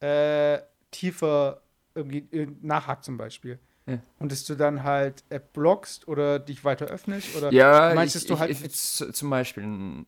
äh, 0.00 0.60
tiefer 0.90 1.62
irgendwie 1.94 2.26
äh, 2.32 2.48
nachhakt 2.60 3.04
zum 3.04 3.16
Beispiel. 3.16 3.58
Ja. 3.86 3.98
Und 4.18 4.32
dass 4.32 4.44
du 4.44 4.56
dann 4.56 4.82
halt 4.82 5.24
äh, 5.28 5.40
blockst 5.40 6.08
oder 6.08 6.38
dich 6.38 6.64
weiter 6.64 6.86
öffnest? 6.86 7.36
Oder 7.36 7.52
ja, 7.52 7.92
meinst 7.94 8.16
ich, 8.16 8.26
du 8.26 8.38
halt. 8.38 8.50
Ich, 8.50 8.74
zum 8.76 9.30
Beispiel, 9.30 9.62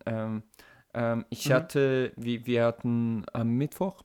ähm, 0.04 0.42
ähm, 0.94 1.24
ich 1.30 1.48
mhm. 1.48 1.52
hatte, 1.52 2.12
wir, 2.16 2.44
wir 2.46 2.64
hatten 2.64 3.24
am 3.32 3.50
Mittwoch 3.50 4.02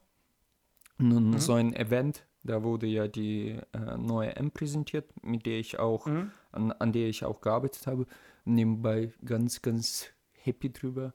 mhm. 0.98 1.40
so 1.40 1.54
ein 1.54 1.76
Event, 1.76 2.26
da 2.44 2.62
wurde 2.62 2.86
ja 2.86 3.08
die 3.08 3.60
äh, 3.74 3.98
neue 3.98 4.36
M 4.36 4.52
präsentiert, 4.52 5.06
mit 5.24 5.46
der 5.46 5.60
ich 5.60 5.80
auch, 5.80 6.06
mhm. 6.06 6.32
an, 6.52 6.72
an 6.74 6.92
der 6.94 7.08
ich 7.08 7.26
auch 7.26 7.42
gearbeitet 7.42 7.88
habe. 7.88 8.06
Nebenbei 8.46 9.12
ganz, 9.26 9.62
ganz 9.62 10.10
happy 10.34 10.72
drüber 10.72 11.14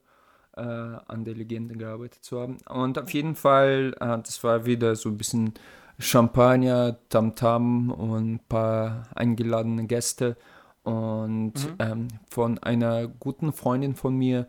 äh, 0.59 1.13
an 1.13 1.25
der 1.25 1.35
Legende 1.35 1.77
gearbeitet 1.77 2.25
zu 2.25 2.41
haben. 2.41 2.59
Und 2.69 2.99
auf 2.99 3.11
jeden 3.15 3.35
Fall, 3.35 3.95
äh, 4.01 4.19
das 4.19 4.43
war 4.45 4.67
wieder 4.67 4.97
so 4.97 5.09
ein 5.09 5.17
bisschen 5.17 5.55
Champagner, 5.99 6.99
Tamtam 7.09 7.91
-Tam 7.91 7.93
und 7.93 8.35
ein 8.35 8.41
paar 8.49 9.09
eingeladene 9.15 9.87
Gäste. 9.87 10.37
Und 10.83 11.55
mhm. 11.55 11.77
ähm, 11.79 12.09
von 12.31 12.59
einer 12.59 13.09
guten 13.09 13.53
Freundin 13.53 13.95
von 13.95 14.15
mir 14.17 14.47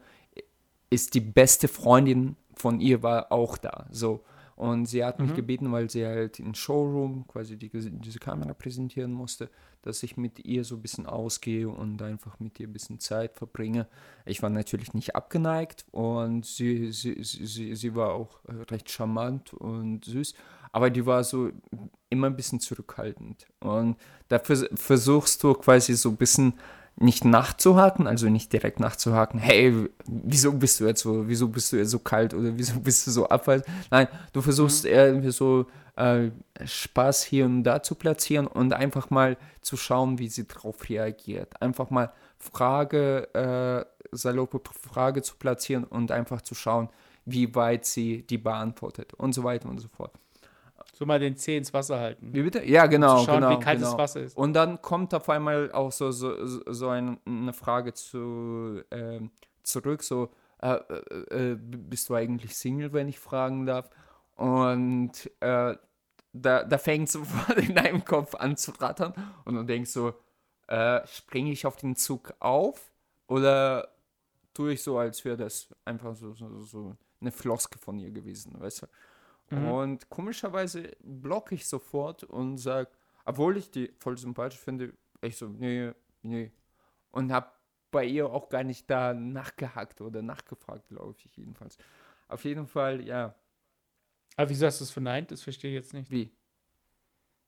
ist 0.89 1.13
die 1.13 1.22
beste 1.22 1.67
Freundin 1.67 2.36
von 2.56 2.80
ihr 2.80 3.02
war 3.04 3.32
auch 3.32 3.58
da. 3.58 3.86
So. 3.91 4.22
Und 4.60 4.88
sie 4.88 5.06
hat 5.06 5.19
mich 5.19 5.32
mhm. 5.32 5.36
gebeten, 5.36 5.72
weil 5.72 5.89
sie 5.89 6.06
halt 6.06 6.38
im 6.38 6.54
Showroom 6.54 7.26
quasi 7.30 7.56
die, 7.56 7.69
diese 7.69 8.19
Kamera 8.19 8.54
präsentieren 8.54 9.13
musste, 9.13 9.50
dass 9.84 10.04
ich 10.04 10.17
mit 10.17 10.45
ihr 10.45 10.65
so 10.65 10.76
ein 10.76 10.82
bisschen 10.82 11.06
ausgehe 11.06 11.69
und 11.69 12.02
einfach 12.02 12.41
mit 12.41 12.60
ihr 12.60 12.67
ein 12.67 12.74
bisschen 12.74 13.00
Zeit 13.00 13.38
verbringe. 13.38 13.88
Ich 14.26 14.43
war 14.43 14.50
natürlich 14.50 14.93
nicht 14.93 15.15
abgeneigt 15.15 15.86
und 15.91 16.45
sie, 16.45 16.91
sie, 16.91 17.24
sie, 17.24 17.74
sie 17.74 17.95
war 17.95 18.12
auch 18.12 18.41
recht 18.69 18.91
charmant 18.91 19.54
und 19.54 20.04
süß, 20.04 20.34
aber 20.74 20.89
die 20.89 21.06
war 21.06 21.24
so 21.24 21.52
immer 22.10 22.28
ein 22.28 22.36
bisschen 22.36 22.60
zurückhaltend. 22.60 23.48
Und 23.62 23.95
dafür 24.28 24.67
versuchst 24.76 25.41
du 25.41 25.54
quasi 25.54 25.93
so 25.93 26.10
ein 26.10 26.17
bisschen 26.17 26.56
nicht 27.01 27.23
nachzuhaken, 27.23 28.07
also 28.07 28.29
nicht 28.29 28.51
direkt 28.51 28.79
nachzuhaken, 28.79 29.39
hey, 29.39 29.89
wieso 30.05 30.51
bist 30.51 30.79
du 30.79 30.85
jetzt 30.85 31.01
so, 31.01 31.27
wieso 31.27 31.47
bist 31.47 31.71
du 31.71 31.77
jetzt 31.77 31.91
so 31.91 31.99
kalt 31.99 32.33
oder 32.33 32.57
wieso 32.57 32.79
bist 32.81 33.07
du 33.07 33.12
so 33.12 33.27
abweisend? 33.27 33.67
Nein, 33.89 34.07
du 34.33 34.41
versuchst 34.41 34.83
mhm. 34.83 34.91
irgendwie 34.91 35.31
so 35.31 35.65
äh, 35.95 36.29
Spaß 36.63 37.23
hier 37.23 37.45
und 37.45 37.63
da 37.63 37.81
zu 37.81 37.95
platzieren 37.95 38.47
und 38.47 38.73
einfach 38.73 39.09
mal 39.09 39.38
zu 39.62 39.77
schauen, 39.77 40.19
wie 40.19 40.27
sie 40.27 40.47
darauf 40.47 40.89
reagiert. 40.89 41.62
Einfach 41.62 41.89
mal 41.89 42.12
Frage, 42.38 43.33
äh, 43.33 43.85
saloppe 44.15 44.62
Frage 44.73 45.21
zu 45.21 45.35
platzieren 45.38 45.85
und 45.85 46.12
einfach 46.12 46.41
zu 46.41 46.53
schauen, 46.53 46.89
wie 47.25 47.55
weit 47.55 47.85
sie 47.85 48.23
die 48.23 48.38
beantwortet 48.38 49.13
und 49.13 49.33
so 49.33 49.43
weiter 49.43 49.69
und 49.69 49.79
so 49.79 49.88
fort 49.88 50.12
so 50.93 51.06
mal 51.06 51.19
den 51.19 51.38
Zeh 51.38 51.58
ins 51.58 51.73
Wasser 51.73 51.99
halten. 51.99 52.34
Wie 52.34 52.41
bitte? 52.41 52.63
Ja, 52.65 52.86
genau. 52.88 53.19
Um 53.19 53.25
schauen, 53.25 53.41
genau, 53.41 53.60
wie 53.60 53.63
kalt 53.63 53.78
genau. 53.78 53.91
das 53.91 53.97
Wasser 53.97 54.21
ist. 54.21 54.38
Und 54.38 54.54
dann 54.54 54.82
kommt 54.82 55.13
auf 55.13 55.30
einmal 55.30 55.71
auch 55.71 55.91
so, 55.91 56.12
so, 56.12 56.34
so 56.71 56.89
eine 56.89 57.54
Frage 57.54 57.93
zu, 57.93 58.82
äh, 58.89 59.21
zurück, 59.63 60.04
so, 60.04 60.32
äh, 60.62 60.73
äh, 60.73 61.52
äh, 61.52 61.58
bist 61.58 62.10
du 62.10 62.15
eigentlich 62.15 62.58
Single, 62.58 62.91
wenn 62.91 63.08
ich 63.08 63.19
fragen 63.19 63.65
darf? 63.65 63.89
Und 64.36 65.32
äh, 65.39 65.75
da, 66.34 66.63
da 66.63 66.78
fängt 66.78 67.10
sofort 67.10 67.58
in 67.67 67.75
deinem 67.75 68.04
Kopf 68.04 68.36
an 68.36 68.58
zu 68.58 68.71
rattern 68.71 69.13
und 69.45 69.56
du 69.56 69.63
denkst 69.63 69.91
so, 69.91 70.13
äh, 70.67 71.06
springe 71.08 71.52
ich 71.52 71.65
auf 71.65 71.78
den 71.78 71.95
Zug 71.95 72.34
auf 72.39 72.91
oder 73.28 73.89
tue 74.54 74.73
ich 74.73 74.84
so, 74.84 74.97
als 74.97 75.23
wäre 75.25 75.38
das 75.38 75.73
einfach 75.86 76.15
so, 76.15 76.34
so, 76.34 76.60
so 76.62 76.95
eine 77.21 77.32
Floske 77.32 77.80
von 77.80 77.99
ihr 77.99 78.12
gewesen, 78.12 78.60
weißt 78.60 78.84
du? 78.84 78.88
Mhm. 79.51 79.67
Und 79.71 80.09
komischerweise 80.09 80.95
blocke 81.01 81.55
ich 81.55 81.67
sofort 81.67 82.23
und 82.23 82.57
sage, 82.57 82.89
obwohl 83.25 83.57
ich 83.57 83.69
die 83.71 83.91
voll 83.99 84.17
sympathisch 84.17 84.59
finde, 84.59 84.93
ich 85.21 85.38
so, 85.38 85.47
nee, 85.47 85.91
nee. 86.21 86.51
Und 87.12 87.31
habe 87.31 87.51
bei 87.91 88.05
ihr 88.05 88.29
auch 88.29 88.49
gar 88.49 88.63
nicht 88.63 88.89
da 88.89 89.13
nachgehackt 89.13 90.01
oder 90.01 90.21
nachgefragt, 90.21 90.88
glaube 90.88 91.15
ich 91.23 91.35
jedenfalls. 91.35 91.77
Auf 92.27 92.43
jeden 92.45 92.67
Fall, 92.67 93.01
ja. 93.01 93.35
Aber 94.35 94.49
wieso 94.49 94.67
hast 94.67 94.79
du 94.79 94.83
es 94.83 94.91
verneint? 94.91 95.31
Das 95.31 95.41
verstehe 95.41 95.71
ich 95.71 95.83
jetzt 95.83 95.93
nicht. 95.93 96.09
Wie? 96.09 96.31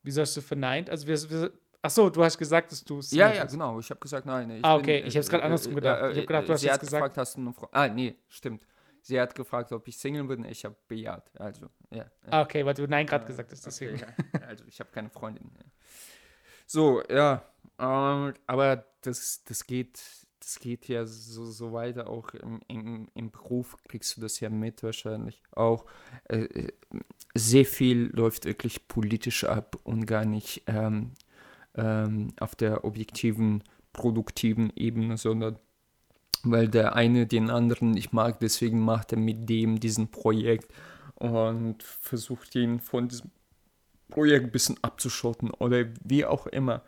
Wieso 0.04 0.22
hast 0.22 0.36
du 0.36 0.42
verneint? 0.42 0.90
Also, 0.90 1.08
wir, 1.08 1.30
wir, 1.30 1.54
ach 1.82 1.90
so, 1.92 2.10
du 2.10 2.24
hast 2.24 2.38
gesagt, 2.38 2.72
dass 2.72 2.84
du 2.84 3.00
es. 3.00 3.12
Ja, 3.12 3.32
ja, 3.32 3.46
genau. 3.46 3.80
Ich 3.80 3.90
habe 3.90 4.00
gesagt, 4.00 4.26
nein. 4.26 4.50
Ich 4.50 4.66
ah, 4.66 4.76
okay. 4.76 5.00
Bin, 5.00 5.08
ich 5.08 5.16
habe 5.16 5.22
es 5.22 5.30
gerade 5.30 5.44
äh, 5.44 5.46
andersrum 5.46 5.76
gedacht. 5.76 6.02
Äh, 6.02 6.12
ich 6.12 6.18
habe 6.18 6.28
gedacht, 6.28 6.50
du 6.50 6.54
hast 6.54 6.64
jetzt 6.64 6.80
gesagt. 6.80 7.02
Gefragt, 7.02 7.18
hast 7.18 7.38
du 7.38 7.42
eine 7.42 7.54
Frau? 7.54 7.70
Ah, 7.72 7.88
nee, 7.88 8.16
stimmt. 8.28 8.66
Sie 9.02 9.20
hat 9.20 9.36
gefragt, 9.36 9.72
ob 9.72 9.88
ich 9.88 9.98
Single 9.98 10.26
bin. 10.26 10.46
Ich 10.46 10.64
habe 10.64 10.76
bejaht. 10.88 11.32
Also, 11.40 11.68
ja. 11.90 12.06
Ah, 12.30 12.42
okay, 12.42 12.66
weil 12.66 12.76
du 12.76 12.88
Nein 12.88 13.08
gerade 13.08 13.26
gesagt 13.26 13.52
hast, 13.52 13.66
deswegen. 13.66 13.96
Okay, 13.96 14.14
ja. 14.34 14.40
Also, 14.48 14.64
ich 14.68 14.80
habe 14.80 14.92
keine 14.92 15.10
Freundin. 15.10 15.52
So, 16.68 17.04
ja. 17.10 17.44
Ähm, 17.80 18.34
aber 18.48 18.86
das, 19.02 19.44
das 19.44 19.66
geht. 19.66 20.00
Das 20.40 20.58
geht 20.58 20.88
ja 20.88 21.06
so, 21.06 21.46
so 21.46 21.72
weiter, 21.72 22.10
auch 22.10 22.34
im, 22.34 22.62
im, 22.68 23.08
im 23.14 23.30
Beruf 23.30 23.78
kriegst 23.88 24.18
du 24.18 24.22
das 24.22 24.40
ja 24.40 24.50
mit 24.50 24.82
wahrscheinlich 24.82 25.44
auch. 25.52 25.86
Äh, 26.30 26.70
sehr 27.36 27.64
viel 27.64 28.10
läuft 28.16 28.46
wirklich 28.46 28.88
politisch 28.88 29.44
ab 29.44 29.78
und 29.84 30.08
gar 30.08 30.26
nicht 30.26 30.64
ähm, 30.66 31.12
ähm, 31.76 32.34
auf 32.40 32.56
der 32.56 32.84
objektiven, 32.86 33.64
produktiven 33.94 34.72
Ebene, 34.76 35.18
sondern 35.18 35.60
weil 36.44 36.68
der 36.68 36.96
eine 36.96 37.28
den 37.28 37.50
anderen 37.50 37.92
nicht 37.92 38.14
mag, 38.14 38.40
deswegen 38.40 38.80
macht 38.80 39.12
er 39.12 39.18
mit 39.18 39.50
dem 39.50 39.80
diesen 39.80 40.10
Projekt 40.10 40.72
und 41.16 41.82
versucht 41.84 42.56
ihn 42.56 42.80
von 42.80 43.08
diesem 43.08 43.32
Projekt 44.10 44.46
ein 44.46 44.52
bisschen 44.52 44.78
abzuschotten 44.82 45.52
oder 45.52 45.86
wie 46.04 46.26
auch 46.26 46.48
immer. 46.48 46.82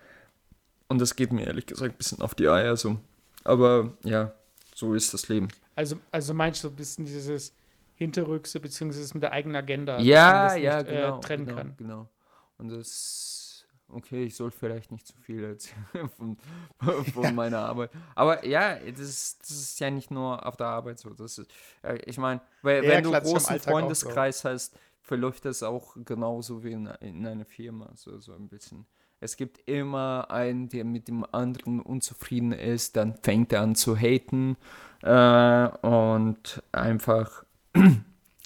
Und 0.88 1.00
das 1.00 1.16
geht 1.16 1.32
mir 1.32 1.46
ehrlich 1.46 1.66
gesagt 1.66 1.96
ein 1.96 1.98
bisschen 1.98 2.22
auf 2.22 2.36
die 2.36 2.48
Eier 2.48 2.78
so. 2.78 2.98
Aber 3.44 3.94
ja, 4.04 4.34
so 4.76 4.94
ist 4.94 5.14
das 5.14 5.28
Leben. 5.30 5.48
Also, 5.76 5.98
also 6.12 6.34
meinst 6.34 6.64
du 6.64 6.70
ein 6.70 6.76
bisschen 6.76 7.06
dieses 7.06 7.54
Hinterrückse, 7.96 8.60
beziehungsweise 8.60 9.14
mit 9.14 9.24
der 9.24 9.32
eigenen 9.32 9.56
Agenda, 9.56 10.00
ja, 10.00 10.56
ja, 10.56 10.78
nicht, 10.82 10.92
äh, 10.92 10.96
genau, 10.96 11.18
äh, 11.18 11.22
trennen 11.22 11.46
genau, 11.46 11.58
kann? 11.58 11.74
Genau. 11.78 12.10
Und 12.58 12.70
das 12.70 13.43
okay, 13.90 14.24
ich 14.24 14.36
soll 14.36 14.52
vielleicht 14.52 14.92
nicht 14.92 15.08
zu 15.08 15.16
viel 15.18 15.44
erzählen 15.44 16.10
von, 16.18 16.38
von 17.14 17.36
meiner 17.36 17.60
Arbeit. 17.60 17.92
Aber 18.16 18.46
ja, 18.46 18.76
das, 18.76 19.38
das, 19.40 19.50
ist 19.50 19.80
ja 19.80 19.90
nicht 19.90 20.12
nur 20.12 20.46
auf 20.46 20.58
der 20.58 20.68
Arbeit 20.68 21.00
so. 21.00 21.10
Das 21.12 21.38
ist, 21.38 21.52
äh, 21.82 21.98
ich 22.06 22.18
meine, 22.18 22.42
wenn 22.62 22.84
ja, 22.84 23.02
du 23.02 23.14
einen 23.14 23.24
großen 23.24 23.60
Freundeskreis 23.60 24.42
so. 24.42 24.50
hast, 24.50 24.78
verläuft 25.02 25.46
das 25.46 25.64
auch 25.64 25.96
genauso 26.06 26.64
wie 26.64 26.72
in, 26.72 26.88
in 27.02 27.26
einer 27.26 27.46
Firma, 27.46 27.92
so, 27.96 28.20
so 28.20 28.34
ein 28.34 28.48
bisschen. 28.48 28.86
Es 29.20 29.38
gibt 29.38 29.70
immer 29.70 30.30
einen, 30.30 30.68
der 30.68 30.84
mit 30.84 31.08
dem 31.08 31.26
anderen 31.32 31.80
unzufrieden 31.80 32.52
ist, 32.52 32.98
dann 32.98 33.16
fängt 33.22 33.54
er 33.54 33.62
an 33.62 33.76
zu 33.76 33.96
haten 33.96 34.58
äh, 35.02 35.68
und 35.88 36.62
einfach 36.74 37.46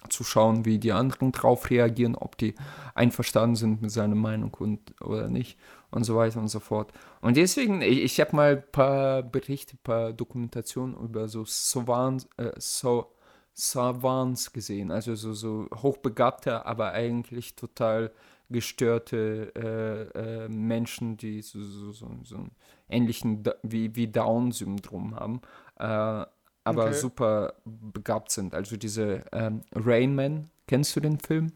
zu 0.10 0.24
schauen, 0.24 0.66
wie 0.66 0.80
die 0.80 0.92
anderen 0.92 1.32
drauf 1.32 1.70
reagieren, 1.70 2.16
ob 2.16 2.38
die 2.38 2.56
einverstanden 2.96 3.56
sind 3.56 3.82
mit 3.82 3.92
seiner 3.92 4.16
Meinung 4.16 4.54
und, 4.56 5.00
oder 5.02 5.28
nicht 5.28 5.58
und 5.92 6.04
so 6.04 6.16
weiter 6.16 6.40
und 6.40 6.48
so 6.48 6.60
fort. 6.60 6.92
Und 7.22 7.38
deswegen, 7.38 7.82
ich, 7.82 8.04
ich 8.04 8.20
habe 8.20 8.36
mal 8.36 8.56
ein 8.58 8.72
paar 8.72 9.24
Berichte, 9.24 9.76
ein 9.76 9.84
paar 9.84 10.14
Dokumentationen 10.14 10.96
über 10.96 11.28
so 11.28 11.44
Savants, 11.46 12.28
äh, 12.38 12.52
so, 12.58 13.12
Savants 13.54 14.54
gesehen, 14.54 14.92
also 14.92 15.16
so, 15.16 15.34
so 15.34 15.68
hochbegabte, 15.74 16.66
aber 16.66 16.92
eigentlich 16.92 17.56
total 17.56 18.12
gestörte 18.50 19.52
äh, 19.56 20.46
äh, 20.46 20.50
Menschen, 20.50 21.18
die 21.18 21.42
so, 21.42 21.62
so, 21.62 21.92
so, 21.92 22.08
so 22.24 22.36
einen 22.36 22.52
ähnlichen 22.88 23.44
wie, 23.64 23.96
wie 23.96 24.08
Down-Syndrom 24.08 25.16
haben, 25.16 25.42
äh, 25.80 26.26
aber 26.68 26.86
okay. 26.86 26.94
super 26.94 27.54
begabt 27.66 28.32
sind. 28.32 28.54
Also 28.54 28.78
diese 28.78 29.24
ähm, 29.32 29.62
Rain 29.74 30.16
Man, 30.16 30.50
kennst 30.68 30.96
du 30.96 31.00
den 31.00 31.20
Film? 31.20 31.52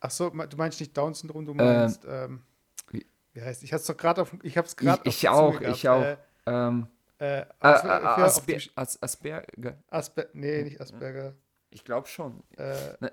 Ach 0.00 0.10
so, 0.10 0.30
du 0.30 0.56
meinst 0.56 0.80
nicht 0.80 0.96
Down-Syndrom, 0.96 1.44
du 1.44 1.54
meinst, 1.54 2.04
ähm, 2.08 2.42
wie, 2.90 3.04
wie 3.32 3.42
heißt, 3.42 3.62
ich 3.62 3.72
hab's 3.72 3.86
doch 3.86 3.96
gerade 3.96 4.22
auf, 4.22 4.32
ich 4.42 4.56
hab's 4.56 4.76
gerade 4.76 5.02
Ich, 5.04 5.24
ich 5.24 5.28
auch, 5.28 5.60
ich 5.60 5.88
auch. 5.88 6.02
Äh, 6.02 6.16
ähm, 6.46 6.86
äh, 7.18 7.44
As 7.58 7.84
Asper 7.84 8.58
As 8.76 9.02
Asperger. 9.02 9.76
Asper 9.90 10.26
nee, 10.34 10.62
nicht 10.62 10.80
Asperger. 10.80 11.34
Ich 11.70 11.84
glaube 11.84 12.06
schon. 12.06 12.42
Äh, 12.56 12.74
ne. 13.00 13.12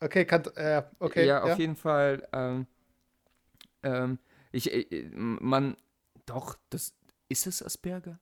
Okay, 0.00 0.24
kann, 0.24 0.44
äh, 0.56 0.82
okay. 0.98 1.26
Ja, 1.26 1.46
ja, 1.46 1.52
auf 1.52 1.58
jeden 1.58 1.76
Fall. 1.76 2.26
Ähm, 2.32 2.66
ähm, 3.82 4.18
ich, 4.50 4.72
äh, 4.72 5.08
man, 5.14 5.76
doch, 6.26 6.58
das, 6.70 6.94
ist 7.28 7.46
es 7.46 7.62
Asperger? 7.62 8.18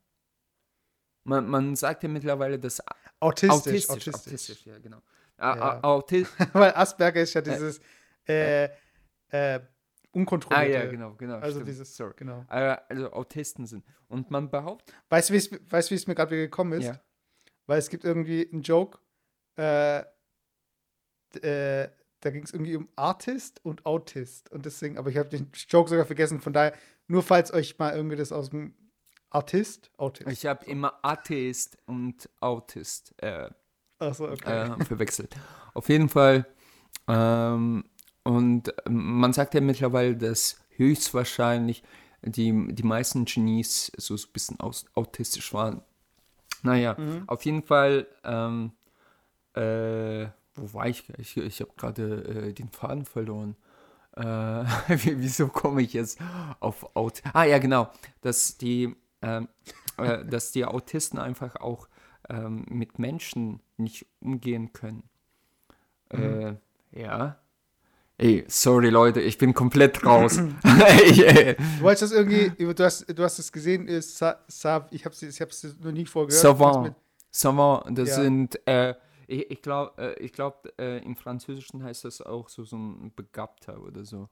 Man, 1.25 1.49
man 1.49 1.77
sagt 1.77 2.03
ja 2.03 2.09
mittlerweile, 2.09 2.59
dass 2.59 2.83
autistisch, 3.21 3.51
autistisch, 3.51 3.91
autistisch, 3.91 4.14
autistisch 4.14 4.66
ja, 4.66 4.79
genau. 4.79 5.03
Ja. 5.39 5.81
Weil 6.53 6.73
Asperger 6.75 7.23
ist 7.23 7.35
ja 7.35 7.41
dieses 7.41 7.81
äh, 8.29 8.68
äh, 9.29 9.61
unkontrollierte. 10.12 10.79
Ah 10.79 10.85
ja, 10.85 10.91
genau, 10.91 11.14
genau. 11.14 11.37
Also 11.37 11.59
stimmt. 11.59 11.68
dieses, 11.68 11.97
Sorry. 11.97 12.14
genau. 12.16 12.45
Also 12.49 13.12
Autisten 13.12 13.66
sind. 13.66 13.85
Und 14.09 14.31
man 14.31 14.51
behauptet. 14.51 14.95
Weißt 15.09 15.31
du, 15.31 15.35
wie 15.35 15.95
es 15.95 16.07
mir 16.07 16.14
gerade 16.14 16.31
wieder 16.33 16.43
gekommen 16.43 16.73
ist? 16.73 16.87
Ja. 16.87 17.01
Weil 17.66 17.79
es 17.79 17.89
gibt 17.89 18.05
irgendwie 18.05 18.49
einen 18.53 18.62
Joke, 18.62 18.99
äh, 19.57 20.01
äh, 20.01 21.89
da 22.21 22.31
ging 22.31 22.43
es 22.43 22.53
irgendwie 22.53 22.77
um 22.77 22.89
Artist 22.97 23.64
und 23.64 23.87
Autist. 23.87 24.51
Und 24.51 24.66
deswegen, 24.66 24.99
aber 24.99 25.11
ich 25.11 25.16
habe 25.16 25.29
den 25.29 25.51
Joke 25.68 25.89
sogar 25.89 26.05
vergessen. 26.05 26.41
Von 26.41 26.53
daher, 26.53 26.75
nur 27.07 27.23
falls 27.23 27.53
euch 27.53 27.79
mal 27.79 27.95
irgendwie 27.95 28.16
das 28.16 28.33
aus 28.33 28.51
dem 28.51 28.75
Artist? 29.31 29.91
Autist. 29.97 30.31
Ich 30.31 30.47
habe 30.47 30.64
immer 30.66 30.99
Atheist 31.03 31.78
und 31.87 32.28
Autist 32.41 33.14
äh, 33.22 33.51
so, 34.12 34.28
okay. 34.28 34.70
äh, 34.70 34.85
verwechselt. 34.85 35.35
Auf 35.74 35.89
jeden 35.89 36.09
Fall. 36.09 36.47
Ähm, 37.07 37.85
und 38.22 38.74
man 38.89 39.33
sagt 39.33 39.55
ja 39.55 39.61
mittlerweile, 39.61 40.16
dass 40.16 40.61
höchstwahrscheinlich 40.76 41.83
die, 42.22 42.74
die 42.74 42.83
meisten 42.83 43.24
Genies 43.24 43.93
so, 43.97 44.16
so 44.16 44.26
ein 44.26 44.33
bisschen 44.33 44.61
aus, 44.61 44.87
autistisch 44.95 45.53
waren. 45.55 45.83
Naja, 46.62 46.97
mhm. 46.99 47.24
auf 47.26 47.45
jeden 47.45 47.62
Fall. 47.62 48.07
Ähm, 48.24 48.72
äh, 49.55 50.26
wo 50.55 50.74
war 50.74 50.87
ich? 50.87 51.09
Ich, 51.18 51.37
ich 51.37 51.61
habe 51.61 51.72
gerade 51.76 52.49
äh, 52.49 52.53
den 52.53 52.70
Faden 52.70 53.05
verloren. 53.05 53.57
Äh, 54.16 54.22
wieso 54.89 55.49
komme 55.49 55.83
ich 55.83 55.93
jetzt 55.93 56.18
auf 56.61 56.95
Aut? 56.95 57.22
Ah 57.33 57.45
ja, 57.45 57.59
genau, 57.59 57.91
dass 58.20 58.59
die 58.59 58.95
ähm, 59.23 59.49
äh, 59.97 60.25
dass 60.25 60.53
die 60.53 60.64
Autisten 60.64 61.18
einfach 61.18 61.57
auch 61.57 61.89
ähm, 62.29 62.64
mit 62.68 62.99
Menschen 62.99 63.61
nicht 63.77 64.07
umgehen 64.21 64.73
können. 64.73 65.05
Mhm. 66.12 66.59
Äh, 66.93 67.01
ja. 67.03 67.39
Ey, 68.18 68.45
sorry 68.49 68.91
Leute, 68.91 69.21
ich 69.21 69.39
bin 69.39 69.55
komplett 69.55 70.05
raus. 70.05 70.37
du 70.62 71.57
wolltest 71.81 72.03
das 72.03 72.12
irgendwie, 72.12 72.51
du 72.51 72.85
hast, 72.85 73.07
du 73.09 73.23
hast 73.23 73.39
es 73.39 73.51
gesehen, 73.51 73.89
ist 73.89 74.18
Sa, 74.18 74.39
Sa, 74.47 74.87
ich 74.91 75.05
habe 75.05 75.14
es 75.14 75.23
ich 75.23 75.41
hab's 75.41 75.77
noch 75.81 75.93
nie 75.93 76.05
vorgehört. 76.05 76.43
Savant. 76.43 76.95
Savant, 77.31 77.97
das 77.97 78.11
ja. 78.11 78.14
sind, 78.16 78.61
äh, 78.66 78.95
ich, 79.27 79.51
ich 79.51 79.62
glaube, 79.62 79.93
äh, 79.97 80.23
ich 80.23 80.33
glaub, 80.33 80.68
äh, 80.79 80.99
im 80.99 81.16
Französischen 81.16 81.83
heißt 81.83 82.05
das 82.05 82.21
auch 82.21 82.49
so, 82.49 82.64
so 82.64 82.77
ein 82.77 83.12
Begabter 83.14 83.81
oder 83.83 84.05
so. 84.05 84.29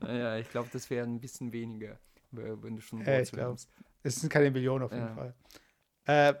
naja, 0.00 0.38
ich 0.38 0.48
glaube, 0.50 0.70
das 0.72 0.88
wäre 0.88 1.06
ein 1.06 1.20
bisschen 1.20 1.52
weniger, 1.52 1.98
wenn 2.32 2.76
du 2.76 2.82
schon 2.82 3.00
Wurzel 3.00 3.02
äh, 3.02 3.20
ich 3.22 3.30
glaub, 3.30 3.58
Es 4.02 4.16
sind 4.16 4.30
keine 4.30 4.50
Millionen 4.50 4.84
auf 4.84 4.92
jeden 4.92 5.04
ja. 5.04 5.14
Fall. 5.14 5.34
Äh, 6.06 6.34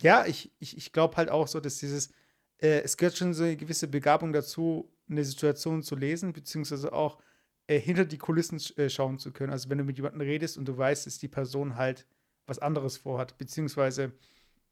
ja, 0.00 0.26
ich, 0.26 0.52
ich, 0.58 0.76
ich 0.76 0.92
glaube 0.92 1.16
halt 1.16 1.30
auch 1.30 1.48
so, 1.48 1.60
dass 1.60 1.78
dieses, 1.78 2.10
äh, 2.58 2.80
es 2.80 2.96
gehört 2.96 3.16
schon 3.16 3.34
so 3.34 3.44
eine 3.44 3.56
gewisse 3.56 3.88
Begabung 3.88 4.32
dazu, 4.32 4.92
eine 5.08 5.24
Situation 5.24 5.82
zu 5.82 5.96
lesen, 5.96 6.32
beziehungsweise 6.32 6.92
auch 6.92 7.18
äh, 7.66 7.78
hinter 7.78 8.04
die 8.04 8.18
Kulissen 8.18 8.60
äh, 8.76 8.90
schauen 8.90 9.18
zu 9.18 9.32
können. 9.32 9.52
Also 9.52 9.70
wenn 9.70 9.78
du 9.78 9.84
mit 9.84 9.96
jemandem 9.96 10.22
redest 10.22 10.58
und 10.58 10.66
du 10.66 10.76
weißt, 10.76 11.06
dass 11.06 11.18
die 11.18 11.28
Person 11.28 11.76
halt 11.76 12.06
was 12.46 12.58
anderes 12.58 12.96
vorhat, 12.96 13.38
beziehungsweise 13.38 14.12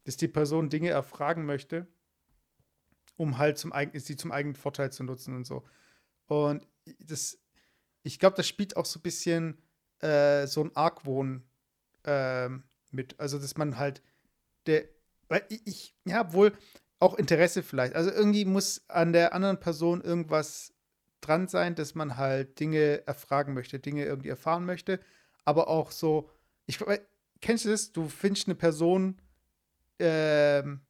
dass 0.04 0.16
die 0.16 0.28
Person 0.28 0.70
Dinge 0.70 0.90
erfragen 0.90 1.44
möchte, 1.46 1.86
um 3.16 3.38
halt 3.38 3.58
zum 3.58 3.72
eigenen, 3.72 4.00
sie 4.00 4.16
zum 4.16 4.32
eigenen 4.32 4.54
Vorteil 4.54 4.92
zu 4.92 5.04
nutzen 5.04 5.34
und 5.34 5.46
so. 5.46 5.64
Und 6.26 6.66
das, 7.00 7.38
ich 8.02 8.18
glaube, 8.18 8.36
das 8.36 8.46
spielt 8.46 8.76
auch 8.76 8.84
so 8.84 8.98
ein 8.98 9.02
bisschen 9.02 9.58
äh, 10.00 10.46
so 10.46 10.62
ein 10.62 10.74
Argwohn 10.76 11.42
ähm, 12.04 12.64
mit. 12.90 13.18
Also, 13.18 13.38
dass 13.38 13.56
man 13.56 13.78
halt, 13.78 14.02
der, 14.66 14.84
weil 15.28 15.44
ich, 15.48 15.94
ja, 16.04 16.32
wohl 16.32 16.52
auch 16.98 17.14
Interesse 17.14 17.62
vielleicht. 17.62 17.94
Also 17.94 18.10
irgendwie 18.10 18.44
muss 18.44 18.88
an 18.88 19.12
der 19.12 19.34
anderen 19.34 19.60
Person 19.60 20.00
irgendwas 20.00 20.72
dran 21.20 21.48
sein, 21.48 21.74
dass 21.74 21.94
man 21.94 22.16
halt 22.16 22.58
Dinge 22.60 23.06
erfragen 23.06 23.54
möchte, 23.54 23.78
Dinge 23.78 24.04
irgendwie 24.04 24.28
erfahren 24.28 24.64
möchte. 24.64 25.00
Aber 25.44 25.68
auch 25.68 25.90
so, 25.90 26.30
ich 26.66 26.78
kennst 27.40 27.64
du 27.64 27.70
das? 27.70 27.92
Du 27.92 28.08
findest 28.08 28.48
eine 28.48 28.54
Person, 28.54 29.20
ähm, 29.98 30.80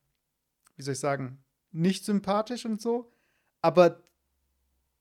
wie 0.77 0.83
soll 0.83 0.95
ich 0.95 1.01
sagen, 1.01 1.43
nicht 1.73 2.05
sympathisch 2.05 2.65
und 2.65 2.81
so, 2.81 3.13
aber 3.63 4.03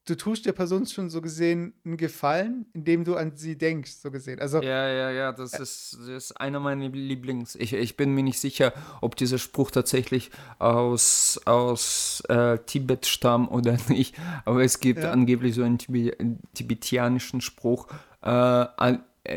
du 0.06 0.16
tust 0.16 0.46
der 0.46 0.54
Person 0.54 0.86
schon 0.86 1.10
so 1.10 1.22
gesehen 1.22 1.74
einen 1.84 1.98
Gefallen, 1.98 2.68
indem 2.74 3.04
du 3.04 3.16
an 3.16 3.36
sie 3.36 3.58
denkst, 3.58 3.92
so 3.92 4.12
gesehen. 4.12 4.40
Also, 4.40 4.62
ja, 4.62 4.88
ja, 4.88 5.12
ja, 5.12 5.32
das, 5.32 5.54
äh, 5.54 5.64
ist, 5.64 5.98
das 6.00 6.08
ist 6.08 6.32
einer 6.34 6.60
meiner 6.60 6.90
Lieblings. 6.90 7.56
Ich, 7.56 7.74
ich 7.74 7.98
bin 7.98 8.14
mir 8.14 8.24
nicht 8.24 8.40
sicher, 8.40 8.72
ob 9.02 9.16
dieser 9.16 9.40
Spruch 9.40 9.72
tatsächlich 9.72 10.30
aus, 10.60 11.42
aus 11.46 12.22
äh, 12.30 12.60
Tibet 12.60 13.08
stammt 13.08 13.52
oder 13.52 13.78
nicht, 13.90 14.16
aber 14.46 14.64
es 14.64 14.80
gibt 14.80 15.00
ja. 15.00 15.12
angeblich 15.12 15.56
so 15.56 15.64
einen 15.64 15.80
tibetianischen 16.54 17.42
Spruch, 17.42 17.88
äh, 18.22 18.66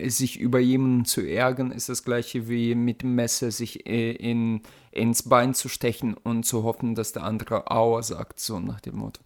sich 0.09 0.39
über 0.39 0.59
jemanden 0.59 1.07
zu 1.07 1.23
ärgern, 1.23 1.73
ist 1.73 1.89
das 1.89 2.05
gleiche 2.05 2.47
wie 2.49 2.75
mit 2.75 3.01
dem 3.01 3.15
Messer 3.15 3.51
sich 3.51 3.87
äh, 3.87 4.13
in, 4.13 4.61
ins 4.91 5.23
Bein 5.23 5.55
zu 5.55 5.71
stechen 5.71 6.13
und 6.13 6.45
zu 6.45 6.63
hoffen, 6.63 6.95
dass 6.95 7.13
der 7.13 7.25
andere 7.25 7.71
Aua 7.71 8.03
sagt, 8.03 8.39
so 8.39 8.61
nach 8.61 8.81
dem 8.81 8.97
Motto. 8.97 9.23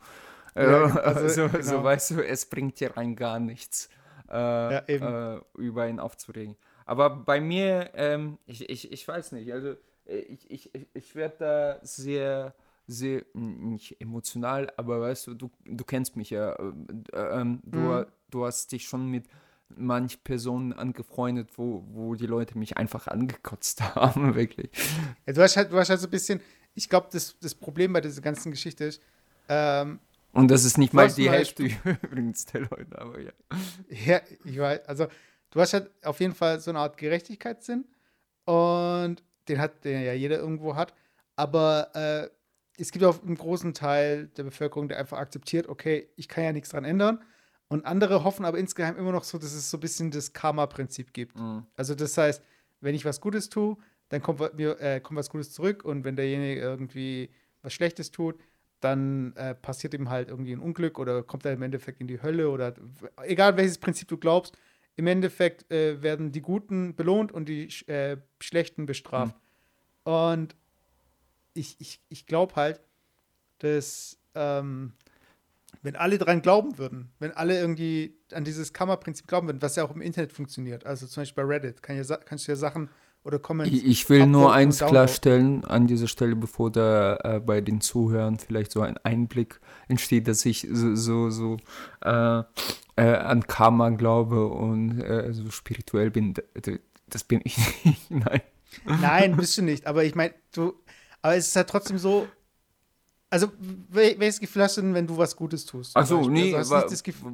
Ja, 0.55 0.85
also, 0.85 1.29
so, 1.29 1.49
genau. 1.49 1.63
so, 1.63 1.85
weißt 1.85 2.11
du, 2.13 2.27
es 2.27 2.47
bringt 2.47 2.79
dir 2.81 2.97
rein 2.97 3.17
gar 3.17 3.41
nichts, 3.41 3.89
äh, 4.31 4.35
ja, 4.35 4.79
äh, 4.87 5.41
über 5.57 5.89
ihn 5.89 5.99
aufzuregen. 5.99 6.57
Aber 6.85 7.11
bei 7.11 7.41
mir, 7.41 7.91
ähm, 7.95 8.39
ich, 8.47 8.69
ich, 8.69 8.93
ich 8.93 9.07
weiß 9.07 9.33
nicht, 9.33 9.53
also 9.53 9.77
ich, 10.05 10.51
ich, 10.51 10.71
ich 10.95 11.15
werde 11.15 11.37
da 11.39 11.79
sehr, 11.83 12.55
sehr, 12.87 13.25
nicht 13.35 14.01
emotional, 14.01 14.73
aber 14.77 15.01
weißt 15.01 15.29
du, 15.29 15.35
du, 15.35 15.51
du 15.65 15.85
kennst 15.85 16.17
mich 16.17 16.31
ja, 16.31 16.55
äh, 16.55 17.41
ähm, 17.41 17.61
du, 17.65 17.79
mhm. 17.79 18.07
du 18.31 18.45
hast 18.45 18.73
dich 18.73 18.85
schon 18.85 19.09
mit 19.09 19.27
manch 19.77 20.23
Personen 20.23 20.73
angefreundet, 20.73 21.51
wo, 21.57 21.85
wo 21.89 22.15
die 22.15 22.27
Leute 22.27 22.59
mich 22.59 22.77
einfach 22.77 23.07
angekotzt 23.07 23.83
haben, 23.95 24.35
wirklich. 24.35 24.71
Ja, 25.27 25.33
du, 25.33 25.43
hast 25.43 25.57
halt, 25.57 25.73
du 25.73 25.79
hast 25.79 25.89
halt 25.91 26.01
so 26.01 26.09
ein 26.09 26.11
bisschen, 26.11 26.41
ich 26.75 26.89
glaube, 26.89 27.09
das, 27.13 27.39
das 27.39 27.55
Problem 27.55 27.93
bei 27.93 28.01
dieser 28.01 28.21
ganzen 28.21 28.51
Geschichte 28.51 28.85
ist, 28.85 29.03
ähm, 29.49 30.01
und 30.33 30.51
das 30.51 30.65
ist 30.65 30.79
nicht 30.79 30.93
mal 30.93 31.11
die 31.11 31.31
Hälfte 31.31 31.65
übrigens 32.03 32.47
der 32.47 32.63
Leute, 32.63 32.99
aber 32.99 33.21
ja. 33.21 33.33
Ja, 33.89 34.21
ich 34.45 34.59
weiß, 34.59 34.87
also 34.87 35.07
du 35.51 35.61
hast 35.61 35.73
halt 35.75 35.91
auf 36.03 36.21
jeden 36.21 36.35
Fall 36.35 36.61
so 36.61 36.71
eine 36.71 36.81
Art 36.81 36.97
Gerechtigkeitssinn 36.97 37.85
und 38.45 39.23
den 39.49 39.59
hat, 39.59 39.85
den 39.85 40.03
ja 40.03 40.13
jeder 40.13 40.39
irgendwo 40.39 40.77
hat, 40.77 40.95
aber 41.37 41.91
äh, 41.95 42.29
es 42.79 42.91
gibt 42.91 43.05
auch 43.05 43.23
einen 43.23 43.37
großen 43.37 43.75
Teil 43.75 44.29
der 44.29 44.45
Bevölkerung, 44.45 44.89
der 44.89 44.99
einfach 44.99 45.19
akzeptiert, 45.19 45.69
okay, 45.69 46.09
ich 46.17 46.29
kann 46.29 46.45
ja 46.45 46.53
nichts 46.53 46.71
dran 46.71 46.85
ändern 46.85 47.23
Und 47.69 47.87
andere 47.87 48.25
hoffen 48.25 48.45
aber 48.45 48.59
insgeheim 48.59 48.97
immer 48.97 49.13
noch 49.13 49.25
so, 49.25 49.39
dass 49.39 49.53
es 49.53 49.71
so 49.71 49.77
ein 49.77 49.81
bisschen 49.81 50.11
das 50.11 50.33
Karma-Prinzip 50.33 51.13
gibt. 51.13 51.39
Mhm. 51.39 51.67
Also 51.77 51.95
das 51.95 52.17
heißt, 52.17 52.43
wenn 52.81 52.95
ich 52.95 53.05
was 53.05 53.21
Gutes 53.21 53.49
tue, 53.49 53.77
dann 54.09 54.23
kommt 54.23 54.41
mir 54.55 54.79
äh, 54.81 55.01
kommt 55.01 55.19
was 55.19 55.31
Gutes 55.31 55.53
zurück 55.53 55.85
und 55.85 56.05
wenn 56.05 56.17
derjenige 56.17 56.61
irgendwie 56.61 57.31
was 57.63 57.73
Schlechtes 57.73 58.11
tut, 58.11 58.39
dann 58.83 59.35
äh, 59.37 59.55
passiert 59.55 59.95
ihm 59.95 60.11
halt 60.11 60.29
irgendwie 60.29 60.53
ein 60.53 60.61
Unglück 60.61 60.99
oder 60.99 61.23
kommt 61.23 61.45
er 61.45 61.53
im 61.53 61.63
Endeffekt 61.63 62.01
in 62.01 62.09
die 62.09 62.23
Hölle 62.23 62.51
oder 62.51 62.75
egal 63.23 63.57
welches 63.57 63.79
Prinzip 63.79 64.09
du 64.09 64.17
glaubst, 64.17 64.57
im 64.97 65.07
Endeffekt 65.07 65.71
äh, 65.71 66.03
werden 66.03 66.33
die 66.33 66.43
Guten 66.43 66.95
belohnt 66.95 67.33
und 67.33 67.49
die 67.49 67.69
äh, 67.87 68.19
Schlechten 68.41 68.87
bestraft. 68.87 69.37
Und 70.05 70.55
ich, 71.55 71.77
ich, 71.81 72.01
ich 72.09 72.27
glaube 72.27 72.57
halt, 72.57 72.81
dass 73.59 74.19
ähm, 74.35 74.93
wenn 75.83 75.97
alle 75.97 76.19
dran 76.19 76.43
glauben 76.43 76.79
würden, 76.79 77.11
wenn 77.19 77.33
alle 77.33 77.59
irgendwie 77.59 78.17
an 78.33 78.45
dieses 78.45 78.73
Kammerprinzip 78.73 79.27
glauben 79.27 79.49
würden, 79.49 79.63
was 79.63 79.77
ja 79.77 79.85
auch 79.85 79.95
im 79.95 80.01
Internet 80.01 80.33
funktioniert, 80.33 80.87
also 80.87 81.07
zum 81.07 81.23
Beispiel 81.23 81.45
bei 81.45 81.55
Reddit, 81.55 81.83
kann 81.83 81.97
ja, 81.97 82.17
kannst 82.17 82.47
du 82.47 82.53
ja 82.53 82.57
Sachen 82.57 82.91
oder 83.25 83.39
Comments. 83.39 83.73
Ich, 83.73 83.85
ich 83.85 84.11
will 84.11 84.27
nur 84.27 84.53
eins 84.53 84.79
klarstellen 84.79 85.65
an 85.65 85.87
dieser 85.87 86.09
Stelle, 86.09 86.35
bevor 86.37 86.71
da 86.71 87.17
äh, 87.23 87.41
bei 87.41 87.61
den 87.61 87.81
Zuhörern 87.81 88.39
vielleicht 88.39 88.73
so 88.73 88.81
ein 88.81 88.97
Einblick 88.99 89.61
entsteht, 89.89 90.27
dass 90.29 90.45
ich 90.45 90.67
so, 90.71 90.95
so, 90.97 91.31
so 91.31 91.57
äh, 92.05 92.43
äh, 92.97 93.03
an 93.17 93.47
Karma 93.47 93.91
glaube 93.91 94.49
und 94.49 95.01
äh, 95.01 95.33
so 95.33 95.51
spirituell 95.51 96.11
bin. 96.11 96.35
Das 97.09 97.25
bin 97.25 97.41
ich 97.45 97.57
nicht. 97.85 98.11
Nein. 98.11 98.41
Nein, 98.87 99.37
bist 99.37 99.57
du 99.59 99.63
nicht. 99.63 99.87
Aber 99.87 100.03
ich 100.05 100.15
meine, 100.15 100.35
du, 100.53 100.75
aber 101.21 101.37
es 101.37 101.49
ist 101.49 101.57
halt 101.57 101.69
trotzdem 101.69 101.99
so. 101.99 102.27
Also, 103.31 103.47
wel- 103.91 104.19
welches 104.19 104.41
Gefühl 104.41 104.63
hast 104.63 104.77
du 104.77 104.83
denn, 104.83 104.93
wenn 104.95 105.07
du 105.07 105.17
was 105.17 105.37
Gutes 105.37 105.65
tust? 105.65 105.97
Achso, 105.97 106.29
nee, 106.29 106.55
Also 106.55 106.75
wa, 106.75 106.85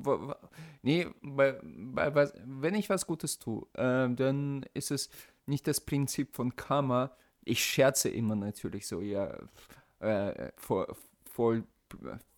wa, 0.05 0.29
wa, 0.29 0.37
nee 0.83 1.09
bei, 1.23 1.57
bei, 1.63 2.31
wenn 2.45 2.75
ich 2.77 2.89
was 2.89 3.05
Gutes 3.07 3.39
tue, 3.41 3.67
äh, 3.75 4.09
dann 4.15 4.65
ist 4.75 4.93
es 4.93 5.11
nicht 5.49 5.67
das 5.67 5.81
Prinzip 5.81 6.35
von 6.37 6.55
Karma. 6.57 7.11
Ich 7.45 7.65
scherze 7.65 8.09
immer 8.09 8.37
natürlich 8.37 8.87
so, 8.87 9.01
ja, 9.01 9.37
äh, 10.01 10.51
vor, 10.57 10.87
voll 11.25 11.65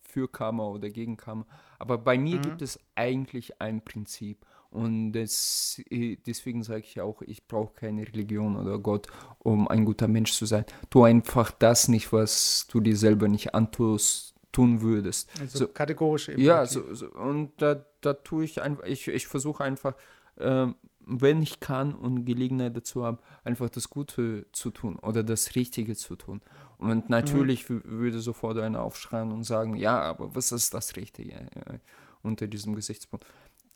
für 0.03 0.27
Karma 0.29 0.65
oder 0.67 0.89
gegen 0.89 1.17
Karma. 1.17 1.45
Aber 1.79 1.97
bei 1.97 2.17
mir 2.17 2.37
Mhm. 2.37 2.41
gibt 2.41 2.61
es 2.61 2.79
eigentlich 2.95 3.61
ein 3.61 3.81
Prinzip. 3.83 4.45
Und 4.69 5.11
das, 5.11 5.81
äh, 5.89 6.15
deswegen 6.25 6.63
sage 6.63 6.81
ich 6.85 7.01
auch, 7.01 7.21
ich 7.23 7.45
brauche 7.47 7.73
keine 7.73 8.07
Religion 8.07 8.55
oder 8.55 8.79
Gott, 8.79 9.07
um 9.39 9.67
ein 9.67 9.83
guter 9.83 10.07
Mensch 10.07 10.31
zu 10.33 10.45
sein. 10.45 10.63
Tu 10.89 11.03
einfach 11.03 11.51
das 11.51 11.89
nicht, 11.89 12.13
was 12.13 12.67
du 12.71 12.79
dir 12.79 12.95
selber 12.95 13.27
nicht 13.27 13.53
antust, 13.53 14.33
tun 14.53 14.81
würdest. 14.81 15.29
also 15.41 15.59
so- 15.59 15.67
kategorisch 15.67 16.29
eben. 16.29 16.41
Ja, 16.41 16.65
so, 16.65 16.93
so, 16.93 17.07
und 17.11 17.51
da, 17.61 17.85
da 18.01 18.13
tue 18.13 18.45
ich 18.45 18.61
einfach, 18.61 18.83
ich, 18.85 19.07
ich 19.09 19.27
versuche 19.27 19.63
einfach, 19.63 19.95
ähm, 20.39 20.75
wenn 21.05 21.41
ich 21.41 21.59
kann 21.59 21.93
und 21.93 22.25
Gelegenheit 22.25 22.75
dazu 22.75 23.03
habe, 23.05 23.19
einfach 23.43 23.69
das 23.69 23.89
Gute 23.89 24.45
zu 24.51 24.69
tun 24.71 24.97
oder 24.99 25.23
das 25.23 25.55
Richtige 25.55 25.95
zu 25.95 26.15
tun. 26.15 26.41
Und 26.77 27.09
natürlich 27.09 27.65
wü- 27.65 27.81
würde 27.85 28.19
sofort 28.19 28.57
einer 28.57 28.81
aufschreien 28.81 29.31
und 29.31 29.43
sagen, 29.43 29.75
ja, 29.75 29.99
aber 30.01 30.35
was 30.35 30.51
ist 30.51 30.73
das 30.73 30.95
Richtige 30.95 31.33
äh, 31.33 31.79
unter 32.23 32.47
diesem 32.47 32.75
Gesichtspunkt? 32.75 33.25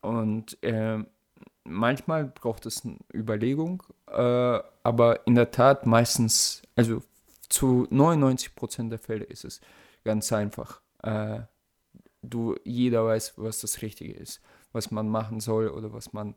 Und 0.01 0.57
ähm, 0.61 1.07
manchmal 1.63 2.26
braucht 2.26 2.65
es 2.65 2.86
eine 2.86 2.97
Überlegung, 3.13 3.84
äh, 4.07 4.59
aber 4.84 5.26
in 5.28 5.36
der 5.36 5.51
Tat 5.51 5.86
meistens, 5.86 6.61
also 6.76 7.01
zu 7.49 7.88
99 7.89 8.55
Prozent 8.55 8.91
der 8.91 8.99
Fälle 8.99 9.26
ist 9.26 9.45
es 9.45 9.61
ganz 10.03 10.32
einfach. 10.32 10.82
Äh, 11.03 11.41
du, 12.21 12.55
jeder 12.63 13.05
weiß, 13.05 13.34
was 13.38 13.61
das 13.61 13.82
Richtige 13.82 14.13
ist, 14.13 14.41
was 14.71 14.91
man 14.91 15.07
machen 15.09 15.39
soll 15.39 15.69
oder 15.69 15.93
was 15.93 16.13
man 16.13 16.36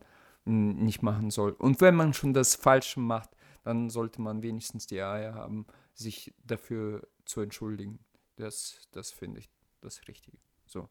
nicht 0.49 1.01
machen 1.01 1.31
soll. 1.31 1.51
Und 1.51 1.81
wenn 1.81 1.95
man 1.95 2.13
schon 2.13 2.33
das 2.33 2.55
Falsche 2.55 2.99
macht, 2.99 3.29
dann 3.63 3.89
sollte 3.89 4.21
man 4.21 4.41
wenigstens 4.41 4.87
die 4.87 5.01
Eier 5.01 5.33
haben, 5.35 5.65
sich 5.93 6.33
dafür 6.43 7.07
zu 7.25 7.41
entschuldigen. 7.41 7.99
Das, 8.37 8.81
das 8.91 9.11
finde 9.11 9.39
ich 9.41 9.49
das 9.81 10.07
Richtige. 10.07 10.37
So. 10.65 10.89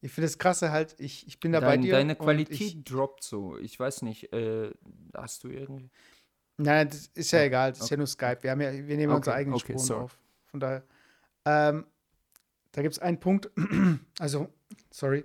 Ich 0.00 0.12
finde 0.12 0.26
das 0.26 0.38
Krasse 0.38 0.70
halt, 0.70 0.94
ich, 0.98 1.26
ich 1.26 1.40
bin 1.40 1.52
da 1.52 1.60
bei 1.60 1.68
Dein, 1.68 1.82
dir. 1.82 1.92
deine 1.92 2.14
Qualität 2.14 2.60
Ich, 2.60 2.84
droppt 2.84 3.24
so. 3.24 3.56
Ich 3.58 3.80
weiß 3.80 4.02
nicht, 4.02 4.32
äh, 4.34 4.70
hast 5.14 5.44
du 5.44 5.48
irgendwie. 5.48 5.90
nein, 6.58 6.88
das 6.90 7.06
ist 7.14 7.30
ja 7.32 7.38
Ja, 7.40 7.44
egal, 7.46 7.72
das 7.72 7.80
ist 7.80 7.90
ja 7.90 7.96
nur 7.96 8.06
Skype. 8.06 8.38
Wir, 8.42 8.50
haben 8.50 8.60
ja, 8.60 8.72
wir 8.72 8.96
nehmen 8.96 9.12
Okay, 9.12 9.16
unsere 9.16 9.36
eigenen 9.36 9.54
okay, 9.54 9.72
Spuren 9.72 9.78
sorry. 9.78 10.04
auf. 10.04 10.18
Von 10.46 10.60
daher. 10.60 10.84
Ähm, 11.46 11.86
da 12.72 12.82
gibt 12.82 12.92
es 12.92 12.98
einen 12.98 13.18
Punkt, 13.18 13.50
also, 14.18 14.48
sorry. 14.90 15.24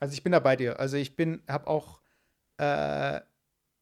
Also 0.00 0.14
ich 0.14 0.22
bin 0.22 0.32
da 0.32 0.40
bei 0.40 0.56
dir. 0.56 0.80
Also 0.80 0.96
ich 0.96 1.14
bin, 1.14 1.42
habe 1.46 1.66
auch, 1.68 2.00
äh, 2.58 3.20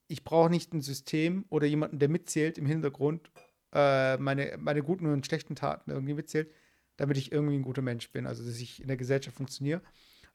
ich 0.09 0.25
brauche 0.25 0.51
nicht 0.51 0.75
ein 0.75 0.83
System 0.83 1.45
oder 1.49 1.67
jemanden, 1.67 1.99
der 1.99 2.09
mitzählt 2.09 2.59
im 2.59 2.67
Hintergrund, 2.67 3.31
äh, 3.73 4.17
meine, 4.19 4.57
meine 4.59 4.83
guten 4.83 5.07
und 5.07 5.25
schlechten 5.25 5.55
Taten 5.55 5.91
irgendwie 5.91 6.15
mitzählt, 6.15 6.53
damit 6.97 7.17
ich 7.17 7.31
irgendwie 7.33 7.57
ein 7.57 7.63
guter 7.63 7.83
Mensch 7.83 8.11
bin, 8.11 8.27
also 8.27 8.45
dass 8.45 8.59
ich 8.59 8.81
in 8.83 8.89
der 8.89 8.97
Gesellschaft 8.97 9.37
funktioniere. 9.37 9.81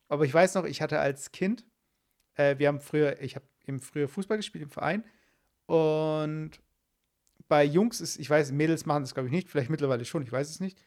Aber 0.08 0.26
ich 0.26 0.34
weiß 0.34 0.56
noch, 0.56 0.66
ich 0.66 0.82
hatte 0.82 1.00
als 1.00 1.32
Kind, 1.32 1.66
äh, 2.36 2.58
wir 2.58 2.70
haben 2.70 2.80
früher, 2.80 3.22
ich 3.22 3.36
habe 3.36 3.46
eben 3.68 3.82
früher 3.82 4.08
Fußball 4.08 4.38
gespielt 4.38 4.64
im 4.64 4.70
Verein 4.70 5.04
und 5.66 6.52
bei 7.48 7.64
Jungs 7.66 8.00
ist, 8.00 8.18
ich 8.18 8.30
weiß, 8.30 8.52
Mädels 8.52 8.86
machen 8.86 9.04
das 9.04 9.14
glaube 9.14 9.28
ich 9.28 9.34
nicht, 9.34 9.50
vielleicht 9.50 9.70
mittlerweile 9.70 10.06
schon, 10.06 10.24
ich 10.24 10.32
weiß 10.32 10.50
es 10.50 10.60
nicht. 10.60 10.80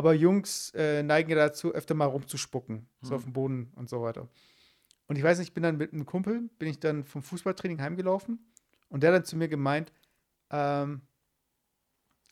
Aber 0.00 0.14
Jungs 0.14 0.70
äh, 0.74 1.02
neigen 1.02 1.28
ja 1.28 1.36
dazu, 1.36 1.74
öfter 1.74 1.92
mal 1.94 2.06
rumzuspucken, 2.06 2.88
so 3.02 3.10
Mhm. 3.10 3.14
auf 3.16 3.22
dem 3.24 3.32
Boden 3.34 3.72
und 3.76 3.90
so 3.90 4.00
weiter. 4.00 4.30
Und 5.08 5.16
ich 5.16 5.22
weiß 5.22 5.38
nicht, 5.38 5.48
ich 5.48 5.52
bin 5.52 5.62
dann 5.62 5.76
mit 5.76 5.92
einem 5.92 6.06
Kumpel, 6.06 6.48
bin 6.58 6.68
ich 6.70 6.80
dann 6.80 7.04
vom 7.04 7.22
Fußballtraining 7.22 7.82
heimgelaufen 7.82 8.50
und 8.88 9.02
der 9.02 9.10
hat 9.12 9.18
dann 9.18 9.24
zu 9.26 9.36
mir 9.36 9.48
gemeint, 9.48 9.92
ähm, 10.48 11.02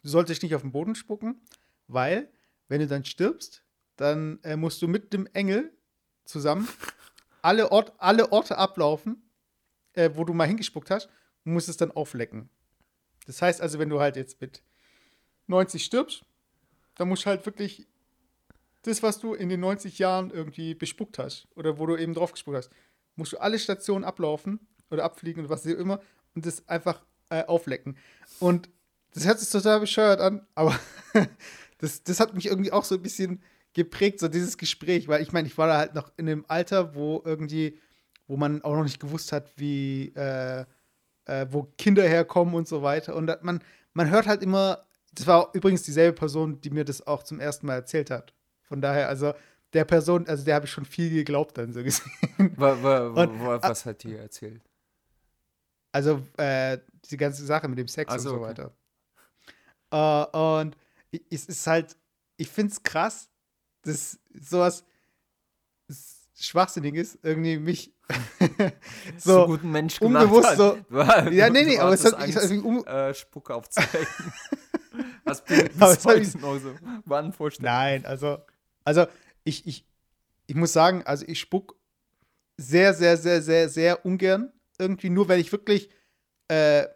du 0.03 0.09
solltest 0.09 0.43
nicht 0.43 0.55
auf 0.55 0.63
den 0.63 0.73
Boden 0.73 0.95
spucken, 0.95 1.43
weil, 1.89 2.33
wenn 2.69 2.81
du 2.81 2.87
dann 2.87 3.05
stirbst, 3.05 3.63
dann 3.97 4.43
äh, 4.45 4.57
musst 4.57 4.81
du 4.81 4.89
mit 4.89 5.13
dem 5.13 5.27
Engel 5.35 5.71
zusammen 6.25 6.67
alle, 7.43 7.71
Ort, 7.71 7.93
alle 7.99 8.33
Orte 8.33 8.57
ablaufen, 8.57 9.31
äh, 9.93 10.09
wo 10.15 10.25
du 10.25 10.33
mal 10.33 10.47
hingespuckt 10.49 10.91
hast 10.91 11.11
und 11.45 11.53
musst 11.53 11.69
es 11.69 11.77
dann 11.77 11.91
auflecken. 11.91 12.49
Das 13.27 13.43
heißt 13.43 13.61
also, 13.61 13.79
wenn 13.79 13.91
du 13.91 14.01
halt 14.01 14.17
jetzt 14.17 14.41
mit 14.41 14.63
90 15.49 15.85
stirbst, 15.85 16.25
dann 16.99 17.09
musst 17.09 17.25
du 17.25 17.31
halt 17.31 17.47
wirklich 17.47 17.87
das, 18.83 19.03
was 19.03 19.19
du 19.19 19.35
in 19.35 19.49
den 19.49 19.61
90 19.61 19.99
Jahren 19.99 20.31
irgendwie 20.31 20.75
bespuckt 20.75 21.19
hast 21.19 21.49
oder 21.55 21.79
wo 21.79 21.87
du 21.87 21.97
eben 21.97 22.13
drauf 22.13 22.33
gespuckt 22.33 22.57
hast, 22.59 22.71
musst 23.17 23.33
du 23.33 23.39
alle 23.39 23.59
Stationen 23.59 24.05
ablaufen 24.05 24.61
oder 24.91 25.05
abfliegen 25.05 25.45
oder 25.45 25.51
was 25.51 25.67
auch 25.67 25.71
immer 25.71 26.01
und 26.35 26.45
das 26.45 26.69
einfach 26.69 27.01
äh, 27.31 27.45
auflecken. 27.45 27.97
Und 28.41 28.69
das 29.15 29.27
hört 29.27 29.41
sich 29.41 29.49
total 29.49 29.81
bescheuert 29.81 30.21
an, 30.21 30.47
aber 30.55 30.79
das, 31.79 32.03
das 32.03 32.21
hat 32.21 32.35
mich 32.35 32.47
irgendwie 32.47 32.73
auch 32.73 32.85
so 32.85 32.97
ein 32.97 33.03
bisschen 33.03 33.43
geprägt, 33.75 34.21
so 34.21 34.29
dieses 34.29 34.59
Gespräch, 34.59 35.09
weil 35.09 35.23
ich 35.23 35.33
meine, 35.33 35.47
ich 35.47 35.57
war 35.57 35.69
da 35.69 35.79
halt 35.79 35.95
noch 35.95 36.13
in 36.17 36.29
einem 36.29 36.45
Alter, 36.49 36.95
wo 36.95 37.23
irgendwie, 37.25 37.79
wo 38.27 38.37
man 38.37 38.63
auch 38.63 38.75
noch 38.75 38.85
nicht 38.85 39.01
gewusst 39.01 39.33
hat, 39.33 39.53
wie, 39.57 40.13
äh, 40.17 40.65
äh, 41.27 41.47
wo 41.51 41.65
Kinder 41.79 42.03
herkommen 42.03 42.55
und 42.55 42.67
so 42.67 42.83
weiter. 42.83 43.15
Und 43.15 43.31
man, 43.43 43.63
man 43.93 44.11
hört 44.11 44.27
halt 44.27 44.43
immer, 44.43 44.88
das 45.19 45.27
war 45.27 45.51
übrigens 45.53 45.83
dieselbe 45.83 46.15
Person, 46.17 46.61
die 46.61 46.71
mir 46.71 46.85
das 46.85 47.07
auch 47.07 47.23
zum 47.23 47.41
ersten 47.41 47.67
Mal 47.67 47.75
erzählt 47.75 48.11
hat. 48.11 48.33
Von 48.63 48.81
daher, 48.81 49.09
also 49.09 49.35
der 49.73 49.85
Person, 49.85 50.27
also 50.29 50.45
der 50.45 50.55
habe 50.55 50.67
ich 50.67 50.71
schon 50.73 50.85
viel 50.85 51.11
geglaubt 51.11 51.59
dann 51.59 51.73
so 51.73 51.83
gesehen. 51.83 52.11
Wa, 52.57 52.83
wa, 52.83 53.15
wa, 53.15 53.23
Und- 53.25 53.41
wa, 53.41 53.63
was 53.63 53.85
hat 53.85 54.03
dir 54.03 54.19
erzählt? 54.21 54.63
Also 55.93 56.23
äh, 56.37 56.79
diese 57.05 57.17
ganze 57.17 57.45
Sache 57.45 57.67
mit 57.69 57.79
dem 57.79 57.89
Sex 57.89 58.11
Ach 58.11 58.17
und 58.17 58.21
so, 58.23 58.31
so 58.31 58.37
okay. 58.37 58.45
weiter. 59.91 60.31
Äh, 60.31 60.37
und 60.61 60.77
es 61.31 61.47
ist 61.47 61.67
halt, 61.67 61.97
ich 62.37 62.49
finde 62.49 62.73
es 62.73 62.83
krass, 62.83 63.29
dass 63.83 64.19
sowas 64.41 64.85
s- 65.89 66.29
Schwachsinniges 66.39 67.19
irgendwie 67.23 67.59
mich 67.59 67.93
So 69.19 69.33
so 69.41 69.47
guten 69.47 69.71
Mensch 69.71 70.01
unbewusst 70.01 70.57
gemacht 70.57 70.57
so. 70.91 71.07
hat. 71.07 71.27
Du- 71.27 71.31
Ja, 71.33 71.51
nee, 71.51 71.65
nee, 71.65 71.79
aber 71.79 71.93
es 71.95 72.05
hat 72.05 72.15
also 72.15 72.41
irgendwie 72.41 72.67
um, 72.67 72.87
äh, 72.87 73.13
Spucke 73.15 73.55
aufzeigen. 73.55 74.07
Was 75.25 75.45
bin 75.45 75.61
Aber 75.81 75.91
bis 75.95 75.99
es 75.99 76.07
hat 76.07 76.19
mich- 76.19 76.29
heute 76.35 76.39
noch 76.39 76.59
so 76.59 76.75
wann 77.05 77.33
vorstellen. 77.33 77.65
Nein, 77.67 78.05
also, 78.07 78.39
also 78.85 79.07
ich, 79.45 79.67
ich, 79.67 79.85
ich 80.47 80.55
muss 80.55 80.73
sagen, 80.73 81.03
also 81.05 81.25
ich 81.27 81.39
spuck 81.41 81.77
sehr, 82.57 82.95
sehr, 82.95 83.17
sehr, 83.17 83.41
sehr, 83.43 83.69
sehr 83.69 84.05
ungern. 84.05 84.53
Irgendwie 84.79 85.11
nur, 85.11 85.29
weil 85.29 85.41
ich 85.41 85.53
wirklich 85.53 85.91
äh, 86.49 86.87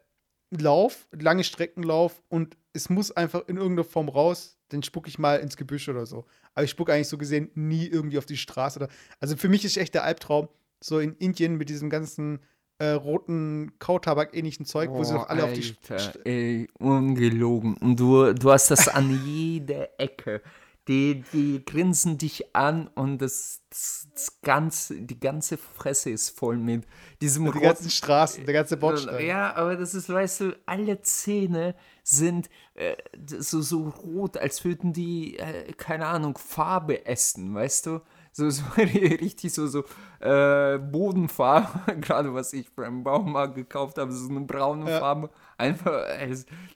lauf, 0.50 1.06
lange 1.12 1.44
Strecken 1.44 1.82
lauf 1.82 2.22
und 2.28 2.56
es 2.72 2.88
muss 2.90 3.10
einfach 3.12 3.46
in 3.48 3.56
irgendeiner 3.56 3.84
Form 3.88 4.08
raus, 4.08 4.56
dann 4.68 4.82
spuck 4.82 5.06
ich 5.08 5.18
mal 5.18 5.36
ins 5.40 5.56
Gebüsch 5.56 5.88
oder 5.88 6.06
so. 6.06 6.24
Aber 6.54 6.64
ich 6.64 6.70
spuck 6.70 6.90
eigentlich 6.90 7.08
so 7.08 7.18
gesehen 7.18 7.50
nie 7.54 7.86
irgendwie 7.86 8.18
auf 8.18 8.26
die 8.26 8.36
Straße 8.36 8.78
oder. 8.78 8.88
Also 9.20 9.36
für 9.36 9.48
mich 9.48 9.64
ist 9.64 9.76
echt 9.76 9.94
der 9.94 10.04
Albtraum, 10.04 10.48
so 10.80 10.98
in 10.98 11.14
Indien 11.16 11.56
mit 11.56 11.68
diesem 11.68 11.90
ganzen 11.90 12.40
äh, 12.82 12.92
roten 12.92 13.72
Kautabak-ähnlichen 13.78 14.66
Zeug, 14.66 14.90
wo 14.90 15.04
sie 15.04 15.14
doch 15.14 15.28
alle 15.28 15.44
auf 15.44 15.52
die 15.52 15.62
St- 15.62 15.92
Alter, 15.92 16.26
ey, 16.26 16.68
ungelogen. 16.78 17.76
Und 17.76 17.98
du, 18.00 18.32
du 18.34 18.50
hast 18.50 18.70
das 18.70 18.88
an 18.88 19.24
jeder 19.24 19.88
Ecke. 19.98 20.42
Die, 20.88 21.22
die 21.32 21.64
grinsen 21.64 22.18
dich 22.18 22.56
an 22.56 22.88
und 22.96 23.22
das, 23.22 23.60
das, 23.70 24.08
das 24.12 24.40
ganze, 24.42 25.00
die 25.00 25.20
ganze 25.20 25.56
Fresse 25.56 26.10
ist 26.10 26.30
voll 26.36 26.56
mit 26.56 26.84
diesem 27.20 27.52
Die 27.52 27.60
ganzen 27.60 27.88
Straßen, 27.88 28.44
der 28.44 28.52
ganze 28.52 28.76
Bordstein. 28.76 29.24
Ja, 29.24 29.54
aber 29.54 29.76
das 29.76 29.94
ist, 29.94 30.08
weißt 30.08 30.40
du, 30.40 30.56
alle 30.66 31.00
Zähne 31.02 31.76
sind 32.02 32.50
äh, 32.74 32.96
so, 33.38 33.60
so 33.60 33.90
rot, 33.90 34.36
als 34.36 34.64
würden 34.64 34.92
die, 34.92 35.38
äh, 35.38 35.72
keine 35.76 36.06
Ahnung, 36.06 36.36
Farbe 36.36 37.06
essen, 37.06 37.54
weißt 37.54 37.86
du? 37.86 38.00
So, 38.32 38.48
so 38.50 38.62
richtig 38.76 39.52
so, 39.52 39.66
so 39.66 39.84
äh, 40.20 40.78
Bodenfarbe, 40.78 41.96
gerade 42.00 42.32
was 42.34 42.52
ich 42.52 42.72
beim 42.74 43.04
Baumarkt 43.04 43.54
gekauft 43.54 43.98
habe, 43.98 44.12
so 44.12 44.28
eine 44.28 44.40
braune 44.40 44.90
Ja. 44.90 45.00
Farbe. 45.00 45.30
Einfach, 45.58 46.08
äh, 46.08 46.28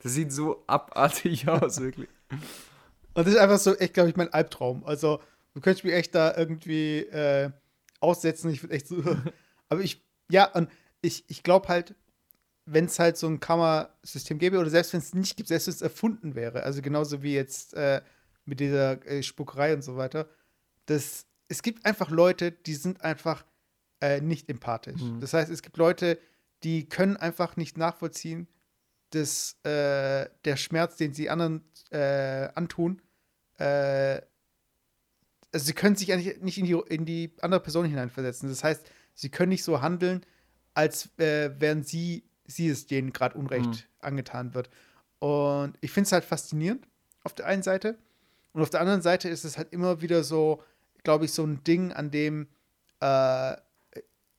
das 0.02 0.12
sieht 0.12 0.32
so 0.32 0.62
abartig 0.66 1.48
aus, 1.48 1.80
wirklich. 1.80 2.08
Und 2.30 3.26
das 3.26 3.28
ist 3.28 3.38
einfach 3.38 3.58
so, 3.58 3.74
echt, 3.76 3.94
glaube 3.94 4.10
ich, 4.10 4.16
mein 4.16 4.32
Albtraum. 4.32 4.84
Also, 4.84 5.20
du 5.54 5.60
könntest 5.60 5.84
mich 5.84 5.94
echt 5.94 6.14
da 6.14 6.36
irgendwie 6.36 6.98
äh, 6.98 7.50
aussetzen. 8.00 8.50
Ich 8.50 8.62
würde 8.62 8.74
echt 8.74 8.88
so. 8.88 9.02
aber 9.70 9.80
ich, 9.80 10.04
ja, 10.30 10.52
und 10.52 10.68
ich, 11.00 11.24
ich 11.28 11.42
glaube 11.42 11.68
halt, 11.68 11.94
wenn 12.66 12.86
es 12.86 12.98
halt 12.98 13.16
so 13.16 13.28
ein 13.28 13.40
Kammersystem 13.40 14.38
gäbe, 14.38 14.58
oder 14.58 14.70
selbst 14.70 14.92
wenn 14.92 15.00
es 15.00 15.14
nicht 15.14 15.36
gibt, 15.36 15.48
selbst 15.48 15.68
wenn 15.68 15.74
es 15.74 15.82
erfunden 15.82 16.34
wäre, 16.34 16.64
also 16.64 16.82
genauso 16.82 17.22
wie 17.22 17.32
jetzt 17.32 17.74
äh, 17.74 18.02
mit 18.44 18.60
dieser 18.60 19.04
äh, 19.06 19.22
Spuckerei 19.22 19.72
und 19.72 19.82
so 19.82 19.96
weiter, 19.96 20.28
das, 20.86 21.25
es 21.48 21.62
gibt 21.62 21.86
einfach 21.86 22.10
Leute, 22.10 22.52
die 22.52 22.74
sind 22.74 23.02
einfach 23.02 23.44
äh, 24.00 24.20
nicht 24.20 24.48
empathisch. 24.48 25.00
Mhm. 25.00 25.20
Das 25.20 25.32
heißt, 25.32 25.50
es 25.50 25.62
gibt 25.62 25.76
Leute, 25.76 26.18
die 26.62 26.88
können 26.88 27.16
einfach 27.16 27.56
nicht 27.56 27.78
nachvollziehen, 27.78 28.48
dass 29.10 29.56
äh, 29.62 30.28
der 30.44 30.56
Schmerz, 30.56 30.96
den 30.96 31.12
sie 31.14 31.30
anderen 31.30 31.62
äh, 31.90 32.48
antun, 32.54 33.00
äh, 33.58 34.20
also 35.52 35.64
sie 35.66 35.72
können 35.72 35.96
sich 35.96 36.12
eigentlich 36.12 36.40
nicht 36.42 36.58
in 36.58 36.66
die, 36.66 36.72
in 36.88 37.04
die 37.06 37.32
andere 37.40 37.60
Person 37.60 37.86
hineinversetzen. 37.86 38.48
Das 38.48 38.62
heißt, 38.64 38.86
sie 39.14 39.30
können 39.30 39.50
nicht 39.50 39.64
so 39.64 39.80
handeln, 39.80 40.26
als 40.74 41.08
äh, 41.18 41.50
wären 41.58 41.82
sie, 41.82 42.24
sie 42.46 42.68
es 42.68 42.86
denen 42.86 43.12
gerade 43.12 43.38
Unrecht 43.38 43.66
Mhm. 43.66 43.78
angetan 44.00 44.54
wird. 44.54 44.68
Und 45.18 45.78
ich 45.80 45.92
finde 45.92 46.06
es 46.08 46.12
halt 46.12 46.24
faszinierend 46.24 46.86
auf 47.22 47.32
der 47.32 47.46
einen 47.46 47.62
Seite. 47.62 47.96
Und 48.52 48.62
auf 48.62 48.70
der 48.70 48.80
anderen 48.80 49.02
Seite 49.02 49.28
ist 49.28 49.44
es 49.44 49.56
halt 49.56 49.72
immer 49.72 50.02
wieder 50.02 50.24
so, 50.24 50.62
glaube 51.06 51.26
ich, 51.26 51.32
so 51.32 51.44
ein 51.44 51.62
Ding, 51.62 51.92
an 51.92 52.10
dem 52.10 52.48
äh, 52.98 53.56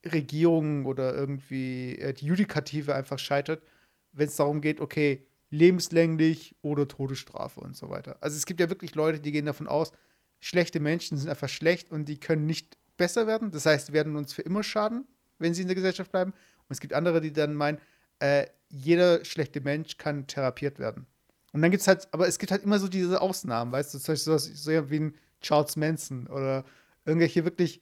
Regierungen 0.06 0.86
oder 0.86 1.16
irgendwie 1.16 1.98
äh, 1.98 2.14
die 2.14 2.26
Judikative 2.26 2.94
einfach 2.94 3.20
scheitert, 3.20 3.64
wenn 4.12 4.28
es 4.28 4.36
darum 4.36 4.60
geht, 4.60 4.82
okay, 4.82 5.26
lebenslänglich 5.50 6.58
oder 6.62 6.86
Todesstrafe 6.86 7.62
und 7.62 7.78
so 7.78 7.90
weiter. 7.90 8.18
Also 8.20 8.36
es 8.36 8.46
gibt 8.46 8.60
ja 8.60 8.70
wirklich 8.70 8.96
Leute, 8.96 9.22
die 9.22 9.32
gehen 9.32 9.46
davon 9.46 9.68
aus, 9.68 9.94
schlechte 10.42 10.82
Menschen 10.82 11.18
sind 11.18 11.30
einfach 11.30 11.48
schlecht 11.48 11.90
und 11.90 12.10
die 12.10 12.20
können 12.20 12.46
nicht 12.46 12.78
besser 12.98 13.28
werden. 13.28 13.52
Das 13.52 13.66
heißt, 13.66 13.94
werden 13.94 14.18
uns 14.18 14.34
für 14.34 14.42
immer 14.42 14.62
schaden, 14.62 15.08
wenn 15.40 15.54
sie 15.54 15.62
in 15.62 15.70
der 15.70 15.76
Gesellschaft 15.76 16.12
bleiben. 16.12 16.32
Und 16.32 16.74
es 16.74 16.82
gibt 16.82 16.92
andere, 16.92 17.22
die 17.22 17.32
dann 17.32 17.54
meinen, 17.54 17.80
äh, 18.20 18.48
jeder 18.68 19.24
schlechte 19.24 19.62
Mensch 19.62 19.98
kann 19.98 20.28
therapiert 20.28 20.80
werden. 20.80 21.08
Und 21.54 21.62
dann 21.62 21.72
gibt 21.72 21.80
es 21.80 21.88
halt, 21.88 22.10
aber 22.12 22.28
es 22.28 22.40
gibt 22.40 22.52
halt 22.52 22.64
immer 22.64 22.78
so 22.78 22.90
diese 22.90 23.22
Ausnahmen, 23.22 23.72
weißt 23.72 23.94
du, 23.94 24.00
zum 24.00 24.14
Beispiel 24.14 24.38
sowas 24.38 24.52
so 24.54 24.90
wie 24.90 25.00
ein 25.00 25.16
Charles 25.42 25.76
Manson 25.76 26.28
oder 26.28 26.64
irgendwelche 27.06 27.46
wirklich 27.46 27.82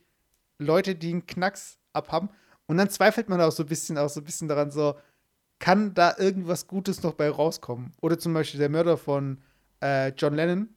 Leute, 0.58 0.96
die 0.96 1.12
einen 1.12 1.26
Knacks 1.26 1.78
abhaben. 1.94 2.30
Und 2.68 2.78
dann 2.78 2.90
zweifelt 2.90 3.30
man 3.30 3.42
auch 3.42 3.52
so 3.52 3.64
ein 3.64 3.70
bisschen, 3.70 3.98
auch 3.98 4.10
so 4.10 4.22
ein 4.22 4.24
bisschen 4.24 4.48
daran, 4.48 4.72
so, 4.72 4.96
kann 5.60 5.94
da 5.94 6.16
irgendwas 6.18 6.68
Gutes 6.68 7.04
noch 7.04 7.14
bei 7.14 7.30
rauskommen? 7.30 7.92
Oder 8.02 8.20
zum 8.20 8.34
Beispiel 8.34 8.60
der 8.60 8.70
Mörder 8.70 8.98
von 8.98 9.42
äh, 9.82 10.10
John 10.10 10.36
Lennon, 10.36 10.70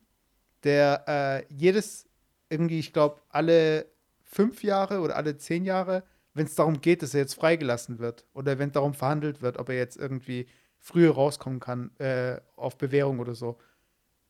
der 0.65 1.05
äh, 1.09 1.53
jedes, 1.53 2.09
irgendwie, 2.49 2.79
ich 2.79 2.93
glaube, 2.93 3.21
alle 3.29 3.87
fünf 4.25 4.63
Jahre 4.63 5.01
oder 5.01 5.17
alle 5.17 5.37
zehn 5.37 5.65
Jahre, 5.65 6.05
wenn 6.35 6.47
es 6.47 6.55
darum 6.55 6.81
geht, 6.81 7.03
dass 7.03 7.15
er 7.15 7.21
jetzt 7.21 7.35
freigelassen 7.35 7.99
wird 7.99 8.25
oder 8.33 8.59
wenn 8.59 8.71
darum 8.71 8.95
verhandelt 8.95 9.43
wird, 9.43 9.59
ob 9.59 9.69
er 9.71 9.77
jetzt 9.77 9.97
irgendwie 9.97 10.47
früher 10.79 11.13
rauskommen 11.13 11.59
kann 11.59 11.91
äh, 11.99 12.41
auf 12.55 12.79
Bewährung 12.79 13.19
oder 13.19 13.35
so. 13.35 13.59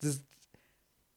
Das, 0.01 0.23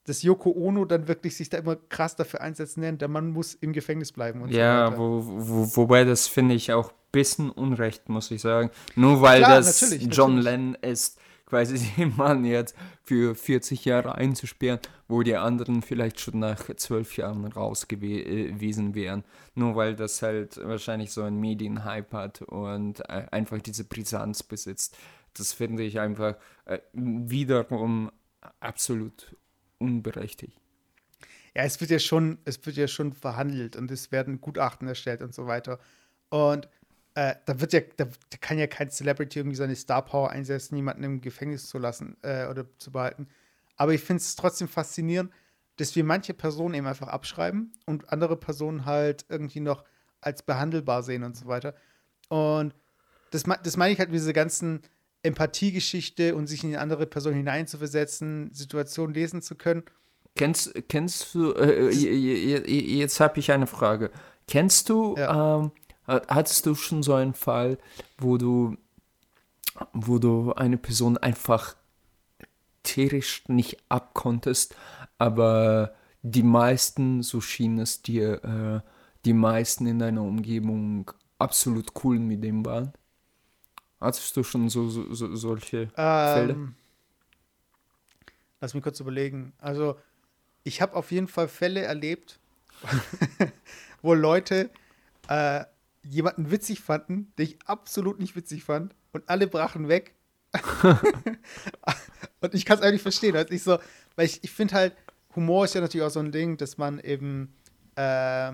dass 0.06 0.24
Yoko 0.24 0.52
Ono 0.52 0.86
dann 0.86 1.08
wirklich 1.08 1.36
sich 1.36 1.49
da 1.49 1.58
immer 1.58 1.76
krass 1.76 2.16
dafür 2.16 2.41
einsetzen 2.41 2.82
nennt, 2.82 3.02
der 3.02 3.08
Mann 3.08 3.30
muss 3.30 3.54
im 3.54 3.74
Gefängnis 3.74 4.12
bleiben 4.12 4.41
und 4.41 4.52
Ja, 4.52 4.91
so 4.91 4.97
wo, 4.97 5.24
wo, 5.26 5.76
wobei 5.78 6.04
das 6.06 6.28
finde 6.28 6.56
ich 6.56 6.74
auch 6.74 6.89
ein 6.89 6.95
bisschen 7.12 7.49
unrecht, 7.49 8.10
muss 8.10 8.32
ich 8.32 8.41
sagen. 8.41 8.72
Nur 8.95 9.22
weil 9.22 9.39
Klar, 9.41 9.58
das 9.58 9.82
natürlich, 9.82 10.08
John 10.16 10.36
natürlich. 10.36 10.45
Lennon 10.45 10.76
ist, 10.82 11.20
quasi 11.45 11.78
den 11.97 12.16
Mann 12.16 12.45
jetzt 12.45 12.76
für 13.04 13.36
40 13.36 13.86
Jahre 13.86 14.16
einzusperren, 14.16 14.80
wo 15.08 15.22
die 15.22 15.36
anderen 15.36 15.82
vielleicht 15.82 16.20
schon 16.20 16.39
nach 16.39 16.74
zwölf 16.78 17.18
Jahren 17.18 17.45
raus 17.45 17.88
gewe- 17.88 18.54
gewesen 18.54 18.95
wären. 18.95 19.24
Nur 19.54 19.76
weil 19.76 19.95
das 19.95 20.22
halt 20.22 20.58
wahrscheinlich 20.66 21.12
so 21.12 21.22
ein 21.24 21.36
Medienhype 21.39 22.16
hat 22.18 22.41
und 22.41 23.02
äh, 23.02 23.28
einfach 23.32 23.60
diese 23.62 23.84
Brisanz 23.84 24.41
besitzt. 24.43 24.97
Das 25.38 25.54
finde 25.54 25.84
ich 25.84 25.99
einfach 25.99 26.36
äh, 26.66 26.80
wiederum 26.93 28.12
absolut 28.60 29.36
unberechtigt. 29.82 30.58
Ja, 31.56 31.64
es 31.64 31.82
wird 31.82 31.92
ja 31.92 32.00
schon, 32.00 32.38
es 32.46 32.66
wird 32.66 32.78
ja 32.78 32.88
schon 32.88 33.14
verhandelt 33.14 33.76
und 33.76 33.92
es 33.92 34.12
werden 34.12 34.40
Gutachten 34.40 34.88
erstellt 34.88 35.22
und 35.22 35.34
so 35.34 35.48
weiter. 35.48 35.80
Und 36.30 36.70
äh, 37.16 37.36
da 37.46 37.60
wird 37.60 37.74
ja, 37.74 37.82
da, 37.98 38.06
da 38.06 38.38
kann 38.40 38.58
ja 38.58 38.68
kein 38.68 38.90
Celebrity 38.90 39.40
irgendwie 39.40 39.58
seine 39.58 39.76
Star 39.76 40.04
Power 40.04 40.30
einsetzen, 40.30 40.78
jemanden 40.78 41.04
im 41.04 41.22
Gefängnis 41.22 41.68
zu 41.68 41.78
lassen 41.78 42.16
äh, 42.22 42.48
oder 42.48 42.66
zu 42.78 42.92
behalten. 42.92 43.28
Aber 43.76 43.94
ich 43.94 44.02
finde 44.02 44.22
es 44.22 44.36
trotzdem 44.36 44.70
faszinierend, 44.70 45.32
dass 45.78 45.96
wir 45.96 46.04
manche 46.04 46.34
Personen 46.34 46.76
eben 46.76 46.88
einfach 46.88 47.08
abschreiben 47.08 47.74
und 47.86 48.12
andere 48.14 48.38
Personen 48.38 48.86
halt 48.86 49.26
irgendwie 49.28 49.60
noch 49.60 49.84
als 50.22 50.44
behandelbar 50.44 51.04
sehen 51.04 51.24
und 51.24 51.36
so 51.36 51.48
weiter. 51.48 51.74
Und 52.30 52.76
das, 53.32 53.44
das 53.64 53.76
meine 53.76 53.92
ich 53.92 54.00
halt 54.00 54.10
mit 54.10 54.20
dieser 54.20 54.34
ganzen 54.34 54.82
Empathiegeschichte 55.24 56.36
und 56.36 56.47
sich 56.47 56.63
in 56.63 56.72
die 56.72 56.78
andere 56.78 57.05
Person 57.05 57.34
hineinzuversetzen, 57.34 58.51
Situationen 58.53 59.13
lesen 59.13 59.41
zu 59.41 59.55
können. 59.55 59.84
Kennst, 60.36 60.74
kennst 60.88 61.36
du, 61.36 61.51
äh, 61.53 61.89
äh, 61.89 62.97
jetzt 62.97 63.19
habe 63.19 63.39
ich 63.39 63.51
eine 63.51 63.67
Frage. 63.67 64.11
Kennst 64.47 64.89
du, 64.89 65.15
ähm, 65.17 65.72
ha- 66.07 66.22
hattest 66.28 66.65
du 66.65 66.76
schon 66.76 67.03
so 67.03 67.13
einen 67.13 67.34
Fall, 67.34 67.78
wo 68.17 68.38
du, 68.38 68.78
wo 69.93 70.19
du 70.19 70.53
eine 70.53 70.78
Person 70.78 71.17
einfach 71.17 71.76
tierisch 72.84 73.43
nicht 73.47 73.78
abkonntest, 73.89 74.76
aber 75.17 75.93
die 76.24 76.43
meisten, 76.43 77.24
so 77.24 77.41
schien 77.41 77.78
es 77.78 78.01
dir, 78.01 78.43
äh, 78.43 78.89
die 79.26 79.34
meisten 79.34 79.86
in 79.86 79.99
deiner 79.99 80.24
Umgebung 80.24 81.11
absolut 81.38 81.91
cool 82.03 82.19
mit 82.19 82.43
dem 82.43 82.65
waren? 82.65 82.93
Hattest 84.02 84.36
du 84.36 84.43
schon 84.43 84.68
so, 84.70 84.89
so, 84.89 85.14
so 85.14 85.36
solche 85.36 85.88
Fälle? 85.89 86.54
Ähm, 86.54 86.76
lass 88.60 88.74
mich 88.74 88.84
kurz 88.84 88.99
überlegen. 88.99 89.54
Also, 89.60 89.97
ich 90.64 90.82
habe 90.82 90.95
auf 90.95 91.12
jeden 91.12 91.28
Fall 91.28 91.47
Fälle 91.47 91.82
erlebt, 91.82 92.39
wo 94.02 94.16
Leute 94.16 94.72
äh, 95.28 95.66
jemanden 96.04 96.49
witzig 96.49 96.82
fanden, 96.82 97.32
den 97.38 97.45
ich 97.45 97.60
absolut 97.66 98.20
nicht 98.20 98.36
witzig 98.36 98.64
fand, 98.64 98.95
und 99.12 99.30
alle 99.30 99.47
brachen 99.47 99.88
weg. 99.88 100.16
und 102.41 102.54
ich 102.54 102.66
kann 102.66 102.80
es 102.80 102.84
eigentlich 102.84 103.04
verstehen. 103.04 103.36
Also 103.36 103.54
ich 103.54 103.64
so, 103.64 103.78
weil 104.16 104.26
ich, 104.26 104.43
ich 104.43 104.52
finde 104.52 104.74
halt, 104.74 104.95
Humor 105.36 105.66
ist 105.66 105.76
ja 105.76 105.82
natürlich 105.82 106.06
auch 106.06 106.12
so 106.12 106.20
ein 106.20 106.32
Ding, 106.32 106.58
dass 106.58 106.78
man 106.78 106.99
eben, 106.99 107.54
äh, 107.95 108.52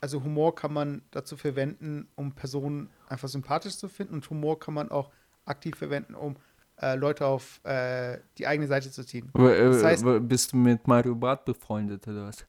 also 0.00 0.24
Humor 0.24 0.54
kann 0.54 0.72
man 0.72 1.02
dazu 1.10 1.36
verwenden, 1.36 2.08
um 2.16 2.34
Personen 2.34 2.90
einfach 3.10 3.28
sympathisch 3.28 3.76
zu 3.76 3.88
finden 3.88 4.14
und 4.14 4.30
Humor 4.30 4.58
kann 4.58 4.74
man 4.74 4.90
auch 4.90 5.10
aktiv 5.44 5.76
verwenden, 5.76 6.14
um 6.14 6.36
äh, 6.80 6.94
Leute 6.96 7.26
auf 7.26 7.60
äh, 7.64 8.18
die 8.38 8.46
eigene 8.46 8.66
Seite 8.68 8.90
zu 8.90 9.04
ziehen. 9.04 9.30
Äh, 9.36 9.40
das 9.64 9.82
heißt- 9.84 10.20
bist 10.20 10.52
du 10.52 10.56
mit 10.56 10.86
Mario 10.86 11.14
Barth 11.14 11.44
befreundet 11.44 12.06
oder 12.08 12.26
was? 12.26 12.46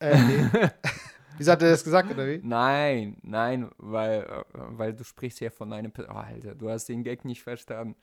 Äh, 0.00 0.18
nee. 0.22 0.50
Wieso 1.38 1.52
hat 1.52 1.62
er 1.62 1.70
das 1.70 1.84
gesagt, 1.84 2.10
oder 2.10 2.26
wie? 2.26 2.40
Nein, 2.42 3.18
nein, 3.22 3.70
weil, 3.76 4.22
äh, 4.22 4.44
weil 4.54 4.94
du 4.94 5.04
sprichst 5.04 5.40
ja 5.40 5.50
von 5.50 5.70
einem. 5.72 5.92
Oh, 5.98 6.12
Alter, 6.12 6.54
du 6.54 6.70
hast 6.70 6.86
den 6.86 7.02
Gag 7.02 7.24
nicht 7.26 7.42
verstanden. 7.42 7.94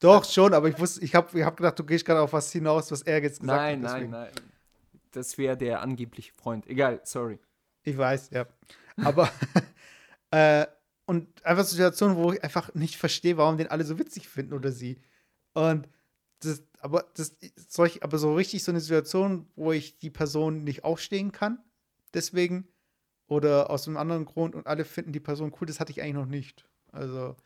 Doch, 0.00 0.24
schon, 0.24 0.54
aber 0.54 0.68
ich 0.68 0.78
wusste, 0.78 1.04
ich 1.04 1.14
habe 1.14 1.38
ich 1.38 1.44
hab 1.44 1.56
gedacht, 1.56 1.78
du 1.78 1.84
gehst 1.84 2.04
gerade 2.06 2.22
auf 2.22 2.32
was 2.32 2.50
hinaus, 2.50 2.90
was 2.90 3.02
er 3.02 3.22
jetzt 3.22 3.40
gesagt 3.40 3.60
Nein, 3.60 3.76
hat. 3.76 3.82
nein, 3.82 3.92
deswegen. 3.92 4.10
nein. 4.10 4.30
Das 5.12 5.36
wäre 5.38 5.56
der 5.56 5.82
angebliche 5.82 6.32
Freund. 6.32 6.66
Egal, 6.66 7.00
sorry. 7.04 7.38
Ich 7.82 7.96
weiß, 7.96 8.30
ja. 8.30 8.46
Aber, 9.04 9.28
äh, 10.30 10.66
und 11.06 11.44
einfach 11.44 11.64
Situationen, 11.64 12.16
wo 12.16 12.32
ich 12.32 12.44
einfach 12.44 12.74
nicht 12.74 12.96
verstehe, 12.96 13.36
warum 13.36 13.56
den 13.56 13.68
alle 13.68 13.84
so 13.84 13.98
witzig 13.98 14.28
finden 14.28 14.52
oder 14.52 14.70
sie. 14.70 15.00
Und 15.54 15.88
das, 16.40 16.62
aber 16.78 17.06
das, 17.14 17.36
solch, 17.68 18.02
aber 18.02 18.18
so 18.18 18.34
richtig 18.34 18.62
so 18.64 18.72
eine 18.72 18.80
Situation, 18.80 19.46
wo 19.56 19.72
ich 19.72 19.98
die 19.98 20.10
Person 20.10 20.62
nicht 20.64 20.84
aufstehen 20.84 21.32
kann, 21.32 21.58
deswegen, 22.14 22.68
oder 23.26 23.70
aus 23.70 23.86
einem 23.86 23.96
anderen 23.96 24.24
Grund 24.24 24.54
und 24.54 24.66
alle 24.66 24.84
finden 24.84 25.12
die 25.12 25.20
Person 25.20 25.52
cool, 25.60 25.66
das 25.66 25.80
hatte 25.80 25.92
ich 25.92 26.00
eigentlich 26.00 26.14
noch 26.14 26.26
nicht. 26.26 26.66
Also, 26.92 27.36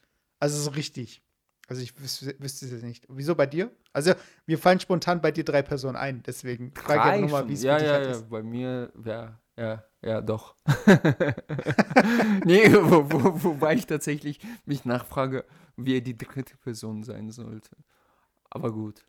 also 0.41 0.61
so 0.61 0.71
richtig. 0.71 1.23
Also 1.69 1.83
ich 1.83 1.99
wüs 1.99 2.27
wüsste 2.39 2.67
es 2.67 2.73
jetzt 2.73 2.85
nicht. 2.85 3.07
Wieso 3.09 3.35
bei 3.35 3.47
dir? 3.47 3.71
Also 3.93 4.13
mir 4.47 4.59
fallen 4.59 4.81
spontan 4.81 5.23
bei 5.23 5.31
dir 5.31 5.45
drei 5.45 5.63
Personen 5.63 5.97
ein, 5.97 6.23
deswegen 6.23 6.73
frage 6.75 7.17
ich 7.17 7.23
nochmal, 7.23 7.49
wie 7.49 7.55
es 7.55 7.63
ja, 7.63 7.79
für 7.79 7.85
dich 7.85 7.91
ja, 7.91 8.13
ja, 8.13 8.21
bei 8.29 8.43
mir, 8.43 8.93
ja, 9.05 9.41
ja, 9.57 9.85
ja, 10.05 10.21
doch. 10.21 10.55
nee, 12.45 12.71
wo, 12.73 13.11
wo, 13.11 13.43
wobei 13.45 13.75
ich 13.75 13.87
tatsächlich 13.87 14.39
mich 14.67 14.85
nachfrage, 14.85 15.45
wie 15.77 16.01
die 16.03 16.17
dritte 16.17 16.57
Person 16.59 17.03
sein 17.03 17.31
sollte. 17.31 17.71
Aber 18.51 18.71
gut. 18.73 19.05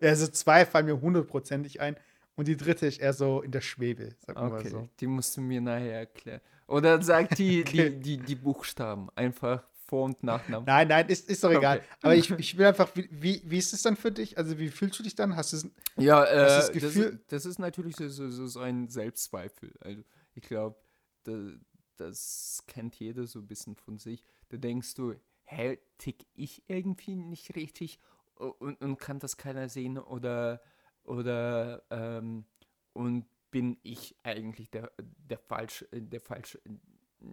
Also 0.00 0.28
zwei 0.28 0.64
fallen 0.66 0.86
mir 0.86 1.00
hundertprozentig 1.00 1.80
ein 1.80 1.96
und 2.36 2.48
die 2.48 2.56
dritte 2.56 2.86
ist 2.86 3.00
eher 3.00 3.12
so 3.12 3.42
in 3.42 3.50
der 3.52 3.60
Schwebe, 3.60 4.10
sag 4.20 4.36
mal 4.36 4.52
Okay, 4.52 4.68
so. 4.68 4.88
die 5.00 5.06
musst 5.06 5.36
du 5.36 5.40
mir 5.40 5.60
nachher 5.60 6.00
erklären. 6.00 6.40
Oder 6.66 7.02
sag 7.02 7.34
die, 7.34 7.60
Okay. 7.66 7.90
die, 7.90 8.00
die, 8.00 8.16
die 8.18 8.34
Buchstaben. 8.36 9.08
Einfach 9.16 9.64
Vor- 9.90 10.04
und 10.04 10.22
Nachnamen. 10.22 10.64
Nein, 10.66 10.86
nein, 10.86 11.08
ist, 11.08 11.28
ist 11.28 11.42
doch 11.42 11.50
egal. 11.50 11.78
Okay. 11.78 11.86
Aber 12.02 12.14
ich, 12.14 12.30
ich 12.38 12.56
will 12.56 12.66
einfach, 12.66 12.88
wie, 12.94 13.08
wie, 13.10 13.42
wie 13.44 13.58
ist 13.58 13.72
es 13.72 13.82
dann 13.82 13.96
für 13.96 14.12
dich? 14.12 14.38
Also 14.38 14.56
wie 14.58 14.68
fühlst 14.68 14.98
du 14.98 15.02
dich 15.02 15.16
dann? 15.16 15.34
Hast 15.34 15.52
du 15.52 15.56
es 15.56 15.66
Ja, 15.96 16.24
äh, 16.24 16.38
Hast 16.38 16.56
das 16.56 16.66
das, 16.66 16.94
Gefühl- 16.94 17.20
das 17.26 17.44
ist 17.44 17.58
natürlich 17.58 17.96
so, 17.96 18.08
so, 18.08 18.30
so, 18.30 18.46
so 18.46 18.60
ein 18.60 18.88
Selbstzweifel. 18.88 19.72
Also 19.80 20.02
ich 20.34 20.42
glaube, 20.44 20.76
da, 21.24 21.36
das 21.96 22.62
kennt 22.68 22.94
jeder 23.00 23.26
so 23.26 23.40
ein 23.40 23.46
bisschen 23.48 23.74
von 23.74 23.98
sich. 23.98 24.24
Da 24.48 24.56
denkst 24.56 24.94
du, 24.94 25.14
hä, 25.44 25.78
tick 25.98 26.24
ich 26.34 26.62
irgendwie 26.68 27.16
nicht 27.16 27.56
richtig 27.56 27.98
und, 28.36 28.80
und 28.80 28.96
kann 28.98 29.18
das 29.18 29.36
keiner 29.36 29.68
sehen 29.68 29.98
oder, 29.98 30.62
oder 31.02 31.82
ähm, 31.90 32.44
und 32.92 33.26
bin 33.50 33.76
ich 33.82 34.14
eigentlich 34.22 34.70
der, 34.70 34.92
der 35.00 35.38
falsch, 35.38 35.84
der 35.92 36.20
falsch, 36.20 36.56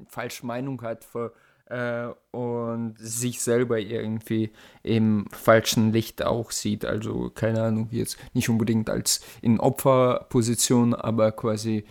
falsche 0.08 0.46
Meinung 0.46 0.82
hat 0.82 1.04
für, 1.06 1.34
äh, 1.70 2.08
und 2.32 2.96
sich 3.00 3.42
selber 3.42 3.80
irgendwie 3.80 4.52
im 4.84 5.28
falschen 5.32 5.92
Licht 5.92 6.24
auch 6.24 6.52
sieht. 6.52 6.86
Also 6.86 7.30
keine 7.30 7.64
Ahnung, 7.64 7.90
jetzt 7.92 8.18
nicht 8.34 8.50
unbedingt 8.50 8.90
als 8.90 9.22
in 9.42 9.60
Opferposition, 9.60 10.94
aber 10.94 11.32
quasi 11.32 11.86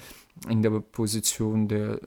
in 0.49 0.63
der 0.63 0.71
Position 0.81 1.67
der, 1.69 2.01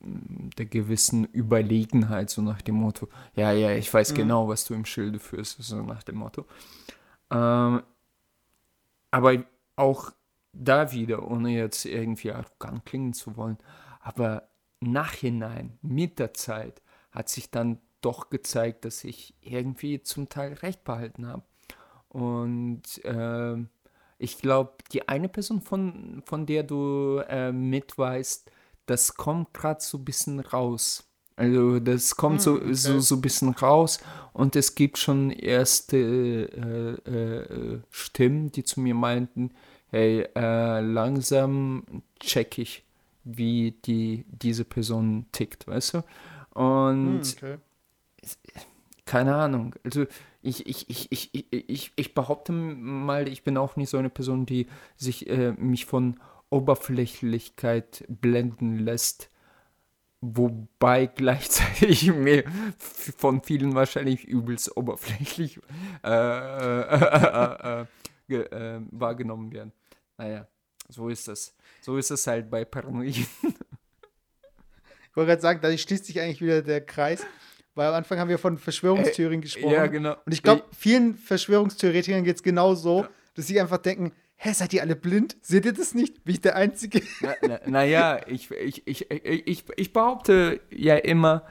der 0.00 0.66
gewissen 0.66 1.24
Überlegenheit, 1.24 2.30
so 2.30 2.42
nach 2.42 2.62
dem 2.62 2.76
Motto, 2.76 3.08
ja, 3.34 3.52
ja, 3.52 3.72
ich 3.72 3.92
weiß 3.92 4.12
Mhm. 4.12 4.16
genau, 4.16 4.48
was 4.48 4.64
du 4.64 4.74
im 4.74 4.84
Schilde 4.84 5.18
führst, 5.18 5.56
so 5.62 5.82
nach 5.82 6.02
dem 6.04 6.16
Motto. 6.16 6.46
Ähm, 7.30 7.82
aber 9.10 9.44
auch 9.76 10.12
da 10.52 10.92
wieder, 10.92 11.28
ohne 11.30 11.50
jetzt 11.50 11.84
irgendwie 11.86 12.32
arrogant 12.32 12.84
klingen 12.84 13.12
zu 13.12 13.36
wollen, 13.36 13.58
aber 14.00 14.49
nachhinein, 14.80 15.78
mit 15.82 16.18
der 16.18 16.34
Zeit, 16.34 16.82
hat 17.12 17.28
sich 17.28 17.50
dann 17.50 17.78
doch 18.00 18.30
gezeigt, 18.30 18.84
dass 18.84 19.04
ich 19.04 19.34
irgendwie 19.40 20.02
zum 20.02 20.28
Teil 20.28 20.54
recht 20.54 20.84
behalten 20.84 21.26
habe. 21.26 21.42
Und 22.08 22.82
ähm, 23.04 23.68
ich 24.18 24.38
glaube, 24.38 24.72
die 24.92 25.08
eine 25.08 25.28
Person, 25.28 25.60
von, 25.60 26.22
von 26.26 26.46
der 26.46 26.62
du 26.62 27.22
äh, 27.28 27.52
mitweißt, 27.52 28.50
das 28.86 29.14
kommt 29.14 29.54
gerade 29.54 29.80
so 29.80 29.98
ein 29.98 30.04
bisschen 30.04 30.40
raus. 30.40 31.06
Also 31.36 31.80
das 31.80 32.16
kommt 32.16 32.42
so, 32.42 32.56
Hm, 32.56 32.62
okay. 32.62 32.74
so, 32.74 33.00
so 33.00 33.14
ein 33.14 33.20
bisschen 33.22 33.50
raus 33.54 34.00
und 34.34 34.56
es 34.56 34.74
gibt 34.74 34.98
schon 34.98 35.30
erste 35.30 35.96
äh, 35.96 37.10
äh, 37.10 37.80
Stimmen, 37.90 38.52
die 38.52 38.62
zu 38.62 38.80
mir 38.80 38.94
meinten, 38.94 39.52
hey, 39.88 40.28
äh, 40.36 40.80
langsam 40.80 42.02
check 42.18 42.58
ich, 42.58 42.84
wie 43.24 43.72
die, 43.84 44.24
diese 44.28 44.64
Person 44.64 45.26
tickt, 45.32 45.66
weißt 45.66 45.94
du? 45.94 45.98
Und 46.58 47.22
Hm, 47.24 47.36
okay. 47.36 47.56
keine 49.04 49.34
Ahnung. 49.36 49.74
Also 49.84 50.06
ich, 50.42 50.66
ich, 50.66 50.88
ich, 50.88 51.12
ich, 51.12 51.52
ich, 51.52 51.92
ich, 51.94 52.14
behaupte 52.14 52.52
mal, 52.52 53.28
ich 53.28 53.42
bin 53.42 53.56
auch 53.56 53.76
nicht 53.76 53.90
so 53.90 53.98
eine 53.98 54.10
Person, 54.10 54.46
die 54.46 54.66
sich 54.96 55.28
äh, 55.28 55.52
mich 55.52 55.84
von 55.86 56.18
Oberflächlichkeit 56.48 58.04
blenden 58.08 58.78
lässt. 58.78 59.30
Wobei 60.22 61.06
gleichzeitig 61.14 62.12
mir 62.12 62.44
von 62.78 63.42
vielen 63.42 63.74
wahrscheinlich 63.74 64.24
übelst 64.24 64.76
oberflächlich 64.76 65.60
äh, 66.04 66.10
äh, 66.10 66.82
äh, 66.96 67.86
äh, 68.28 68.34
äh, 68.34 68.80
wahrgenommen 68.90 69.52
werden. 69.52 69.72
Naja, 70.18 70.46
so 70.88 71.08
ist 71.08 71.28
das. 71.28 71.54
So 71.80 71.96
ist 71.96 72.10
es 72.10 72.26
halt 72.26 72.50
bei 72.50 72.64
Paranoiden. 72.64 73.26
Ich 75.10 75.16
wollte 75.16 75.30
gerade 75.30 75.42
sagen, 75.42 75.60
da 75.60 75.76
schließt 75.76 76.04
sich 76.04 76.20
eigentlich 76.20 76.40
wieder 76.40 76.62
der 76.62 76.80
Kreis, 76.80 77.26
weil 77.74 77.88
am 77.88 77.94
Anfang 77.94 78.18
haben 78.18 78.28
wir 78.28 78.38
von 78.38 78.58
Verschwörungstheorien 78.58 79.40
gesprochen. 79.40 79.72
Ja, 79.72 79.86
genau. 79.86 80.14
Und 80.24 80.32
ich 80.32 80.42
glaube, 80.42 80.64
vielen 80.76 81.16
Verschwörungstheoretikern 81.16 82.22
geht 82.22 82.36
es 82.36 82.42
genau 82.42 82.74
so, 82.74 83.06
dass 83.34 83.46
sie 83.46 83.60
einfach 83.60 83.78
denken, 83.78 84.12
hä, 84.36 84.52
seid 84.52 84.72
ihr 84.72 84.82
alle 84.82 84.96
blind? 84.96 85.36
Seht 85.42 85.64
ihr 85.64 85.72
das 85.72 85.94
nicht? 85.94 86.24
Bin 86.24 86.34
ich 86.34 86.40
der 86.40 86.56
Einzige? 86.56 87.02
Na, 87.20 87.34
na, 87.42 87.60
naja, 87.66 88.20
ich, 88.26 88.50
ich, 88.50 88.86
ich, 88.86 89.10
ich, 89.10 89.64
ich 89.76 89.92
behaupte 89.92 90.60
ja 90.70 90.96
immer, 90.96 91.44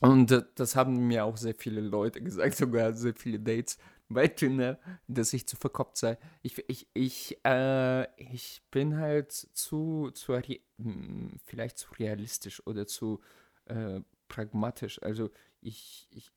und 0.00 0.30
äh, 0.30 0.42
das 0.54 0.76
haben 0.76 1.06
mir 1.06 1.24
auch 1.24 1.36
sehr 1.36 1.54
viele 1.54 1.80
Leute 1.80 2.22
gesagt, 2.22 2.56
sogar 2.56 2.94
sehr 2.94 3.14
viele 3.14 3.38
Dates 3.38 3.78
bei 4.10 4.26
Tinder, 4.28 4.78
dass 5.06 5.32
ich 5.32 5.46
zu 5.46 5.56
verkopft 5.56 5.96
sei. 5.96 6.18
Ich, 6.42 6.62
ich, 6.68 6.88
ich, 6.92 7.38
äh, 7.44 8.06
ich 8.20 8.60
bin 8.70 8.98
halt 8.98 9.32
zu, 9.32 10.10
zu 10.12 10.36
hm, 10.36 11.36
vielleicht 11.44 11.78
zu 11.78 11.92
realistisch 11.94 12.64
oder 12.66 12.86
zu 12.86 13.20
äh, 13.66 14.00
pragmatisch. 14.28 15.00
Also 15.02 15.30
ich, 15.60 16.08
ich, 16.10 16.32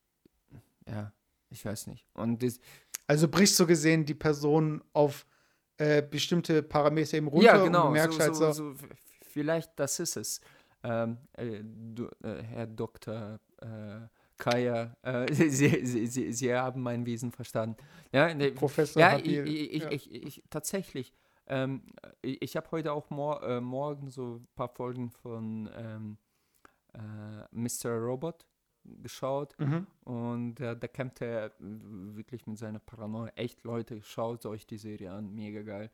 ja, 0.86 1.12
ich 1.50 1.64
weiß 1.64 1.88
nicht. 1.88 2.06
Und 2.14 2.42
das, 2.42 2.60
Also 3.08 3.28
brichst 3.28 3.56
so 3.56 3.66
gesehen 3.66 4.06
die 4.06 4.14
Person 4.14 4.82
auf 4.92 5.26
äh, 5.76 6.00
bestimmte 6.00 6.62
Parameter 6.62 7.16
eben 7.16 7.26
runter 7.26 7.46
Ja, 7.46 7.64
genau. 7.64 7.88
und 7.88 7.88
du 7.88 7.92
merkst 7.92 8.18
so, 8.18 8.24
halt 8.24 8.36
so, 8.36 8.52
so, 8.52 8.74
vielleicht 9.22 9.72
das 9.78 9.98
ist 9.98 10.16
es. 10.16 10.40
Ähm, 10.84 11.18
äh, 11.32 11.60
du, 11.64 12.08
äh, 12.22 12.40
Herr 12.42 12.68
Dr. 12.68 13.40
Äh, 13.60 14.06
Kaya, 14.44 14.94
äh, 15.00 15.32
Sie, 15.32 15.48
Sie, 15.48 16.06
Sie, 16.06 16.32
Sie 16.32 16.54
haben 16.54 16.82
mein 16.82 17.06
Wesen 17.06 17.32
verstanden. 17.32 17.76
Ja, 18.12 18.32
ne, 18.34 18.52
Professor 18.52 19.00
ja, 19.00 19.18
ich, 19.18 19.26
ich, 19.26 19.82
ja. 19.82 19.90
ich, 19.90 20.12
ich, 20.12 20.42
tatsächlich. 20.50 21.14
Ähm, 21.46 21.82
ich 22.20 22.42
ich 22.42 22.56
habe 22.56 22.70
heute 22.70 22.92
auch 22.92 23.08
mor 23.08 23.42
äh, 23.42 23.60
morgen 23.62 24.10
so 24.10 24.36
ein 24.36 24.46
paar 24.54 24.68
Folgen 24.68 25.10
von 25.10 25.70
ähm, 25.74 26.18
äh, 26.92 26.98
Mr. 27.52 27.96
Robot 27.96 28.46
geschaut. 28.84 29.58
Mhm. 29.58 29.86
Und 30.04 30.60
äh, 30.60 30.76
da 30.76 30.88
kämpft 30.88 31.22
er 31.22 31.52
wirklich 31.58 32.46
mit 32.46 32.58
seiner 32.58 32.80
Paranoia. 32.80 33.32
Echt, 33.36 33.64
Leute, 33.64 34.02
schaut 34.02 34.44
euch 34.44 34.66
die 34.66 34.78
Serie 34.78 35.10
an, 35.10 35.34
mega 35.34 35.62
geil. 35.62 35.90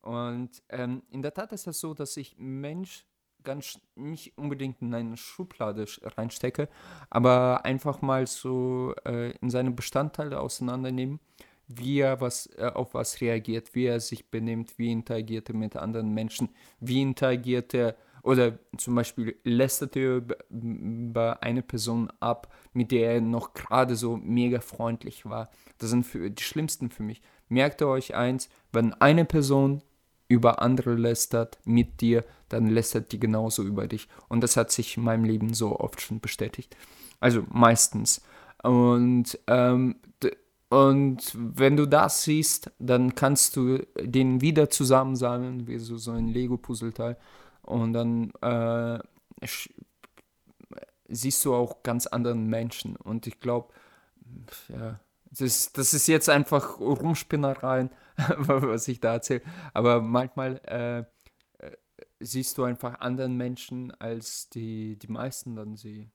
Und 0.00 0.62
ähm, 0.70 1.02
in 1.10 1.20
der 1.20 1.34
Tat 1.34 1.52
ist 1.52 1.66
das 1.66 1.78
so, 1.78 1.92
dass 1.92 2.16
ich 2.16 2.38
Mensch 2.38 3.04
ganz 3.44 3.80
nicht 3.94 4.36
unbedingt 4.36 4.82
in 4.82 4.94
eine 4.94 5.16
Schublade 5.16 5.84
sch- 5.84 6.16
reinstecke, 6.16 6.68
aber 7.08 7.64
einfach 7.64 8.02
mal 8.02 8.26
so 8.26 8.94
äh, 9.04 9.32
in 9.38 9.50
seine 9.50 9.70
Bestandteile 9.70 10.40
auseinandernehmen, 10.40 11.20
wie 11.68 12.00
er 12.00 12.20
was, 12.20 12.46
äh, 12.56 12.70
auf 12.74 12.94
was 12.94 13.20
reagiert, 13.20 13.74
wie 13.74 13.86
er 13.86 14.00
sich 14.00 14.30
benimmt, 14.30 14.78
wie 14.78 14.90
interagiert 14.90 15.48
er 15.48 15.54
mit 15.54 15.76
anderen 15.76 16.12
Menschen, 16.12 16.50
wie 16.80 17.02
interagiert 17.02 17.74
er 17.74 17.96
oder 18.22 18.58
zum 18.76 18.94
Beispiel 18.94 19.38
lästert 19.44 19.96
er 19.96 20.16
über, 20.16 20.36
über 20.50 21.42
eine 21.42 21.62
Person 21.62 22.12
ab, 22.20 22.52
mit 22.74 22.92
der 22.92 23.14
er 23.14 23.20
noch 23.20 23.54
gerade 23.54 23.96
so 23.96 24.16
mega 24.16 24.60
freundlich 24.60 25.24
war. 25.24 25.50
Das 25.78 25.90
sind 25.90 26.04
für, 26.04 26.30
die 26.30 26.42
schlimmsten 26.42 26.90
für 26.90 27.02
mich. 27.02 27.22
Merkt 27.48 27.80
ihr 27.80 27.88
euch 27.88 28.14
eins, 28.14 28.50
wenn 28.72 28.92
eine 28.94 29.24
Person 29.24 29.82
über 30.30 30.62
andere 30.62 30.94
lästert 30.94 31.58
mit 31.64 32.00
dir, 32.00 32.24
dann 32.48 32.68
lästert 32.68 33.10
die 33.10 33.18
genauso 33.18 33.64
über 33.64 33.88
dich. 33.88 34.08
Und 34.28 34.42
das 34.42 34.56
hat 34.56 34.70
sich 34.70 34.96
in 34.96 35.02
meinem 35.02 35.24
Leben 35.24 35.52
so 35.54 35.78
oft 35.78 36.00
schon 36.00 36.20
bestätigt. 36.20 36.76
Also 37.18 37.44
meistens. 37.50 38.22
Und, 38.62 39.38
ähm, 39.48 39.96
und 40.68 41.32
wenn 41.34 41.76
du 41.76 41.86
das 41.86 42.22
siehst, 42.22 42.70
dann 42.78 43.16
kannst 43.16 43.56
du 43.56 43.78
den 44.00 44.40
wieder 44.40 44.70
zusammensammeln, 44.70 45.66
wie 45.66 45.78
so, 45.78 45.96
so 45.96 46.12
ein 46.12 46.28
Lego-Puzzleteil. 46.28 47.16
Und 47.62 47.92
dann 47.92 48.30
äh, 48.40 49.00
siehst 51.08 51.44
du 51.44 51.54
auch 51.54 51.82
ganz 51.82 52.06
anderen 52.06 52.46
Menschen. 52.46 52.94
Und 52.94 53.26
ich 53.26 53.40
glaube, 53.40 53.74
ja, 54.68 55.00
das 55.32 55.72
das 55.72 55.92
ist 55.92 56.06
jetzt 56.06 56.28
einfach 56.28 56.78
Rumspinnereien, 56.78 57.90
was 58.38 58.88
ich 58.88 59.00
da 59.00 59.14
erzähle. 59.14 59.42
Aber 59.72 60.00
manchmal 60.00 60.60
äh, 60.66 61.00
äh, 61.64 61.76
siehst 62.18 62.58
du 62.58 62.64
einfach 62.64 63.00
anderen 63.00 63.36
Menschen, 63.36 63.92
als 64.00 64.48
die, 64.50 64.98
die 64.98 65.08
meisten 65.08 65.56
dann 65.56 65.76
sehen. 65.76 66.12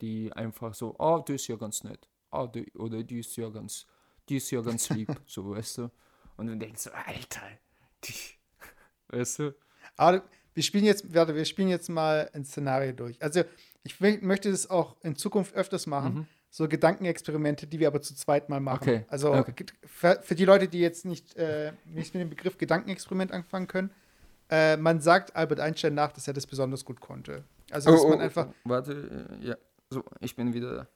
Die 0.00 0.32
einfach 0.32 0.74
so, 0.74 0.94
oh, 0.98 1.22
die 1.26 1.34
ist 1.34 1.48
ja 1.48 1.56
ganz 1.56 1.82
nett. 1.84 2.08
Oh, 2.30 2.46
die, 2.46 2.70
oder 2.72 3.02
die 3.02 3.20
ist 3.20 3.36
ja 3.36 3.48
ganz, 3.48 3.86
die 4.28 4.36
ist 4.36 4.50
ja 4.50 4.60
ganz 4.60 4.90
lieb, 4.90 5.08
so, 5.26 5.50
weißt 5.50 5.78
du. 5.78 5.90
Und 6.36 6.48
du 6.48 6.56
denkst 6.56 6.82
so, 6.82 6.90
Alter, 6.90 7.42
die, 8.04 8.12
weißt 9.08 9.38
du? 9.38 9.54
Aber 9.96 10.22
wir 10.52 10.62
spielen 10.62 10.84
jetzt, 10.84 11.14
warte, 11.14 11.34
wir 11.34 11.44
spielen 11.44 11.68
jetzt 11.68 11.88
mal 11.88 12.30
ein 12.32 12.44
Szenario 12.44 12.92
durch. 12.92 13.22
Also 13.22 13.44
ich 13.84 14.00
möchte 14.00 14.50
das 14.50 14.68
auch 14.68 14.96
in 15.02 15.16
Zukunft 15.16 15.54
öfters 15.54 15.86
machen. 15.86 16.14
Mhm. 16.14 16.26
So 16.56 16.66
Gedankenexperimente, 16.68 17.66
die 17.66 17.78
wir 17.80 17.86
aber 17.88 18.00
zu 18.00 18.14
zweit 18.14 18.48
mal 18.48 18.60
machen. 18.60 18.80
Okay, 18.82 19.04
Also 19.08 19.34
okay. 19.34 19.52
für, 19.84 20.18
für 20.22 20.34
die 20.34 20.46
Leute, 20.46 20.68
die 20.68 20.78
jetzt 20.80 21.04
nicht, 21.04 21.36
äh, 21.36 21.72
nicht 21.84 22.14
mit 22.14 22.22
dem 22.22 22.30
Begriff 22.30 22.56
Gedankenexperiment 22.56 23.30
anfangen 23.30 23.66
können, 23.66 23.90
äh, 24.48 24.78
man 24.78 25.02
sagt 25.02 25.36
Albert 25.36 25.60
Einstein 25.60 25.92
nach, 25.92 26.12
dass 26.12 26.26
er 26.26 26.32
das 26.32 26.46
besonders 26.46 26.82
gut 26.86 26.98
konnte. 26.98 27.44
Also 27.70 27.90
dass 27.90 28.04
man 28.04 28.20
einfach, 28.22 28.48
warte, 28.64 29.28
äh, 29.42 29.46
ja, 29.48 29.56
so, 29.90 30.02
ich 30.20 30.34
bin 30.34 30.54
wieder 30.54 30.88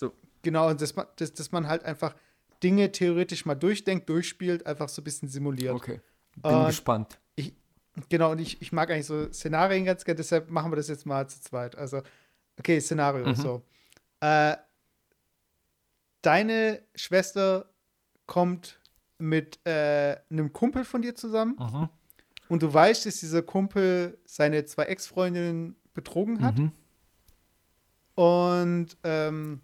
da. 0.00 0.10
genau, 0.42 0.68
und 0.68 0.80
dass 0.80 0.94
man, 0.94 1.06
dass, 1.16 1.32
dass 1.34 1.50
man 1.50 1.66
halt 1.66 1.82
einfach 1.84 2.14
Dinge 2.62 2.92
theoretisch 2.92 3.46
mal 3.46 3.56
durchdenkt, 3.56 4.08
durchspielt, 4.08 4.64
einfach 4.64 4.88
so 4.88 5.00
ein 5.02 5.04
bisschen 5.04 5.28
simuliert. 5.28 5.74
Okay, 5.74 6.00
bin 6.36 6.52
Und- 6.54 6.66
gespannt. 6.68 7.18
Genau, 8.08 8.30
und 8.30 8.38
ich, 8.38 8.62
ich 8.62 8.70
mag 8.70 8.88
eigentlich 8.92 9.06
so 9.06 9.26
Szenarien 9.32 9.84
ganz 9.84 10.04
gerne, 10.04 10.18
deshalb 10.18 10.50
machen 10.50 10.70
wir 10.70 10.76
das 10.76 10.86
jetzt 10.86 11.04
mal 11.04 11.28
zu 11.28 11.40
zweit. 11.40 11.74
Also, 11.76 12.00
okay, 12.56 12.78
Szenario, 12.80 13.26
Mhm. 13.26 13.34
so. 13.34 13.62
Äh, 14.20 14.54
deine 16.22 16.82
Schwester 16.94 17.68
kommt 18.26 18.78
mit 19.18 19.58
äh, 19.66 20.16
einem 20.30 20.52
Kumpel 20.52 20.84
von 20.84 21.02
dir 21.02 21.14
zusammen 21.14 21.56
Mhm. 21.58 21.88
und 22.48 22.62
du 22.62 22.72
weißt, 22.72 23.06
dass 23.06 23.20
dieser 23.20 23.42
Kumpel 23.42 24.18
seine 24.24 24.64
zwei 24.64 24.84
Ex-Freundinnen 24.84 25.76
betrogen 25.94 26.42
hat 26.44 26.56
Mhm. 26.58 26.72
und 28.14 28.96
ähm, 29.04 29.60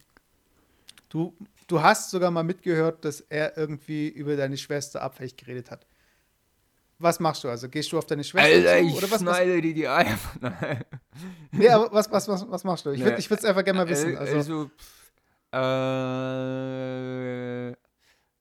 du, 1.09 1.37
du 1.67 1.83
hast 1.83 2.11
sogar 2.11 2.31
mal 2.31 2.43
mitgehört, 2.45 3.05
dass 3.05 3.21
er 3.21 3.57
irgendwie 3.57 4.09
über 4.09 4.37
deine 4.37 4.57
Schwester 4.57 5.03
abfällig 5.03 5.37
geredet 5.37 5.71
hat. 5.71 5.87
Was 6.99 7.19
machst 7.21 7.43
du 7.45 7.49
also? 7.49 7.69
Gehst 7.69 7.91
du 7.93 7.99
auf 7.99 8.07
deine 8.07 8.23
Schwester 8.23 8.49
Alter, 8.55 8.79
zu? 8.79 8.85
ich 8.87 8.95
Oder 8.95 9.11
was, 9.11 9.25
was, 9.27 9.37
schneide 9.37 9.61
dir 9.61 9.75
die 9.75 9.89
Eier. 9.89 10.17
Nein. 10.41 10.85
Nee, 11.51 11.69
aber 11.69 11.93
was, 11.93 12.11
was, 12.11 12.29
was, 12.29 12.49
was 12.49 12.65
machst 12.65 12.87
du? 12.87 12.91
Ich 12.91 13.01
würde 13.01 13.17
Nee. 13.19 13.27
es 13.29 13.45
einfach 13.45 13.65
gerne 13.65 13.81
mal 13.81 13.89
wissen. 13.89 14.15
Äh, 14.15 14.17
Also, 14.17 14.37
Also, 14.37 14.71
äh, 15.55 17.75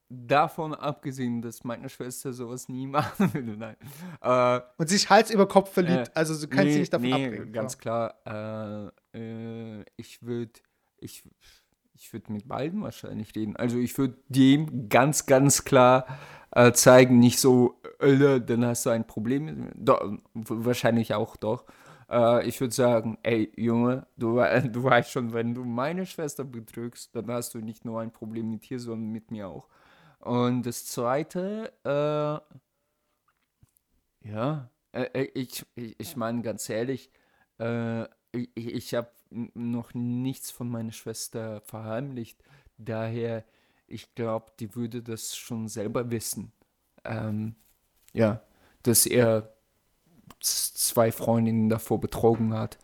davon 0.09 0.73
abgesehen, 0.73 1.41
dass 1.41 1.63
meine 1.63 1.89
Schwester 1.89 2.33
sowas 2.33 2.69
nie 2.69 2.87
machen 2.93 3.33
würde, 3.33 3.57
nein. 3.57 3.75
Äh, 4.21 4.61
und 4.77 4.89
sich 4.89 5.09
Hals 5.09 5.31
über 5.31 5.47
Kopf 5.47 5.73
verliebt. 5.73 6.09
Äh, 6.09 6.11
also 6.13 6.39
du 6.39 6.47
kannst 6.47 6.65
nee, 6.65 6.71
dich 6.71 6.79
nicht 6.79 6.93
davon 6.93 7.09
nee, 7.09 7.25
abbringen. 7.25 7.53
ganz 7.53 7.77
klar. 7.77 8.91
Äh, 9.13 9.17
äh, 9.17 9.85
ich 9.95 10.21
würde 10.21 10.53
ich, 10.99 11.23
ich 11.95 12.13
würd 12.13 12.29
mit 12.29 12.47
beiden 12.47 12.81
wahrscheinlich 12.81 13.35
reden. 13.35 13.55
Also 13.55 13.77
ich 13.77 13.97
würde 13.97 14.17
dem 14.29 14.89
ganz, 14.89 15.25
ganz 15.25 15.65
klar 15.65 16.05
zeigen, 16.73 17.17
nicht 17.17 17.39
so, 17.39 17.81
dann 17.99 18.63
hast 18.63 18.85
du 18.85 18.91
ein 18.91 19.07
Problem. 19.07 19.71
Doch, 19.75 20.19
wahrscheinlich 20.35 21.15
auch 21.15 21.35
doch. 21.35 21.65
Äh, 22.13 22.47
ich 22.47 22.61
würde 22.61 22.73
sagen, 22.73 23.17
ey, 23.23 23.51
Junge, 23.57 24.05
du, 24.17 24.35
du 24.71 24.83
weißt 24.83 25.11
schon, 25.11 25.33
wenn 25.33 25.55
du 25.55 25.63
meine 25.65 26.05
Schwester 26.05 26.43
betrügst, 26.43 27.15
dann 27.15 27.27
hast 27.31 27.55
du 27.55 27.59
nicht 27.59 27.85
nur 27.85 28.01
ein 28.01 28.11
Problem 28.11 28.49
mit 28.51 28.69
dir, 28.69 28.79
sondern 28.79 29.11
mit 29.11 29.31
mir 29.31 29.47
auch. 29.49 29.67
Und 30.19 30.63
das 30.65 30.85
Zweite, 30.85 31.73
äh, 31.83 32.59
ja, 34.29 34.69
äh, 34.91 35.03
äh, 35.13 35.31
ich, 35.33 35.65
ich, 35.75 35.95
ich 35.99 36.15
meine 36.15 36.41
ganz 36.41 36.69
ehrlich, 36.69 37.11
äh, 37.59 38.03
ich, 38.31 38.49
ich 38.55 38.93
habe 38.95 39.11
noch 39.55 39.93
nichts 39.93 40.51
von 40.51 40.69
meiner 40.69 40.91
Schwester 40.91 41.61
verheimlicht. 41.61 42.43
Daher, 42.77 43.43
ich 43.87 44.13
glaube, 44.15 44.51
die 44.59 44.75
würde 44.75 45.01
das 45.01 45.35
schon 45.35 45.67
selber 45.67 46.11
wissen. 46.11 46.51
Ähm, 47.03 47.55
ja, 48.13 48.41
dass 48.83 49.05
er 49.05 49.53
zwei 50.43 51.11
Freundinnen 51.11 51.69
davor 51.69 51.99
betrogen 51.99 52.53
hat. 52.53 52.77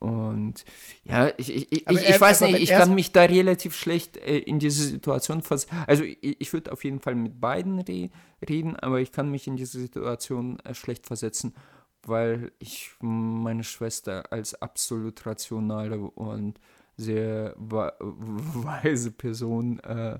Und 0.00 0.64
ja, 1.04 1.32
ich, 1.38 1.54
ich, 1.54 1.72
ich, 1.72 1.88
ich, 1.88 2.08
ich 2.08 2.20
weiß 2.20 2.42
nicht, 2.42 2.60
ich 2.60 2.68
kann 2.68 2.94
mich 2.94 3.12
da 3.12 3.22
relativ 3.22 3.74
schlecht 3.74 4.18
äh, 4.18 4.38
in 4.38 4.58
diese 4.58 4.84
Situation 4.84 5.40
vers 5.40 5.66
Also 5.86 6.04
ich, 6.04 6.40
ich 6.40 6.52
würde 6.52 6.72
auf 6.72 6.84
jeden 6.84 7.00
Fall 7.00 7.14
mit 7.14 7.40
beiden 7.40 7.80
re 7.80 8.10
reden, 8.46 8.76
aber 8.76 9.00
ich 9.00 9.12
kann 9.12 9.30
mich 9.30 9.46
in 9.46 9.56
diese 9.56 9.80
Situation 9.80 10.58
äh, 10.60 10.74
schlecht 10.74 11.06
versetzen, 11.06 11.54
weil 12.02 12.52
ich 12.58 12.90
meine 13.00 13.64
Schwester 13.64 14.30
als 14.30 14.60
absolut 14.60 15.24
rationale 15.24 15.98
und 15.98 16.60
sehr 16.96 17.54
weise 17.56 19.10
Person 19.10 19.80
äh, 19.80 20.18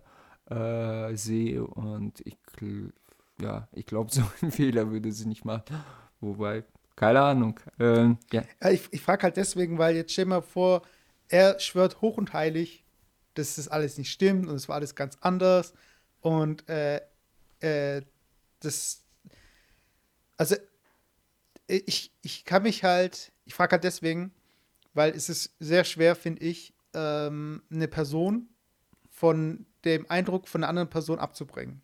äh, 0.50 1.14
sehe 1.16 1.64
und 1.64 2.20
ich, 2.24 2.36
ja, 3.40 3.68
ich 3.72 3.86
glaube, 3.86 4.10
so 4.12 4.22
einen 4.40 4.50
Fehler 4.50 4.90
würde 4.90 5.12
sie 5.12 5.28
nicht 5.28 5.44
machen. 5.44 5.64
Wobei, 6.20 6.64
keine 6.96 7.22
Ahnung. 7.22 7.60
Ähm, 7.78 8.18
ja. 8.32 8.42
Ich 8.70 8.88
ich 8.90 9.00
frage 9.00 9.24
halt 9.24 9.36
deswegen, 9.36 9.78
weil 9.78 9.96
jetzt 9.96 10.12
stell 10.12 10.26
mal 10.26 10.42
vor, 10.42 10.82
er 11.28 11.58
schwört 11.60 12.00
hoch 12.00 12.16
und 12.16 12.32
heilig, 12.32 12.84
dass 13.34 13.56
das 13.56 13.68
alles 13.68 13.98
nicht 13.98 14.10
stimmt 14.10 14.48
und 14.48 14.54
es 14.54 14.68
war 14.68 14.76
alles 14.76 14.94
ganz 14.94 15.18
anders. 15.20 15.74
Und 16.20 16.68
äh, 16.68 17.00
äh, 17.60 18.02
das, 18.60 19.02
also 20.36 20.56
ich, 21.66 22.12
ich 22.22 22.44
kann 22.44 22.62
mich 22.62 22.84
halt, 22.84 23.32
ich 23.44 23.54
frage 23.54 23.72
halt 23.72 23.84
deswegen, 23.84 24.32
weil 24.92 25.12
es 25.12 25.28
ist 25.28 25.54
sehr 25.58 25.84
schwer, 25.84 26.14
finde 26.14 26.42
ich, 26.42 26.74
ähm, 26.94 27.62
eine 27.70 27.88
Person 27.88 28.48
von 29.10 29.66
dem 29.84 30.08
Eindruck 30.08 30.48
von 30.48 30.62
einer 30.62 30.68
anderen 30.68 30.90
Person 30.90 31.18
abzubringen. 31.18 31.82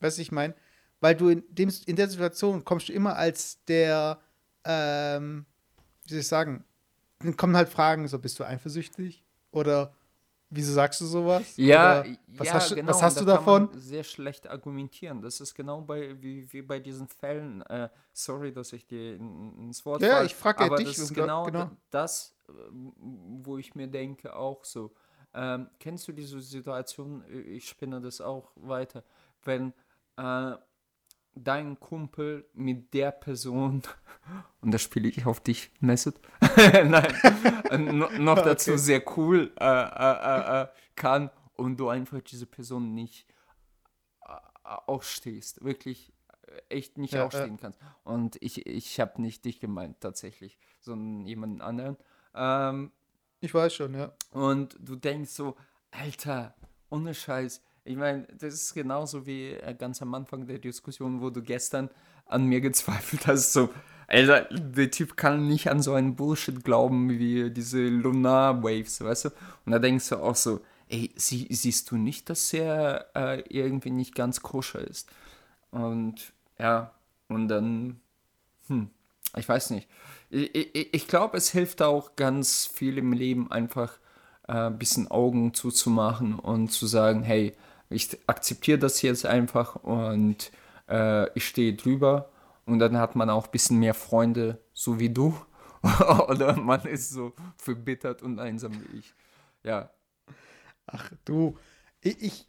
Weißt 0.00 0.18
du, 0.18 0.22
ich 0.22 0.32
meine? 0.32 0.54
Weil 1.00 1.14
du 1.14 1.28
in, 1.28 1.44
dem, 1.48 1.72
in 1.86 1.96
der 1.96 2.08
Situation 2.08 2.64
kommst 2.64 2.88
du 2.88 2.92
immer 2.92 3.16
als 3.16 3.64
der, 3.64 4.20
ähm, 4.64 5.46
wie 6.04 6.10
soll 6.10 6.20
ich 6.20 6.28
sagen, 6.28 6.64
dann 7.20 7.36
kommen 7.36 7.56
halt 7.56 7.68
Fragen, 7.68 8.08
so 8.08 8.18
bist 8.18 8.38
du 8.38 8.44
eifersüchtig? 8.44 9.24
Oder 9.52 9.94
wieso 10.50 10.72
sagst 10.72 11.00
du 11.00 11.06
sowas? 11.06 11.56
Ja, 11.56 12.02
Oder, 12.02 12.06
was 12.28 12.48
ja, 12.48 12.54
hast, 12.54 12.70
du- 12.72 12.74
genau. 12.76 12.88
was 12.88 13.02
hast 13.02 13.16
da 13.16 13.20
du 13.22 13.24
davon? 13.26 13.68
Sehr 13.74 14.04
schlecht 14.04 14.48
argumentieren. 14.48 15.22
Das 15.22 15.40
ist 15.40 15.54
genau 15.54 15.80
bei, 15.82 16.20
wie, 16.22 16.52
wie 16.52 16.62
bei 16.62 16.78
diesen 16.80 17.08
Fällen. 17.08 17.62
Äh, 17.62 17.88
sorry, 18.12 18.52
dass 18.52 18.72
ich 18.72 18.86
dir 18.86 19.14
in, 19.16 19.58
ins 19.58 19.84
Wort 19.86 20.02
Ja, 20.02 20.08
falle, 20.14 20.26
ich 20.26 20.34
frage 20.34 20.64
ja 20.64 20.70
dich, 20.76 20.86
Das 20.86 20.98
ist 20.98 21.14
genau, 21.14 21.46
genau. 21.46 21.64
da- 21.64 21.76
das, 21.90 22.34
äh, 22.48 22.52
wo 23.42 23.58
ich 23.58 23.74
mir 23.74 23.86
denke, 23.88 24.34
auch 24.34 24.64
so. 24.64 24.92
Ähm, 25.34 25.68
kennst 25.78 26.08
du 26.08 26.12
diese 26.12 26.40
Situation? 26.40 27.24
Ich 27.46 27.68
spinne 27.68 28.00
das 28.00 28.20
auch 28.20 28.50
weiter. 28.56 29.04
Wenn 29.44 29.72
äh, 30.16 30.54
dein 31.34 31.78
Kumpel 31.80 32.48
mit 32.54 32.92
der 32.94 33.12
Person, 33.12 33.82
und 34.60 34.72
da 34.72 34.78
spiele 34.78 35.08
ich 35.08 35.26
auf 35.26 35.40
dich, 35.40 35.70
Messet, 35.80 36.20
nein, 36.56 37.14
äh, 37.70 37.78
no, 37.78 38.08
noch 38.18 38.40
dazu 38.40 38.72
Okay. 38.72 38.78
sehr 38.78 39.18
cool 39.18 39.52
äh, 39.58 39.64
äh, 39.64 40.60
äh, 40.60 40.62
äh, 40.62 40.68
kann 40.96 41.30
und 41.54 41.78
du 41.78 41.88
einfach 41.88 42.20
diese 42.22 42.46
Person 42.46 42.94
nicht 42.94 43.26
äh, 44.26 44.34
ausstehst, 44.86 45.62
wirklich 45.64 46.12
äh, 46.46 46.60
echt 46.68 46.98
nicht 46.98 47.14
Ja, 47.14 47.24
ausstehen 47.26 47.56
kannst. 47.56 47.78
Und 48.04 48.36
ich, 48.42 48.66
ich 48.66 49.00
habe 49.00 49.20
nicht 49.22 49.44
dich 49.44 49.60
gemeint 49.60 50.00
tatsächlich, 50.00 50.58
sondern 50.80 51.26
jemanden 51.26 51.60
anderen. 51.60 51.96
Ähm, 52.34 52.92
Ich 53.40 53.54
weiß 53.54 53.74
schon, 53.74 53.94
ja. 53.94 54.12
und 54.32 54.76
du 54.78 54.96
denkst 54.96 55.30
so, 55.30 55.56
Alter, 55.90 56.54
ohne 56.90 57.14
Scheiß. 57.14 57.62
Ich 57.84 57.96
meine, 57.96 58.26
das 58.38 58.54
ist 58.54 58.74
genauso 58.74 59.26
wie 59.26 59.52
äh, 59.52 59.74
ganz 59.74 60.02
am 60.02 60.14
Anfang 60.14 60.46
der 60.46 60.58
Diskussion, 60.58 61.20
wo 61.20 61.30
du 61.30 61.42
gestern 61.42 61.88
an 62.26 62.46
mir 62.46 62.60
gezweifelt 62.60 63.26
hast, 63.26 63.52
so, 63.52 63.70
Alter, 64.06 64.48
der 64.50 64.90
Typ 64.90 65.16
kann 65.16 65.46
nicht 65.46 65.70
an 65.70 65.82
so 65.82 65.94
einen 65.94 66.16
Bullshit 66.16 66.64
glauben 66.64 67.08
wie 67.10 67.50
diese 67.50 67.86
Lunar 67.86 68.62
Waves, 68.62 69.00
weißt 69.00 69.26
du? 69.26 69.28
Und 69.64 69.72
da 69.72 69.78
denkst 69.78 70.08
du 70.08 70.16
auch 70.16 70.34
so, 70.34 70.60
ey, 70.88 71.12
sie, 71.14 71.46
siehst 71.50 71.90
du 71.90 71.96
nicht, 71.96 72.28
dass 72.28 72.52
er 72.52 73.06
äh, 73.14 73.40
irgendwie 73.48 73.90
nicht 73.90 74.16
ganz 74.16 74.42
koscher 74.42 74.80
ist? 74.80 75.08
Und 75.70 76.32
ja, 76.58 76.92
und 77.28 77.46
dann, 77.46 78.00
hm, 78.66 78.90
ich 79.36 79.48
weiß 79.48 79.70
nicht. 79.70 79.88
Ich, 80.28 80.54
ich, 80.54 80.92
ich 80.92 81.08
glaube, 81.08 81.36
es 81.36 81.50
hilft 81.50 81.80
auch 81.80 82.16
ganz 82.16 82.66
viel 82.66 82.98
im 82.98 83.12
Leben 83.12 83.50
einfach 83.52 83.92
äh, 84.48 84.52
ein 84.52 84.78
bisschen 84.78 85.08
Augen 85.08 85.54
zuzumachen 85.54 86.36
und 86.36 86.72
zu 86.72 86.86
sagen, 86.86 87.22
hey, 87.22 87.54
ich 87.90 88.18
akzeptiere 88.26 88.78
das 88.78 89.02
jetzt 89.02 89.26
einfach 89.26 89.76
und 89.76 90.50
äh, 90.88 91.30
ich 91.34 91.46
stehe 91.46 91.74
drüber. 91.74 92.30
Und 92.66 92.78
dann 92.78 92.96
hat 92.98 93.16
man 93.16 93.30
auch 93.30 93.46
ein 93.46 93.50
bisschen 93.50 93.78
mehr 93.78 93.94
Freunde, 93.94 94.58
so 94.72 94.98
wie 95.00 95.10
du. 95.10 95.34
Oder 96.28 96.56
man 96.56 96.82
ist 96.82 97.10
so 97.10 97.32
verbittert 97.56 98.22
und 98.22 98.38
einsam 98.38 98.72
wie 98.72 98.98
ich. 98.98 99.14
Ja, 99.64 99.90
Ach, 100.92 101.10
du. 101.24 101.56
Ich, 102.00 102.22
ich, 102.22 102.46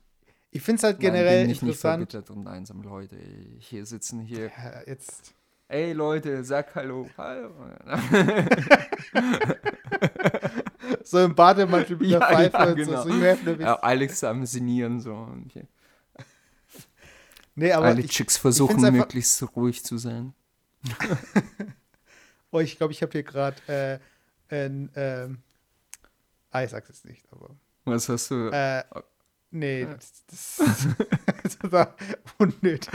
ich 0.51 0.61
finde 0.61 0.77
es 0.77 0.83
halt 0.83 0.97
Nein, 0.97 1.13
generell 1.13 1.41
bin 1.41 1.51
ich 1.51 1.61
nicht 1.61 1.75
interessant. 1.75 2.11
verbittert 2.11 2.35
und 2.35 2.47
einsam, 2.47 2.81
Leute. 2.81 3.17
Hier 3.59 3.85
sitzen 3.85 4.21
hier. 4.21 4.47
Ja, 4.47 4.81
jetzt. 4.87 5.33
Ey 5.67 5.93
Leute, 5.93 6.43
sag 6.43 6.75
Hallo. 6.75 7.07
Hallo. 7.17 7.51
So 11.03 11.19
im 11.19 11.35
Bademantel 11.35 11.97
mit 11.97 12.09
der 12.11 12.19
Ja, 12.19 12.27
Pfeife 12.27 12.57
ja, 12.57 12.63
und 12.65 12.75
genau. 12.75 13.03
so. 13.03 13.09
so 13.09 13.15
have 13.25 13.43
no 13.43 13.51
Ja, 13.61 13.75
Alex 13.75 14.23
am 14.23 14.45
Sinieren 14.45 14.99
so. 14.99 15.13
Und 15.13 15.51
hier. 15.51 15.67
nee, 17.55 17.71
aber 17.71 17.87
Alle 17.87 18.01
ich, 18.01 18.11
Chicks 18.11 18.37
versuchen 18.37 18.83
einfach- 18.83 18.91
möglichst 18.91 19.43
ruhig 19.55 19.83
zu 19.83 19.97
sein. 19.97 20.33
oh, 22.51 22.59
ich 22.59 22.77
glaube, 22.77 22.93
ich 22.93 23.01
habe 23.01 23.11
hier 23.11 23.23
gerade 23.23 24.01
äh, 24.49 24.55
ein, 24.55 24.89
ähm, 24.95 25.37
ah, 26.51 26.63
ich 26.63 26.71
sag's 26.71 26.89
jetzt 26.89 27.05
nicht, 27.05 27.23
aber 27.31 27.49
Was 27.85 28.09
hast 28.09 28.31
du? 28.31 28.49
Äh, 28.49 28.83
nee, 29.51 29.85
das, 29.85 30.25
das, 30.27 30.87
das 31.61 31.71
war 31.71 31.95
unnötig. 32.37 32.89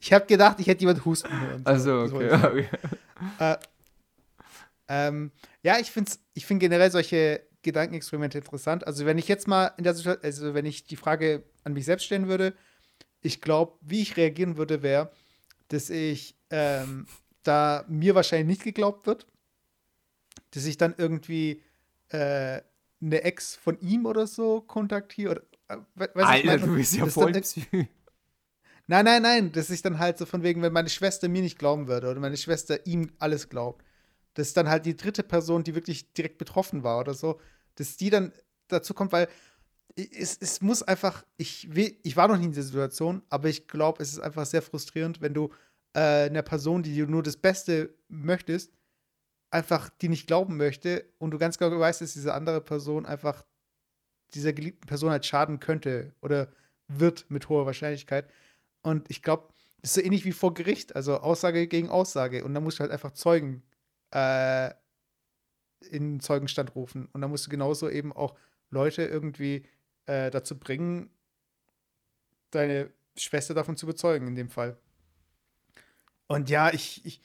Ich 0.00 0.12
habe 0.12 0.26
gedacht, 0.26 0.58
ich 0.60 0.66
hätte 0.66 0.80
jemand 0.80 1.04
husten 1.04 1.28
hören. 1.40 1.60
Also, 1.64 2.02
okay. 2.12 2.68
Äh, 3.38 3.56
ähm, 4.90 5.30
ja, 5.62 5.78
ich 5.78 5.90
finde 5.90 6.10
ich 6.34 6.44
find 6.44 6.60
generell 6.60 6.90
solche 6.90 7.40
Gedankenexperimente 7.62 8.38
interessant. 8.38 8.86
Also, 8.86 9.06
wenn 9.06 9.16
ich 9.18 9.28
jetzt 9.28 9.46
mal 9.48 9.68
in 9.78 9.84
der 9.84 9.94
Situation, 9.94 10.24
also 10.24 10.52
wenn 10.54 10.66
ich 10.66 10.84
die 10.84 10.96
Frage 10.96 11.44
an 11.64 11.72
mich 11.74 11.84
selbst 11.84 12.04
stellen 12.04 12.26
würde, 12.28 12.54
ich 13.22 13.40
glaube, 13.40 13.78
wie 13.82 14.02
ich 14.02 14.16
reagieren 14.16 14.56
würde, 14.56 14.82
wäre, 14.82 15.12
dass 15.68 15.88
ich, 15.90 16.36
ähm, 16.50 17.06
da 17.42 17.84
mir 17.88 18.14
wahrscheinlich 18.14 18.48
nicht 18.48 18.64
geglaubt 18.64 19.06
wird, 19.06 19.26
dass 20.52 20.64
ich 20.66 20.76
dann 20.76 20.94
irgendwie 20.98 21.62
äh, 22.08 22.60
eine 23.02 23.22
Ex 23.22 23.54
von 23.56 23.78
ihm 23.80 24.04
oder 24.06 24.26
so 24.26 24.60
kontaktiere. 24.62 25.30
Oder, 25.30 25.42
äh, 25.68 25.76
we- 25.94 26.10
weißt 26.12 26.14
du, 26.14 26.20
was 26.20 26.22
ich 26.22 26.26
Alter, 26.28 26.46
meine? 26.46 26.60
du 26.72 26.76
bist 26.76 26.94
ja 26.96 27.06
voll 27.06 27.32
dann- 27.32 27.42
Psy. 27.42 27.64
Nein, 28.86 29.04
nein, 29.04 29.22
nein, 29.22 29.52
dass 29.52 29.70
ich 29.70 29.82
dann 29.82 29.98
halt 30.00 30.18
so 30.18 30.26
von 30.26 30.42
wegen, 30.42 30.62
wenn 30.62 30.72
meine 30.72 30.88
Schwester 30.90 31.28
mir 31.28 31.42
nicht 31.42 31.58
glauben 31.58 31.86
würde 31.86 32.10
oder 32.10 32.18
meine 32.18 32.36
Schwester 32.36 32.84
ihm 32.86 33.12
alles 33.20 33.48
glaubt, 33.48 33.84
dass 34.34 34.52
dann 34.52 34.68
halt 34.68 34.86
die 34.86 34.96
dritte 34.96 35.22
Person, 35.22 35.64
die 35.64 35.74
wirklich 35.74 36.12
direkt 36.12 36.38
betroffen 36.38 36.82
war 36.82 37.00
oder 37.00 37.14
so, 37.14 37.40
dass 37.76 37.96
die 37.96 38.10
dann 38.10 38.32
dazu 38.68 38.94
kommt, 38.94 39.12
weil 39.12 39.28
es, 39.96 40.36
es 40.40 40.60
muss 40.60 40.82
einfach, 40.82 41.24
ich, 41.36 41.68
ich 41.74 42.16
war 42.16 42.28
noch 42.28 42.36
nie 42.36 42.44
in 42.44 42.52
dieser 42.52 42.62
Situation, 42.62 43.22
aber 43.28 43.48
ich 43.48 43.66
glaube, 43.66 44.02
es 44.02 44.12
ist 44.12 44.20
einfach 44.20 44.46
sehr 44.46 44.62
frustrierend, 44.62 45.20
wenn 45.20 45.34
du 45.34 45.50
äh, 45.94 46.26
einer 46.26 46.42
Person, 46.42 46.82
die 46.82 47.02
nur 47.06 47.22
das 47.22 47.36
Beste 47.36 47.94
möchtest, 48.08 48.72
einfach 49.50 49.90
die 50.00 50.08
nicht 50.08 50.26
glauben 50.26 50.56
möchte 50.56 51.06
und 51.18 51.32
du 51.32 51.38
ganz 51.38 51.58
genau 51.58 51.78
weißt, 51.78 52.00
dass 52.00 52.12
diese 52.12 52.34
andere 52.34 52.60
Person 52.60 53.04
einfach 53.04 53.44
dieser 54.34 54.52
geliebten 54.52 54.86
Person 54.86 55.10
halt 55.10 55.26
schaden 55.26 55.58
könnte 55.58 56.14
oder 56.20 56.52
wird 56.86 57.28
mit 57.30 57.48
hoher 57.48 57.66
Wahrscheinlichkeit. 57.66 58.30
Und 58.82 59.10
ich 59.10 59.22
glaube, 59.22 59.48
das 59.80 59.90
ist 59.90 59.94
so 59.94 60.00
ähnlich 60.02 60.24
wie 60.24 60.32
vor 60.32 60.54
Gericht, 60.54 60.94
also 60.94 61.18
Aussage 61.18 61.66
gegen 61.66 61.88
Aussage. 61.88 62.44
Und 62.44 62.54
da 62.54 62.60
musst 62.60 62.78
du 62.78 62.82
halt 62.82 62.92
einfach 62.92 63.12
Zeugen 63.12 63.62
äh, 64.12 64.70
in 65.90 66.20
Zeugenstand 66.20 66.74
rufen. 66.74 67.08
Und 67.12 67.20
da 67.22 67.28
musst 67.28 67.46
du 67.46 67.50
genauso 67.50 67.88
eben 67.88 68.12
auch 68.12 68.34
Leute 68.70 69.02
irgendwie 69.02 69.64
äh, 70.06 70.30
dazu 70.30 70.58
bringen, 70.58 71.10
deine 72.50 72.90
Schwester 73.16 73.54
davon 73.54 73.76
zu 73.76 73.86
bezeugen, 73.86 74.26
in 74.28 74.34
dem 74.34 74.50
Fall. 74.50 74.76
Und 76.26 76.48
ja, 76.50 76.72
ich, 76.72 77.04
ich 77.04 77.20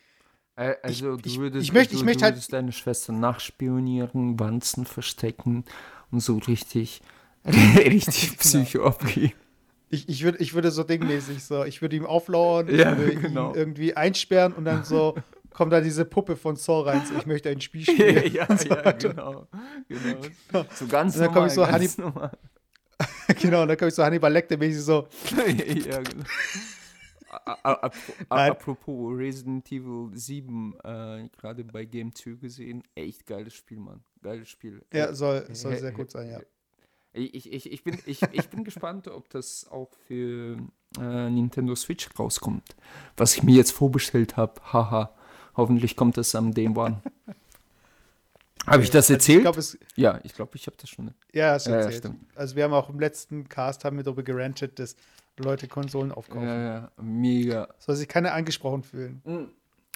Also, 0.55 1.17
du 1.17 1.27
ich- 1.29 1.37
würdest, 1.39 1.63
ich 1.65 1.73
möchte- 1.73 1.93
du, 1.93 1.99
ich 1.99 2.05
möchte 2.05 2.19
du 2.19 2.25
halt- 2.25 2.35
würdest 2.35 2.53
deine 2.53 2.71
Schwester 2.71 3.13
nachspionieren, 3.13 4.39
Wanzen 4.39 4.85
verstecken 4.85 5.65
und 6.11 6.21
so 6.21 6.37
richtig, 6.37 7.01
richtig 7.45 8.29
Genau. 8.29 8.39
Psycho 8.39 8.85
abgehen. 8.85 9.33
Ich, 9.89 10.09
ich, 10.09 10.23
würd, 10.23 10.41
ich 10.41 10.53
würde 10.55 10.71
so 10.71 10.83
dingmäßig 10.83 11.43
so, 11.43 11.63
ich 11.63 11.81
würde 11.81 11.95
ihm 11.95 12.05
auflauern, 12.05 12.67
Ja, 12.75 12.93
ich 12.93 12.97
würde 12.97 13.15
genau. 13.17 13.51
ihn 13.51 13.55
irgendwie 13.55 13.95
einsperren 13.95 14.53
und 14.53 14.65
dann 14.65 14.83
so 14.83 15.15
kommt 15.55 15.71
da 15.71 15.79
diese 15.79 16.03
Puppe 16.03 16.35
von 16.35 16.57
Saw 16.57 16.89
rein, 16.89 17.05
so, 17.05 17.15
ich 17.15 17.25
möchte 17.25 17.49
ein 17.49 17.61
Spiel 17.61 17.81
spielen. 17.89 18.33
ja, 18.33 18.45
so 18.57 18.67
ja, 18.67 18.85
weiter. 18.85 19.09
genau. 19.13 19.47
genau. 19.87 20.65
So 20.73 20.85
ganz 20.87 21.15
Und 21.15 21.21
dann 21.21 21.33
normal, 21.33 21.47
ich 21.47 21.53
so, 21.53 21.61
ganz 21.61 21.97
normal. 21.97 22.31
genau, 23.41 23.61
und 23.61 23.69
dann 23.69 23.77
komme 23.77 23.87
ich 23.89 23.95
so 23.95 24.03
Hannibal 24.03 24.31
Lecter 24.31 24.57
mäßig 24.57 24.83
so, 24.83 25.07
ja, 25.47 26.01
genau. 26.01 26.25
A-. 27.63 27.91
Apropos 28.29 29.17
Resident 29.17 29.69
Evil 29.71 30.09
7, 30.13 30.73
äh, 30.83 31.29
gerade 31.37 31.63
bei 31.63 31.85
Game 31.85 32.13
2 32.13 32.31
gesehen, 32.31 32.83
echt 32.93 33.25
geiles 33.25 33.53
Spiel, 33.53 33.79
Mann. 33.79 34.03
Geiles 34.21 34.49
Spiel. 34.49 34.83
ja, 34.91 35.13
soll, 35.13 35.47
soll 35.53 35.77
sehr 35.77 35.91
gut 35.91 36.11
sein, 36.11 36.31
ja. 36.31 36.41
Ich, 37.13 37.49
ich, 37.51 37.71
ich, 37.71 37.83
bin, 37.83 37.97
ich, 38.05 38.21
ich 38.33 38.49
bin 38.49 38.65
gespannt, 38.65 39.07
ob 39.07 39.29
das 39.29 39.67
auch 39.71 39.89
für 40.05 40.57
äh, 40.99 41.29
Nintendo 41.29 41.73
Switch 41.75 42.09
rauskommt. 42.19 42.75
Was 43.15 43.37
ich 43.37 43.43
mir 43.43 43.55
jetzt 43.55 43.71
vorbestellt 43.71 44.35
habe. 44.35 44.61
Haha. 44.73 45.15
Hoffentlich 45.57 45.95
kommt 45.95 46.17
das 46.17 46.35
am 46.35 46.53
Day 46.53 46.67
One. 46.67 47.01
Habe 48.67 48.81
ich 48.83 48.89
das 48.89 49.05
Also 49.05 49.13
erzählt? 49.13 49.37
Ich 49.39 49.43
glaube, 49.43 49.59
es, 49.59 49.77
ja, 49.95 50.19
ich 50.23 50.33
glaube, 50.33 50.51
ich 50.55 50.65
habe 50.67 50.75
das 50.79 50.89
schon. 50.89 51.11
ja, 51.33 51.51
hast 51.53 51.67
du 51.67 51.71
Ja, 51.71 51.77
ja, 51.77 51.81
erzählt. 51.83 52.03
stimmt. 52.03 52.19
also 52.35 52.55
wir 52.55 52.63
haben 52.63 52.73
auch 52.73 52.89
im 52.89 52.99
letzten 52.99 53.47
Cast 53.47 53.85
haben 53.85 53.97
wir 53.97 54.03
darüber 54.03 54.23
gerantet, 54.23 54.79
dass 54.79 54.95
Leute 55.37 55.67
Konsolen 55.67 56.11
aufkaufen. 56.11 56.47
Ja, 56.47 56.61
ja, 56.61 56.91
mega. 57.01 57.67
Soll 57.79 57.95
sich 57.95 58.07
keiner 58.07 58.33
angesprochen 58.33 58.83
fühlen. 58.83 59.21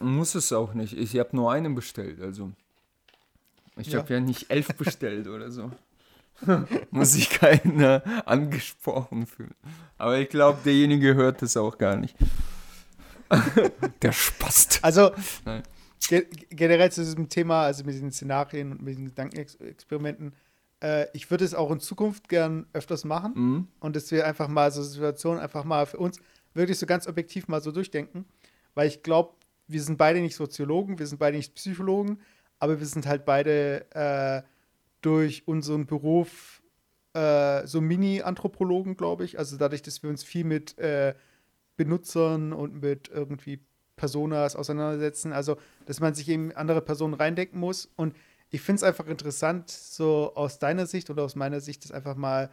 Muss 0.02 0.36
es 0.36 0.52
auch 0.54 0.74
nicht. 0.74 0.94
Ich 0.98 1.18
habe 1.18 1.36
nur 1.36 1.52
einen 1.52 1.76
bestellt, 1.76 2.22
also. 2.22 2.52
Ich 3.78 3.88
Ja. 3.88 4.00
habe 4.00 4.14
ja 4.14 4.20
nicht 4.20 4.52
elf 4.52 4.68
bestellt 4.76 5.28
oder 5.28 5.50
so. 5.52 5.72
Muss 6.92 7.14
sich 7.14 7.30
keiner 7.30 8.02
angesprochen 8.26 9.26
fühlen. 9.26 9.56
Aber 9.98 10.18
ich 10.20 10.30
glaube, 10.30 10.60
derjenige 10.64 11.16
hört 11.16 11.42
das 11.42 11.58
auch 11.58 11.78
gar 11.78 11.96
nicht. 11.96 12.16
Der 14.02 14.12
spast. 14.12 14.80
Also 14.84 15.12
ge 16.08 16.26
generell 16.50 16.92
zu 16.92 17.02
diesem 17.02 17.30
Thema, 17.30 17.64
also 17.64 17.84
mit 17.84 17.94
diesen 17.94 18.12
Szenarien 18.12 18.72
und 18.72 18.82
mit 18.82 18.94
diesen 18.94 19.06
Gedankenexperimenten, 19.08 20.34
äh, 20.82 21.06
ich 21.14 21.30
würde 21.30 21.46
es 21.46 21.54
auch 21.54 21.72
in 21.72 21.80
Zukunft 21.80 22.30
gern 22.30 22.66
öfters 22.74 23.04
machen 23.06 23.34
Mhm. 23.36 23.68
und 23.80 23.96
dass 23.96 24.10
wir 24.12 24.26
einfach 24.26 24.48
mal 24.48 24.72
so 24.72 24.82
Situationen 24.82 25.40
einfach 25.42 25.64
mal 25.64 25.86
für 25.86 25.98
uns 25.98 26.20
wirklich 26.54 26.80
so 26.80 26.86
ganz 26.86 27.08
objektiv 27.08 27.48
mal 27.48 27.62
so 27.62 27.72
durchdenken, 27.72 28.26
weil 28.76 28.88
ich 28.88 29.04
glaube, 29.04 29.34
wir 29.68 29.82
sind 29.84 29.98
beide 29.98 30.20
nicht 30.22 30.36
Soziologen, 30.36 30.98
wir 30.98 31.06
sind 31.06 31.20
beide 31.20 31.38
nicht 31.38 31.54
Psychologen, 31.56 32.20
aber 32.58 32.80
wir 32.80 32.88
sind 32.88 33.06
halt 33.06 33.24
beide 33.26 33.86
äh, 33.94 34.42
durch 35.02 35.48
unseren 35.48 35.86
Beruf 35.86 36.62
äh, 37.14 37.66
so 37.68 37.82
Mini-Anthropologen, 37.82 38.98
glaube 38.98 39.26
ich. 39.26 39.38
Also 39.38 39.58
dadurch, 39.58 39.82
dass 39.82 40.02
wir 40.02 40.10
uns 40.10 40.24
viel 40.24 40.44
mit 40.44 40.78
äh, 40.80 41.14
Benutzern 41.80 42.52
und 42.52 42.82
mit 42.82 43.08
irgendwie 43.08 43.62
Personas 43.96 44.58
auseinandersetzen. 44.58 45.32
Also, 45.32 45.56
dass 45.86 46.02
man 46.02 46.14
sich 46.14 46.28
eben 46.28 46.52
andere 46.52 46.82
Personen 46.82 47.14
reindenken 47.14 47.58
muss. 47.58 47.90
Und 47.96 48.18
ich 48.50 48.60
finde 48.60 48.80
es 48.80 48.84
einfach 48.84 49.08
interessant, 49.08 49.70
so 49.72 50.34
aus 50.36 50.60
deiner 50.60 50.88
Sicht 50.88 51.10
oder 51.10 51.24
aus 51.24 51.38
meiner 51.38 51.62
Sicht, 51.62 51.86
das 51.86 51.94
einfach 51.94 52.18
mal 52.18 52.50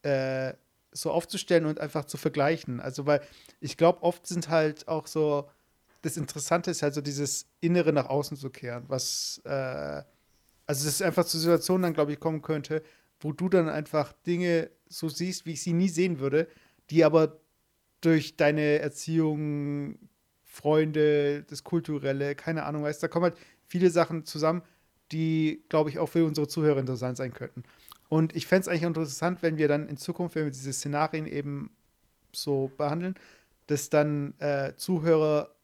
äh, 0.00 0.54
so 0.92 1.10
aufzustellen 1.10 1.66
und 1.66 1.78
einfach 1.78 2.06
zu 2.06 2.16
vergleichen. 2.16 2.80
Also, 2.80 3.04
weil 3.04 3.20
ich 3.60 3.76
glaube, 3.76 4.02
oft 4.02 4.26
sind 4.26 4.48
halt 4.48 4.88
auch 4.88 5.06
so, 5.06 5.46
das 6.00 6.16
Interessante 6.16 6.70
ist 6.70 6.80
halt 6.82 6.94
so 6.94 7.02
dieses 7.02 7.50
Innere 7.60 7.92
nach 7.92 8.06
außen 8.08 8.38
zu 8.38 8.48
kehren, 8.48 8.84
was, 8.88 9.42
äh, 9.44 10.02
also, 10.66 10.88
es 10.88 11.02
einfach 11.02 11.26
zu 11.26 11.38
Situationen 11.38 11.82
dann, 11.82 11.92
glaube 11.92 12.14
ich, 12.14 12.18
kommen 12.18 12.40
könnte, 12.40 12.82
wo 13.20 13.32
du 13.32 13.50
dann 13.50 13.68
einfach 13.68 14.14
Dinge 14.26 14.70
so 14.88 15.10
siehst, 15.10 15.44
wie 15.44 15.52
ich 15.52 15.62
sie 15.62 15.74
nie 15.74 15.90
sehen 15.90 16.18
würde, 16.18 16.48
die 16.88 17.04
aber 17.04 17.39
durch 18.00 18.36
deine 18.36 18.78
Erziehung, 18.78 19.98
Freunde, 20.44 21.44
das 21.44 21.64
Kulturelle, 21.64 22.34
keine 22.34 22.64
Ahnung, 22.64 22.82
weißt, 22.82 23.02
da 23.02 23.08
kommen 23.08 23.24
halt 23.24 23.36
viele 23.66 23.90
Sachen 23.90 24.24
zusammen, 24.24 24.62
die, 25.12 25.62
glaube 25.68 25.90
ich, 25.90 25.98
auch 25.98 26.08
für 26.08 26.24
unsere 26.24 26.48
Zuhörer 26.48 26.80
interessant 26.80 27.16
sein 27.16 27.32
könnten. 27.32 27.62
Und 28.08 28.34
ich 28.34 28.46
fände 28.46 28.62
es 28.62 28.68
eigentlich 28.68 28.82
interessant, 28.82 29.42
wenn 29.42 29.56
wir 29.56 29.68
dann 29.68 29.88
in 29.88 29.96
Zukunft, 29.96 30.34
wenn 30.34 30.44
wir 30.44 30.50
diese 30.50 30.72
Szenarien 30.72 31.26
eben 31.26 31.70
so 32.32 32.70
behandeln, 32.76 33.14
dass 33.66 33.88
dann 33.88 34.34
äh, 34.40 34.74
Zuhörer 34.76 35.54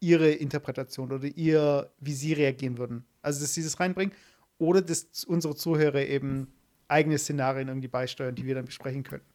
ihre 0.00 0.30
Interpretation 0.30 1.10
oder 1.10 1.24
ihr, 1.24 1.90
wie 2.00 2.12
sie 2.12 2.34
reagieren 2.34 2.76
würden. 2.76 3.04
Also, 3.22 3.40
dass 3.40 3.54
sie 3.54 3.62
das 3.62 3.80
reinbringen 3.80 4.14
oder 4.58 4.82
dass 4.82 5.24
unsere 5.24 5.54
Zuhörer 5.54 6.02
eben 6.02 6.48
eigene 6.88 7.18
Szenarien 7.18 7.68
irgendwie 7.68 7.88
beisteuern, 7.88 8.34
die 8.34 8.44
wir 8.44 8.54
dann 8.54 8.66
besprechen 8.66 9.02
könnten. 9.02 9.26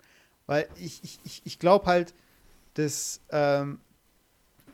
Weil 0.45 0.67
ich, 0.75 1.03
ich, 1.03 1.19
ich, 1.23 1.41
ich 1.45 1.59
glaube 1.59 1.87
halt, 1.87 2.13
dass 2.73 3.21
ähm, 3.29 3.79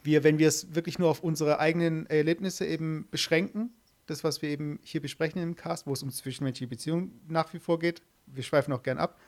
wir, 0.03 0.23
wenn 0.23 0.39
wir 0.39 0.47
es 0.47 0.73
wirklich 0.73 0.99
nur 0.99 1.09
auf 1.09 1.21
unsere 1.21 1.59
eigenen 1.59 2.05
Erlebnisse 2.07 2.65
eben 2.65 3.07
beschränken, 3.11 3.71
das, 4.05 4.23
was 4.23 4.41
wir 4.41 4.49
eben 4.49 4.79
hier 4.83 5.01
besprechen 5.01 5.41
im 5.41 5.55
Cast, 5.55 5.85
wo 5.85 5.93
es 5.93 6.01
um 6.01 6.11
zwischenmenschliche 6.11 6.69
Beziehungen 6.69 7.19
nach 7.27 7.53
wie 7.53 7.59
vor 7.59 7.77
geht, 7.77 8.01
wir 8.25 8.43
schweifen 8.43 8.73
auch 8.73 8.83
gern 8.83 8.97
ab, 8.97 9.19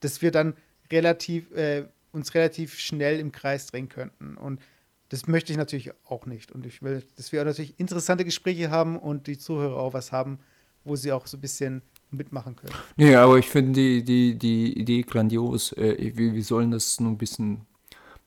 dass 0.00 0.22
wir 0.22 0.30
dann 0.30 0.54
relativ, 0.90 1.50
äh, 1.52 1.86
uns 2.12 2.34
relativ 2.34 2.78
schnell 2.78 3.18
im 3.18 3.32
Kreis 3.32 3.66
drehen 3.66 3.88
könnten. 3.88 4.36
Und 4.36 4.60
das 5.08 5.26
möchte 5.26 5.52
ich 5.52 5.58
natürlich 5.58 5.92
auch 6.04 6.26
nicht. 6.26 6.52
Und 6.52 6.66
ich 6.66 6.82
will, 6.82 7.02
dass 7.16 7.32
wir 7.32 7.44
natürlich 7.44 7.78
interessante 7.78 8.24
Gespräche 8.24 8.70
haben 8.70 8.98
und 8.98 9.26
die 9.26 9.38
Zuhörer 9.38 9.76
auch 9.76 9.94
was 9.94 10.12
haben, 10.12 10.38
wo 10.84 10.96
sie 10.96 11.12
auch 11.12 11.26
so 11.26 11.36
ein 11.36 11.40
bisschen 11.40 11.82
mitmachen 12.10 12.56
können. 12.56 12.74
Ja, 12.96 13.24
aber 13.24 13.38
ich 13.38 13.48
finde 13.48 13.72
die, 13.72 14.04
die, 14.04 14.38
die 14.38 14.78
Idee 14.78 15.02
grandios. 15.02 15.72
Äh, 15.72 16.12
wir, 16.16 16.34
wir 16.34 16.44
sollen 16.44 16.70
das 16.70 17.00
nur 17.00 17.10
ein 17.12 17.18
bisschen 17.18 17.66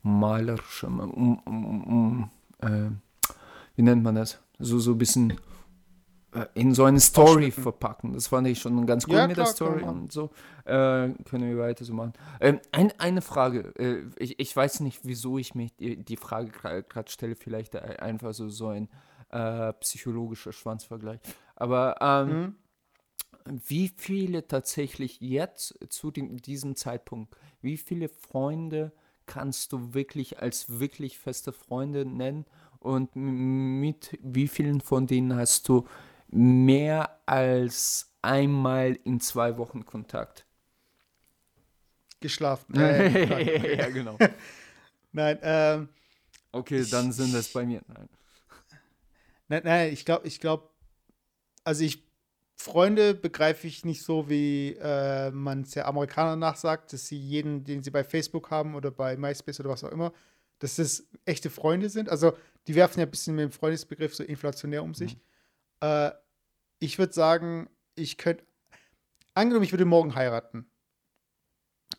malerischer, 0.04 0.88
um, 0.88 1.00
um, 1.00 1.40
um, 1.46 1.84
um 1.84 2.30
äh, 2.60 2.92
wie 3.76 3.82
nennt 3.82 4.04
man 4.04 4.16
das? 4.16 4.40
So, 4.60 4.80
so 4.80 4.92
ein 4.92 4.98
bisschen 4.98 5.34
äh, 6.34 6.46
in 6.54 6.74
so 6.74 6.84
eine 6.86 7.00
Story 7.00 7.52
verpacken. 7.52 8.14
Das 8.14 8.28
fand 8.28 8.48
ich 8.48 8.60
schon 8.60 8.86
ganz 8.86 9.08
cool 9.08 9.14
Ja, 9.14 9.28
mit 9.28 9.38
der 9.38 9.46
klar, 9.46 9.48
man 9.48 9.56
Story 9.56 9.84
und 9.84 10.12
so. 10.12 10.30
Äh, 10.66 11.10
können 11.26 11.50
wir 11.50 11.58
weiter 11.58 11.86
so 11.86 11.94
machen. 11.94 12.14
Ähm, 12.40 12.60
ein, 12.72 12.94
eine 13.00 13.22
Frage. 13.22 13.74
Äh, 13.78 14.04
ich, 14.18 14.40
ich 14.40 14.56
weiß 14.56 14.82
nicht, 14.82 15.02
wieso 15.04 15.38
ich 15.38 15.56
mich 15.56 15.76
die, 15.76 16.04
die 16.04 16.18
Frage 16.18 16.52
gerade 16.52 17.12
stelle. 17.12 17.36
Vielleicht 17.36 17.76
äh, 17.76 17.98
einfach 18.00 18.34
so, 18.34 18.50
so 18.50 18.68
ein 18.68 18.90
äh, 19.30 19.74
psychologischer 19.74 20.52
Schwanzvergleich. 20.54 21.20
Aber 21.56 21.96
ähm, 22.02 22.30
Mhm. 22.30 22.56
wie 23.68 23.92
viele 23.96 24.48
tatsächlich 24.48 25.20
jetzt 25.22 25.78
zu 25.90 26.12
dem, 26.12 26.38
diesem 26.38 26.76
Zeitpunkt, 26.76 27.36
wie 27.62 27.78
viele 27.78 28.10
Freunde 28.10 28.92
kannst 29.26 29.72
du 29.72 29.94
wirklich 29.94 30.40
als 30.40 30.80
wirklich 30.80 31.20
feste 31.20 31.54
Freunde 31.54 32.06
nennen 32.06 32.46
und 32.80 33.16
mit 33.16 34.18
wie 34.22 34.48
vielen 34.48 34.82
von 34.82 35.08
denen 35.08 35.36
hast 35.36 35.68
du 35.70 35.88
mehr 36.28 37.20
als 37.26 38.14
einmal 38.22 38.98
in 39.04 39.20
zwei 39.20 39.58
Wochen 39.58 39.86
Kontakt? 39.86 40.46
Geschlafen. 42.20 42.76
Äh, 42.80 43.78
ja, 43.78 43.90
genau. 43.90 44.18
nein, 45.12 45.40
ähm, 45.42 45.90
Okay, 46.54 46.86
dann 46.86 47.12
sind 47.12 47.34
das 47.34 47.50
bei 47.50 47.66
mir. 47.66 47.82
Nein. 47.88 48.08
Nein, 49.48 49.62
nein, 49.66 49.92
ich 49.92 50.06
glaube, 50.06 50.28
ich 50.28 50.40
glaube, 50.40 50.70
also 51.64 51.84
ich, 51.84 52.04
Freunde 52.64 53.14
begreife 53.14 53.68
ich 53.68 53.84
nicht 53.84 54.04
so, 54.04 54.30
wie 54.30 54.78
äh, 54.80 55.32
man 55.32 55.64
es 55.64 55.72
der 55.72 55.86
Amerikaner 55.86 56.38
nachsagt, 56.38 56.94
dass 56.94 57.08
sie 57.08 57.18
jeden, 57.18 57.66
den 57.66 57.84
sie 57.84 57.92
bei 57.92 58.06
Facebook 58.06 58.52
haben 58.52 58.76
oder 58.76 58.90
bei 58.90 59.18
MySpace 59.18 59.60
oder 59.60 59.70
was 59.70 59.84
auch 59.84 59.92
immer, 59.92 60.14
dass 60.60 60.78
das 60.78 61.06
echte 61.26 61.50
Freunde 61.50 61.90
sind. 61.90 62.08
Also 62.08 62.38
die 62.68 62.76
werfen 62.76 63.02
ja 63.02 63.06
ein 63.06 63.12
bisschen 63.12 63.36
mit 63.36 63.44
dem 63.44 63.52
Freundesbegriff 63.52 64.16
so 64.16 64.24
inflationär 64.24 64.82
um 64.82 64.94
sich. 64.94 65.18
Äh, 65.82 66.12
ich 66.80 66.98
würde 66.98 67.12
sagen, 67.12 67.70
ich 67.96 68.18
könnte, 68.18 68.46
angenommen, 69.34 69.66
ich 69.66 69.74
würde 69.74 69.84
morgen 69.84 70.16
heiraten 70.16 70.66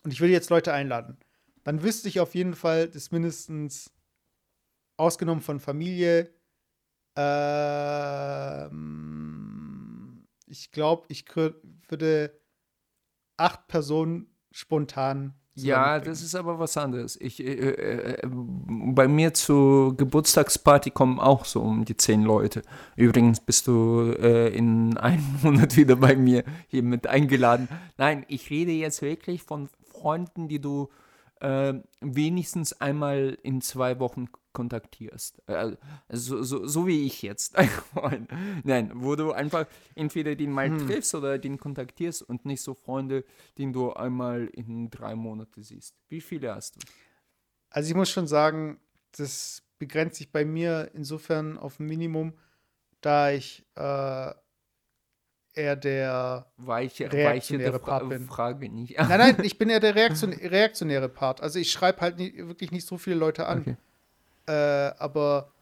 und 0.02 0.14
ich 0.14 0.20
würde 0.22 0.32
jetzt 0.32 0.48
Leute 0.48 0.72
einladen, 0.72 1.18
dann 1.62 1.82
wüsste 1.82 2.08
ich 2.08 2.20
auf 2.20 2.34
jeden 2.34 2.54
Fall, 2.54 2.88
dass 2.88 3.10
mindestens 3.10 3.92
ausgenommen 4.96 5.42
von 5.42 5.60
Familie, 5.60 6.30
ähm, 7.16 9.23
ich 10.54 10.70
glaube, 10.70 11.04
ich 11.08 11.24
würde 11.34 12.40
acht 13.36 13.66
Personen 13.66 14.28
spontan. 14.52 15.34
Ja, 15.56 15.98
das 16.00 16.22
ist 16.22 16.34
aber 16.34 16.58
was 16.60 16.76
anderes. 16.76 17.16
Ich, 17.20 17.40
äh, 17.40 17.52
äh, 17.52 18.22
äh, 18.22 18.28
bei 18.28 19.06
mir 19.08 19.34
zur 19.34 19.96
Geburtstagsparty 19.96 20.90
kommen 20.90 21.18
auch 21.18 21.44
so 21.44 21.60
um 21.60 21.84
die 21.84 21.96
zehn 21.96 22.22
Leute. 22.22 22.62
Übrigens 22.96 23.40
bist 23.40 23.66
du 23.66 24.14
äh, 24.18 24.48
in 24.48 24.96
einem 24.96 25.24
Monat 25.42 25.76
wieder 25.76 25.96
bei 25.96 26.14
mir 26.16 26.44
hier 26.68 26.82
mit 26.82 27.06
eingeladen. 27.08 27.68
Nein, 27.98 28.24
ich 28.28 28.50
rede 28.50 28.72
jetzt 28.72 29.02
wirklich 29.02 29.42
von 29.42 29.68
Freunden, 29.92 30.48
die 30.48 30.60
du 30.60 30.88
äh, 31.40 31.74
wenigstens 32.00 32.72
einmal 32.80 33.38
in 33.42 33.60
zwei 33.60 33.98
Wochen 34.00 34.28
kontaktierst. 34.52 35.42
Äh, 35.48 35.76
so, 36.10 36.42
so, 36.42 36.66
so 36.66 36.86
wie 36.86 37.06
ich 37.06 37.22
jetzt. 37.22 37.56
Nein, 38.64 38.92
wo 38.94 39.16
du 39.16 39.32
einfach 39.32 39.66
entweder 39.94 40.34
den 40.36 40.52
mal 40.52 40.68
Hm. 40.70 40.86
triffst 40.86 41.14
oder 41.14 41.38
den 41.38 41.58
kontaktierst 41.58 42.22
und 42.22 42.44
nicht 42.46 42.62
so 42.62 42.74
Freunde, 42.74 43.24
den 43.58 43.72
du 43.72 43.92
einmal 43.92 44.46
in 44.46 44.90
drei 44.90 45.14
Monate 45.16 45.62
siehst. 45.62 45.96
Wie 46.08 46.20
viele 46.20 46.54
hast 46.54 46.76
du? 46.76 46.80
Also 47.70 47.90
ich 47.90 47.96
muss 47.96 48.10
schon 48.10 48.28
sagen, 48.28 48.78
das 49.12 49.62
begrenzt 49.78 50.16
sich 50.16 50.30
bei 50.30 50.44
mir 50.44 50.90
insofern 50.94 51.58
auf 51.58 51.80
ein 51.80 51.86
Minimum, 51.86 52.34
da 53.00 53.32
ich 53.32 53.66
äh, 53.74 54.32
eher 55.54 55.76
der 55.76 56.46
Weiche, 56.56 57.06
weiche 57.06 57.12
Reaktionäre 57.12 57.78
Fra 57.78 57.98
Part 57.98 58.08
bin. 58.08 58.26
Frage 58.26 58.68
nicht. 58.68 58.98
Nein, 58.98 59.08
nein, 59.18 59.36
ich 59.42 59.58
bin 59.58 59.70
eher 59.70 59.80
der 59.80 59.94
Reaktion 59.94 60.32
reaktionäre 60.32 61.08
Part. 61.08 61.40
Also 61.40 61.58
ich 61.58 61.70
schreibe 61.70 62.00
halt 62.00 62.18
nie, 62.18 62.36
wirklich 62.36 62.72
nicht 62.72 62.86
so 62.86 62.98
viele 62.98 63.16
Leute 63.16 63.46
an. 63.46 63.60
Okay. 63.60 63.76
Äh, 64.46 64.94
aber 64.98 65.52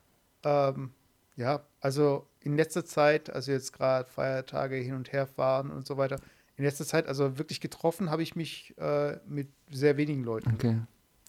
ähm, 0.44 0.92
ja, 1.36 1.60
also 1.80 2.26
in 2.40 2.56
letzter 2.56 2.84
Zeit, 2.84 3.30
also 3.30 3.52
jetzt 3.52 3.72
gerade 3.72 4.08
Feiertage 4.08 4.76
hin 4.76 4.94
und 4.94 5.12
her 5.12 5.26
fahren 5.26 5.70
und 5.70 5.86
so 5.86 5.96
weiter, 5.96 6.16
in 6.56 6.64
letzter 6.64 6.84
Zeit, 6.84 7.06
also 7.06 7.38
wirklich 7.38 7.60
getroffen 7.60 8.10
habe 8.10 8.22
ich 8.22 8.36
mich 8.36 8.74
äh, 8.78 9.16
mit 9.26 9.48
sehr 9.70 9.96
wenigen 9.96 10.24
Leuten. 10.24 10.52
Okay. 10.54 10.78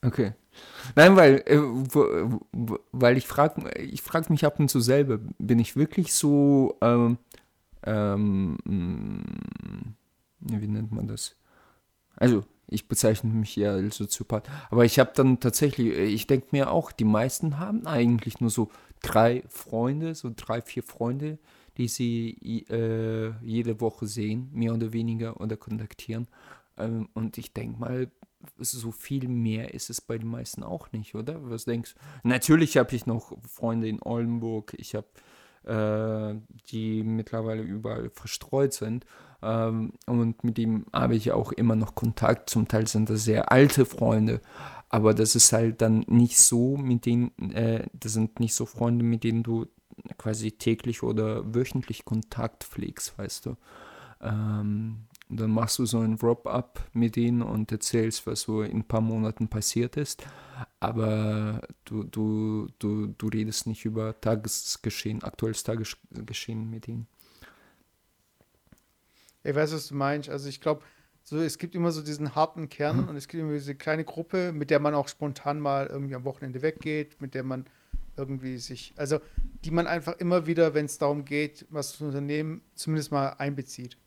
Okay. 0.05 0.34
Nein, 0.95 1.16
weil, 1.16 1.43
äh, 1.45 1.57
weil 2.91 3.18
ich 3.18 3.26
frage 3.26 3.72
ich 3.80 4.01
frag 4.01 4.30
mich 4.30 4.45
ab 4.45 4.59
und 4.59 4.70
zu 4.70 4.82
selber, 4.82 5.20
bin 5.39 5.59
ich 5.59 5.78
wirklich 5.78 6.14
so, 6.14 6.78
ähm, 6.82 7.18
ähm, 7.86 8.57
mm, 8.65 9.95
wie 10.39 10.67
nennt 10.67 10.91
man 10.91 11.07
das? 11.07 11.36
Also, 12.15 12.43
ich 12.67 12.88
bezeichne 12.88 13.31
mich 13.31 13.55
ja 13.55 13.73
als 13.73 13.97
Soziopath, 13.97 14.49
aber 14.69 14.86
ich 14.86 14.99
habe 14.99 15.11
dann 15.15 15.39
tatsächlich, 15.39 15.97
äh, 15.97 16.05
ich 16.05 16.27
denke 16.27 16.47
mir 16.51 16.71
auch, 16.71 16.91
die 16.91 17.05
meisten 17.05 17.59
haben 17.59 17.86
eigentlich 17.86 18.39
nur 18.39 18.49
so 18.49 18.69
drei 19.01 19.43
Freunde, 19.47 20.15
so 20.15 20.31
drei, 20.36 20.61
vier 20.61 20.84
Freunde, 20.84 21.39
die 21.77 21.88
sie 21.88 22.65
äh, 22.69 23.34
jede 23.41 23.81
Woche 23.81 24.07
sehen, 24.07 24.49
mehr 24.53 24.73
oder 24.73 24.93
weniger, 24.93 25.39
oder 25.41 25.57
kontaktieren. 25.57 26.27
Ähm, 26.77 27.09
und 27.13 27.38
ich 27.38 27.53
denke 27.53 27.79
mal, 27.79 28.11
so 28.57 28.91
viel 28.91 29.27
mehr 29.27 29.73
ist 29.73 29.89
es 29.89 30.01
bei 30.01 30.17
den 30.17 30.27
meisten 30.27 30.63
auch 30.63 30.91
nicht, 30.91 31.15
oder? 31.15 31.49
Was 31.49 31.65
denkst 31.65 31.95
du? 31.95 32.27
Natürlich 32.27 32.77
habe 32.77 32.95
ich 32.95 33.05
noch 33.05 33.38
Freunde 33.47 33.88
in 33.88 34.01
Oldenburg, 34.01 34.73
ich 34.77 34.95
habe 34.95 35.07
äh, 35.66 36.36
die 36.70 37.03
mittlerweile 37.03 37.61
überall 37.61 38.09
verstreut 38.09 38.74
sind. 38.74 39.05
Ähm, 39.41 39.93
und 40.05 40.43
mit 40.43 40.57
dem 40.57 40.86
habe 40.93 41.16
ich 41.16 41.32
auch 41.32 41.51
immer 41.51 41.76
noch 41.76 41.95
Kontakt. 41.95 42.49
Zum 42.49 42.68
Teil 42.68 42.88
sind 42.88 43.09
das 43.09 43.24
sehr 43.26 43.51
alte 43.51 43.86
Freunde, 43.86 44.41
aber 44.89 45.14
das 45.14 45.36
ist 45.36 45.51
halt 45.53 45.82
dann 45.82 46.05
nicht 46.07 46.39
so, 46.39 46.78
mit 46.78 47.05
denen, 47.05 47.32
äh, 47.51 47.86
das 47.93 48.14
sind 48.14 48.39
nicht 48.39 48.55
so 48.55 48.66
Freunde, 48.66 49.03
mit 49.03 49.24
denen 49.24 49.43
du 49.43 49.68
quasi 50.18 50.51
täglich 50.51 51.03
oder 51.03 51.53
wöchentlich 51.53 52.05
Kontakt 52.05 52.64
pflegst, 52.64 53.18
weißt 53.18 53.45
du. 53.45 53.55
Ähm, 54.22 55.05
dann 55.30 55.51
machst 55.51 55.80
du 55.80 55.86
so 55.86 55.99
ein 55.99 56.22
Wrap-up 56.22 56.80
mit 56.93 57.16
denen 57.16 57.41
und 57.41 57.72
erzählst, 57.72 58.28
was 58.28 58.41
so 58.41 58.61
in 58.61 58.80
ein 58.80 58.84
paar 58.88 59.01
Monaten 59.01 59.47
passiert 59.47 59.97
ist. 59.97 60.24
Aber 60.80 61.61
du, 61.86 62.03
du, 62.03 62.68
du, 62.80 63.07
du 63.07 63.28
redest 63.28 63.68
nicht 63.68 63.86
über 63.86 64.20
Tagesgeschehen, 64.20 65.24
aktuelles 65.24 65.64
Tagesgeschehen 65.64 66.70
mit 66.70 66.88
ihnen. 66.88 67.07
Ich 69.43 69.55
weiß, 69.55 69.74
was 69.74 69.88
du 69.88 69.95
meinst. 69.95 70.30
Also 70.30 70.49
ich 70.49 70.61
glaube, 70.61 70.84
so, 71.24 71.39
es 71.39 71.57
gibt 71.57 71.76
immer 71.76 71.91
so 71.91 72.01
diesen 72.01 72.36
harten 72.36 72.70
Kern 72.70 73.07
und 73.07 73.16
es 73.16 73.28
gibt 73.28 73.41
immer 73.41 73.53
diese 73.53 73.76
kleine 73.76 74.03
Gruppe, 74.03 74.51
mit 74.51 74.70
der 74.70 74.80
man 74.80 74.93
auch 74.93 75.07
spontan 75.07 75.59
mal 75.59 75.88
irgendwie 75.88 76.16
am 76.16 76.26
Wochenende 76.26 76.61
weggeht, 76.61 77.22
mit 77.22 77.34
der 77.34 77.43
man 77.43 77.66
irgendwie 78.18 78.57
sich, 78.57 78.93
also 78.97 79.20
die 79.64 79.72
man 79.72 79.88
einfach 79.88 80.18
immer 80.20 80.45
wieder, 80.45 80.74
wenn 80.74 80.86
es 80.86 80.97
darum 80.97 81.26
geht, 81.26 81.66
was 81.70 81.93
zu 81.97 82.05
unternehmen, 82.05 82.61
zumindest 82.76 83.11
mal 83.11 83.30
einbezieht. 83.30 83.97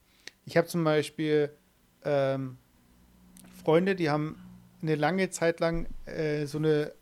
Ich 0.44 0.56
habe 0.56 0.68
zum 0.68 0.84
Beispiel 0.84 1.50
ähm, 2.04 2.58
Freunde, 3.64 3.96
die 3.96 4.10
haben 4.10 4.36
eine 4.82 4.94
lange 4.94 5.30
Zeit 5.30 5.60
lang 5.60 5.86
äh, 6.04 6.46
so 6.46 6.58
eine, 6.58 6.92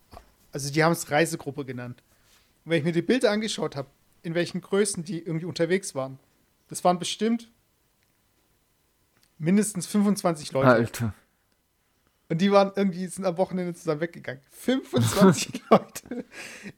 also 0.51 0.71
die 0.71 0.83
haben 0.83 0.93
es 0.93 1.11
Reisegruppe 1.11 1.65
genannt. 1.65 2.03
Und 2.63 2.71
wenn 2.71 2.79
ich 2.79 2.85
mir 2.85 2.91
die 2.91 3.01
Bilder 3.01 3.31
angeschaut 3.31 3.75
habe, 3.75 3.89
in 4.23 4.33
welchen 4.33 4.61
Größen 4.61 5.03
die 5.03 5.19
irgendwie 5.19 5.45
unterwegs 5.45 5.93
waren, 5.95 6.19
das 6.67 6.83
waren 6.83 6.99
bestimmt 6.99 7.49
mindestens 9.37 9.85
25 9.87 10.51
Leute. 10.51 10.69
Alter. 10.69 11.13
Und 12.27 12.41
die 12.41 12.51
waren 12.51 12.71
irgendwie, 12.75 13.05
sind 13.05 13.25
am 13.25 13.37
Wochenende 13.37 13.75
zusammen 13.75 14.01
weggegangen. 14.01 14.41
25 14.49 15.61
Leute. 15.69 16.25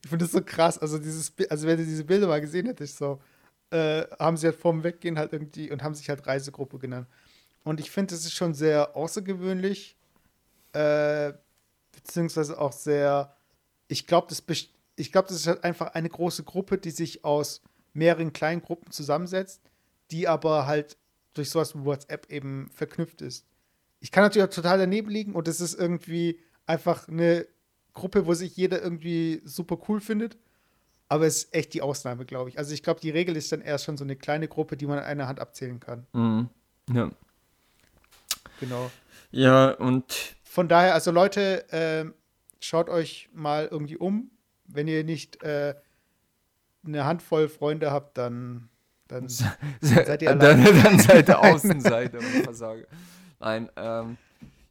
Ich 0.03 0.09
finde 0.09 0.25
das 0.25 0.33
so 0.33 0.41
krass. 0.41 0.77
Also, 0.77 0.97
dieses, 0.97 1.31
also 1.49 1.67
wenn 1.67 1.77
du 1.77 1.85
diese 1.85 2.03
Bilder 2.03 2.27
mal 2.27 2.41
gesehen 2.41 2.65
hättest, 2.65 2.97
so, 2.97 3.21
äh, 3.69 4.03
haben 4.19 4.35
sie 4.37 4.47
halt 4.47 4.57
vorm 4.57 4.83
Weggehen 4.83 5.17
halt 5.17 5.31
irgendwie 5.33 5.71
und 5.71 5.83
haben 5.83 5.95
sich 5.95 6.09
halt 6.09 6.25
Reisegruppe 6.27 6.79
genannt. 6.79 7.07
Und 7.63 7.79
ich 7.79 7.91
finde, 7.91 8.13
das 8.13 8.25
ist 8.25 8.33
schon 8.33 8.53
sehr 8.53 8.95
außergewöhnlich, 8.95 9.96
äh, 10.73 11.33
beziehungsweise 11.91 12.59
auch 12.59 12.71
sehr, 12.71 13.35
ich 13.87 14.07
glaube, 14.07 14.27
das, 14.29 14.43
ich 14.95 15.11
glaube, 15.11 15.27
das 15.27 15.37
ist 15.37 15.47
halt 15.47 15.63
einfach 15.63 15.93
eine 15.93 16.09
große 16.09 16.43
Gruppe, 16.43 16.77
die 16.77 16.91
sich 16.91 17.23
aus 17.23 17.61
mehreren 17.93 18.33
kleinen 18.33 18.61
Gruppen 18.61 18.91
zusammensetzt, 18.91 19.61
die 20.11 20.27
aber 20.27 20.67
halt 20.67 20.97
durch 21.33 21.49
sowas 21.49 21.75
wie 21.75 21.85
WhatsApp 21.85 22.31
eben 22.31 22.69
verknüpft 22.73 23.21
ist. 23.21 23.45
Ich 23.99 24.11
kann 24.11 24.23
natürlich 24.23 24.47
auch 24.47 24.53
total 24.53 24.77
daneben 24.77 25.09
liegen 25.09 25.33
und 25.33 25.47
es 25.47 25.59
ist 25.59 25.73
irgendwie 25.73 26.39
einfach 26.65 27.07
eine 27.07 27.47
Gruppe, 27.93 28.27
wo 28.27 28.33
sich 28.33 28.55
jeder 28.55 28.81
irgendwie 28.81 29.41
super 29.43 29.77
cool 29.87 29.99
findet. 29.99 30.37
Aber 31.09 31.25
es 31.25 31.45
ist 31.45 31.55
echt 31.55 31.73
die 31.73 31.81
Ausnahme, 31.81 32.25
glaube 32.25 32.49
ich. 32.49 32.57
Also 32.57 32.73
ich 32.73 32.83
glaube, 32.83 32.99
die 32.99 33.09
Regel 33.09 33.37
ist 33.37 33.51
dann 33.51 33.61
erst 33.61 33.85
schon 33.85 33.97
so 33.97 34.03
eine 34.03 34.17
kleine 34.17 34.47
Gruppe, 34.47 34.75
die 34.75 34.85
man 34.85 34.99
an 34.99 35.05
einer 35.05 35.27
Hand 35.27 35.39
abzählen 35.39 35.79
kann. 35.79 36.05
Mhm. 36.13 36.49
Ja. 36.91 37.11
Genau. 38.59 38.91
ja, 39.31 39.71
und 39.71 40.35
Von 40.57 40.67
daher, 40.67 40.95
also 40.95 41.11
Leute, 41.11 41.65
ähm, 41.71 42.15
schaut 42.59 42.89
euch 42.89 43.29
mal 43.31 43.67
irgendwie 43.69 43.95
um. 43.95 44.31
Wenn 44.65 44.87
ihr 44.87 45.03
nicht 45.03 45.43
äh, 45.43 45.75
eine 46.83 47.05
Handvoll 47.05 47.47
Freunde 47.47 47.91
habt, 47.91 48.17
dann, 48.17 48.67
dann 49.07 49.29
seid 49.29 50.23
ihr 50.23 50.35
dann, 50.35 50.59
allein. 50.59 50.83
dann 50.83 50.97
seid 50.99 51.29
ihr 51.29 51.39
Außenseiter 51.43 52.17
und 52.17 52.25
Versager. 52.43 52.87
Nein, 53.39 53.69
ähm, 53.75 54.17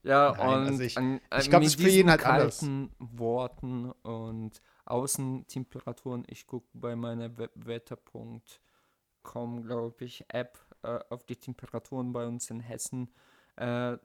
ja, 0.03 0.35
Nein, 0.37 0.49
und 0.59 0.67
also 0.71 0.83
ich- 0.83 0.99
an, 0.99 1.21
ich 1.39 1.49
glaub, 1.51 1.61
mit 1.63 1.69
das 1.69 1.77
ist 1.77 1.81
für 1.81 1.89
jeden 1.89 2.11
halt 2.11 2.27
anders. 2.27 2.67
Worten 2.99 3.93
und 4.03 4.61
Außentemperaturen, 4.87 6.25
ich 6.29 6.49
gucke 6.49 6.67
bei 6.73 6.97
meiner 6.97 7.39
We- 7.39 7.51
Wetter.com, 7.55 9.63
glaube 9.63 10.05
ich, 10.05 10.25
App, 10.33 10.59
äh, 10.83 10.99
auf 11.11 11.23
die 11.23 11.37
Temperaturen 11.37 12.13
bei 12.13 12.27
uns 12.27 12.51
in 12.51 12.59
Hessen. 12.59 13.09
Äh, 13.55 13.99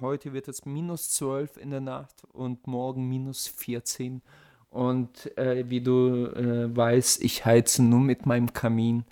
heute 0.00 0.32
wird 0.32 0.48
es 0.48 0.64
minus 0.64 1.10
12 1.10 1.56
in 1.56 1.70
der 1.70 1.80
Nacht 1.80 2.24
und 2.32 2.66
morgen 2.66 3.08
minus 3.08 3.48
14. 3.48 4.22
Und 4.68 5.36
äh, 5.36 5.68
wie 5.68 5.80
du 5.80 6.26
äh, 6.26 6.74
weißt, 6.74 7.22
ich 7.22 7.44
heize 7.44 7.82
nur 7.82 8.00
mit 8.00 8.26
meinem 8.26 8.52
Kamin. 8.52 9.04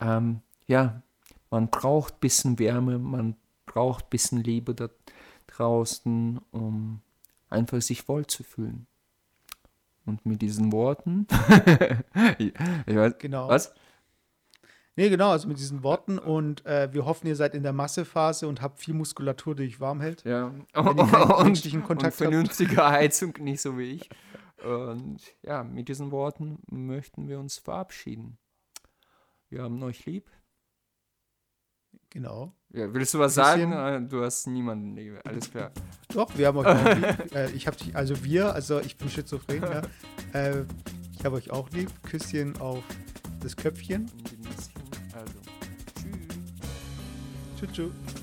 Ähm, 0.00 0.40
ja, 0.66 1.02
man 1.50 1.68
braucht 1.68 2.14
ein 2.14 2.20
bisschen 2.20 2.58
Wärme, 2.58 2.98
man 2.98 3.36
braucht 3.66 4.06
ein 4.06 4.10
bisschen 4.10 4.42
Liebe 4.42 4.74
da 4.74 4.88
draußen, 5.48 6.40
um 6.50 7.00
einfach 7.50 7.82
sich 7.82 8.08
wohl 8.08 8.26
zu 8.26 8.42
fühlen. 8.42 8.86
Und 10.06 10.24
mit 10.24 10.40
diesen 10.40 10.72
Worten. 10.72 11.26
ich 12.38 12.96
weiß, 12.96 13.18
genau. 13.18 13.48
Was? 13.48 13.74
Nee, 14.94 15.08
genau, 15.08 15.30
also 15.30 15.48
mit 15.48 15.58
diesen 15.58 15.82
Worten 15.82 16.18
und 16.18 16.66
äh, 16.66 16.92
wir 16.92 17.06
hoffen, 17.06 17.26
ihr 17.26 17.36
seid 17.36 17.54
in 17.54 17.62
der 17.62 17.72
Massephase 17.72 18.46
und 18.46 18.60
habt 18.60 18.78
viel 18.78 18.92
Muskulatur, 18.92 19.54
die 19.54 19.64
euch 19.64 19.80
warm 19.80 20.02
hält. 20.02 20.22
Ja, 20.24 20.52
und, 20.74 20.98
und, 20.98 21.84
Kontakt 21.84 22.12
und 22.12 22.12
vernünftige 22.14 22.76
habt. 22.76 22.92
Heizung, 22.92 23.34
nicht 23.40 23.62
so 23.62 23.78
wie 23.78 23.92
ich. 23.92 24.10
Und 24.62 25.20
ja, 25.42 25.64
mit 25.64 25.88
diesen 25.88 26.10
Worten 26.10 26.58
möchten 26.70 27.26
wir 27.26 27.40
uns 27.40 27.58
verabschieden. 27.58 28.38
Wir 29.48 29.62
haben 29.62 29.82
euch 29.82 30.04
lieb. 30.04 30.30
Genau. 32.10 32.52
Ja, 32.70 32.92
willst 32.92 33.14
du 33.14 33.18
was 33.18 33.34
sagen? 33.34 33.72
Ah, 33.72 33.98
du 33.98 34.22
hast 34.22 34.46
niemanden 34.46 34.94
lieb. 34.94 35.18
Alles 35.24 35.50
klar. 35.50 35.72
Doch, 36.12 36.36
wir 36.36 36.46
haben 36.46 36.58
euch 36.58 36.66
auch 36.66 36.94
lieb. 36.94 37.32
Äh, 37.34 37.50
ich 37.52 37.66
habe 37.66 37.76
dich, 37.76 37.96
also 37.96 38.22
wir, 38.24 38.52
also 38.52 38.80
ich 38.80 38.98
bin 38.98 39.08
schizophren, 39.08 39.62
ja. 39.62 39.82
Äh, 40.38 40.64
ich 41.18 41.24
habe 41.24 41.36
euch 41.36 41.50
auch 41.50 41.70
lieb. 41.70 41.90
Küsschen 42.02 42.60
auf 42.60 42.84
das 43.40 43.56
Köpfchen. 43.56 44.10
Tchau, 47.62 47.70
tchau. 47.72 48.22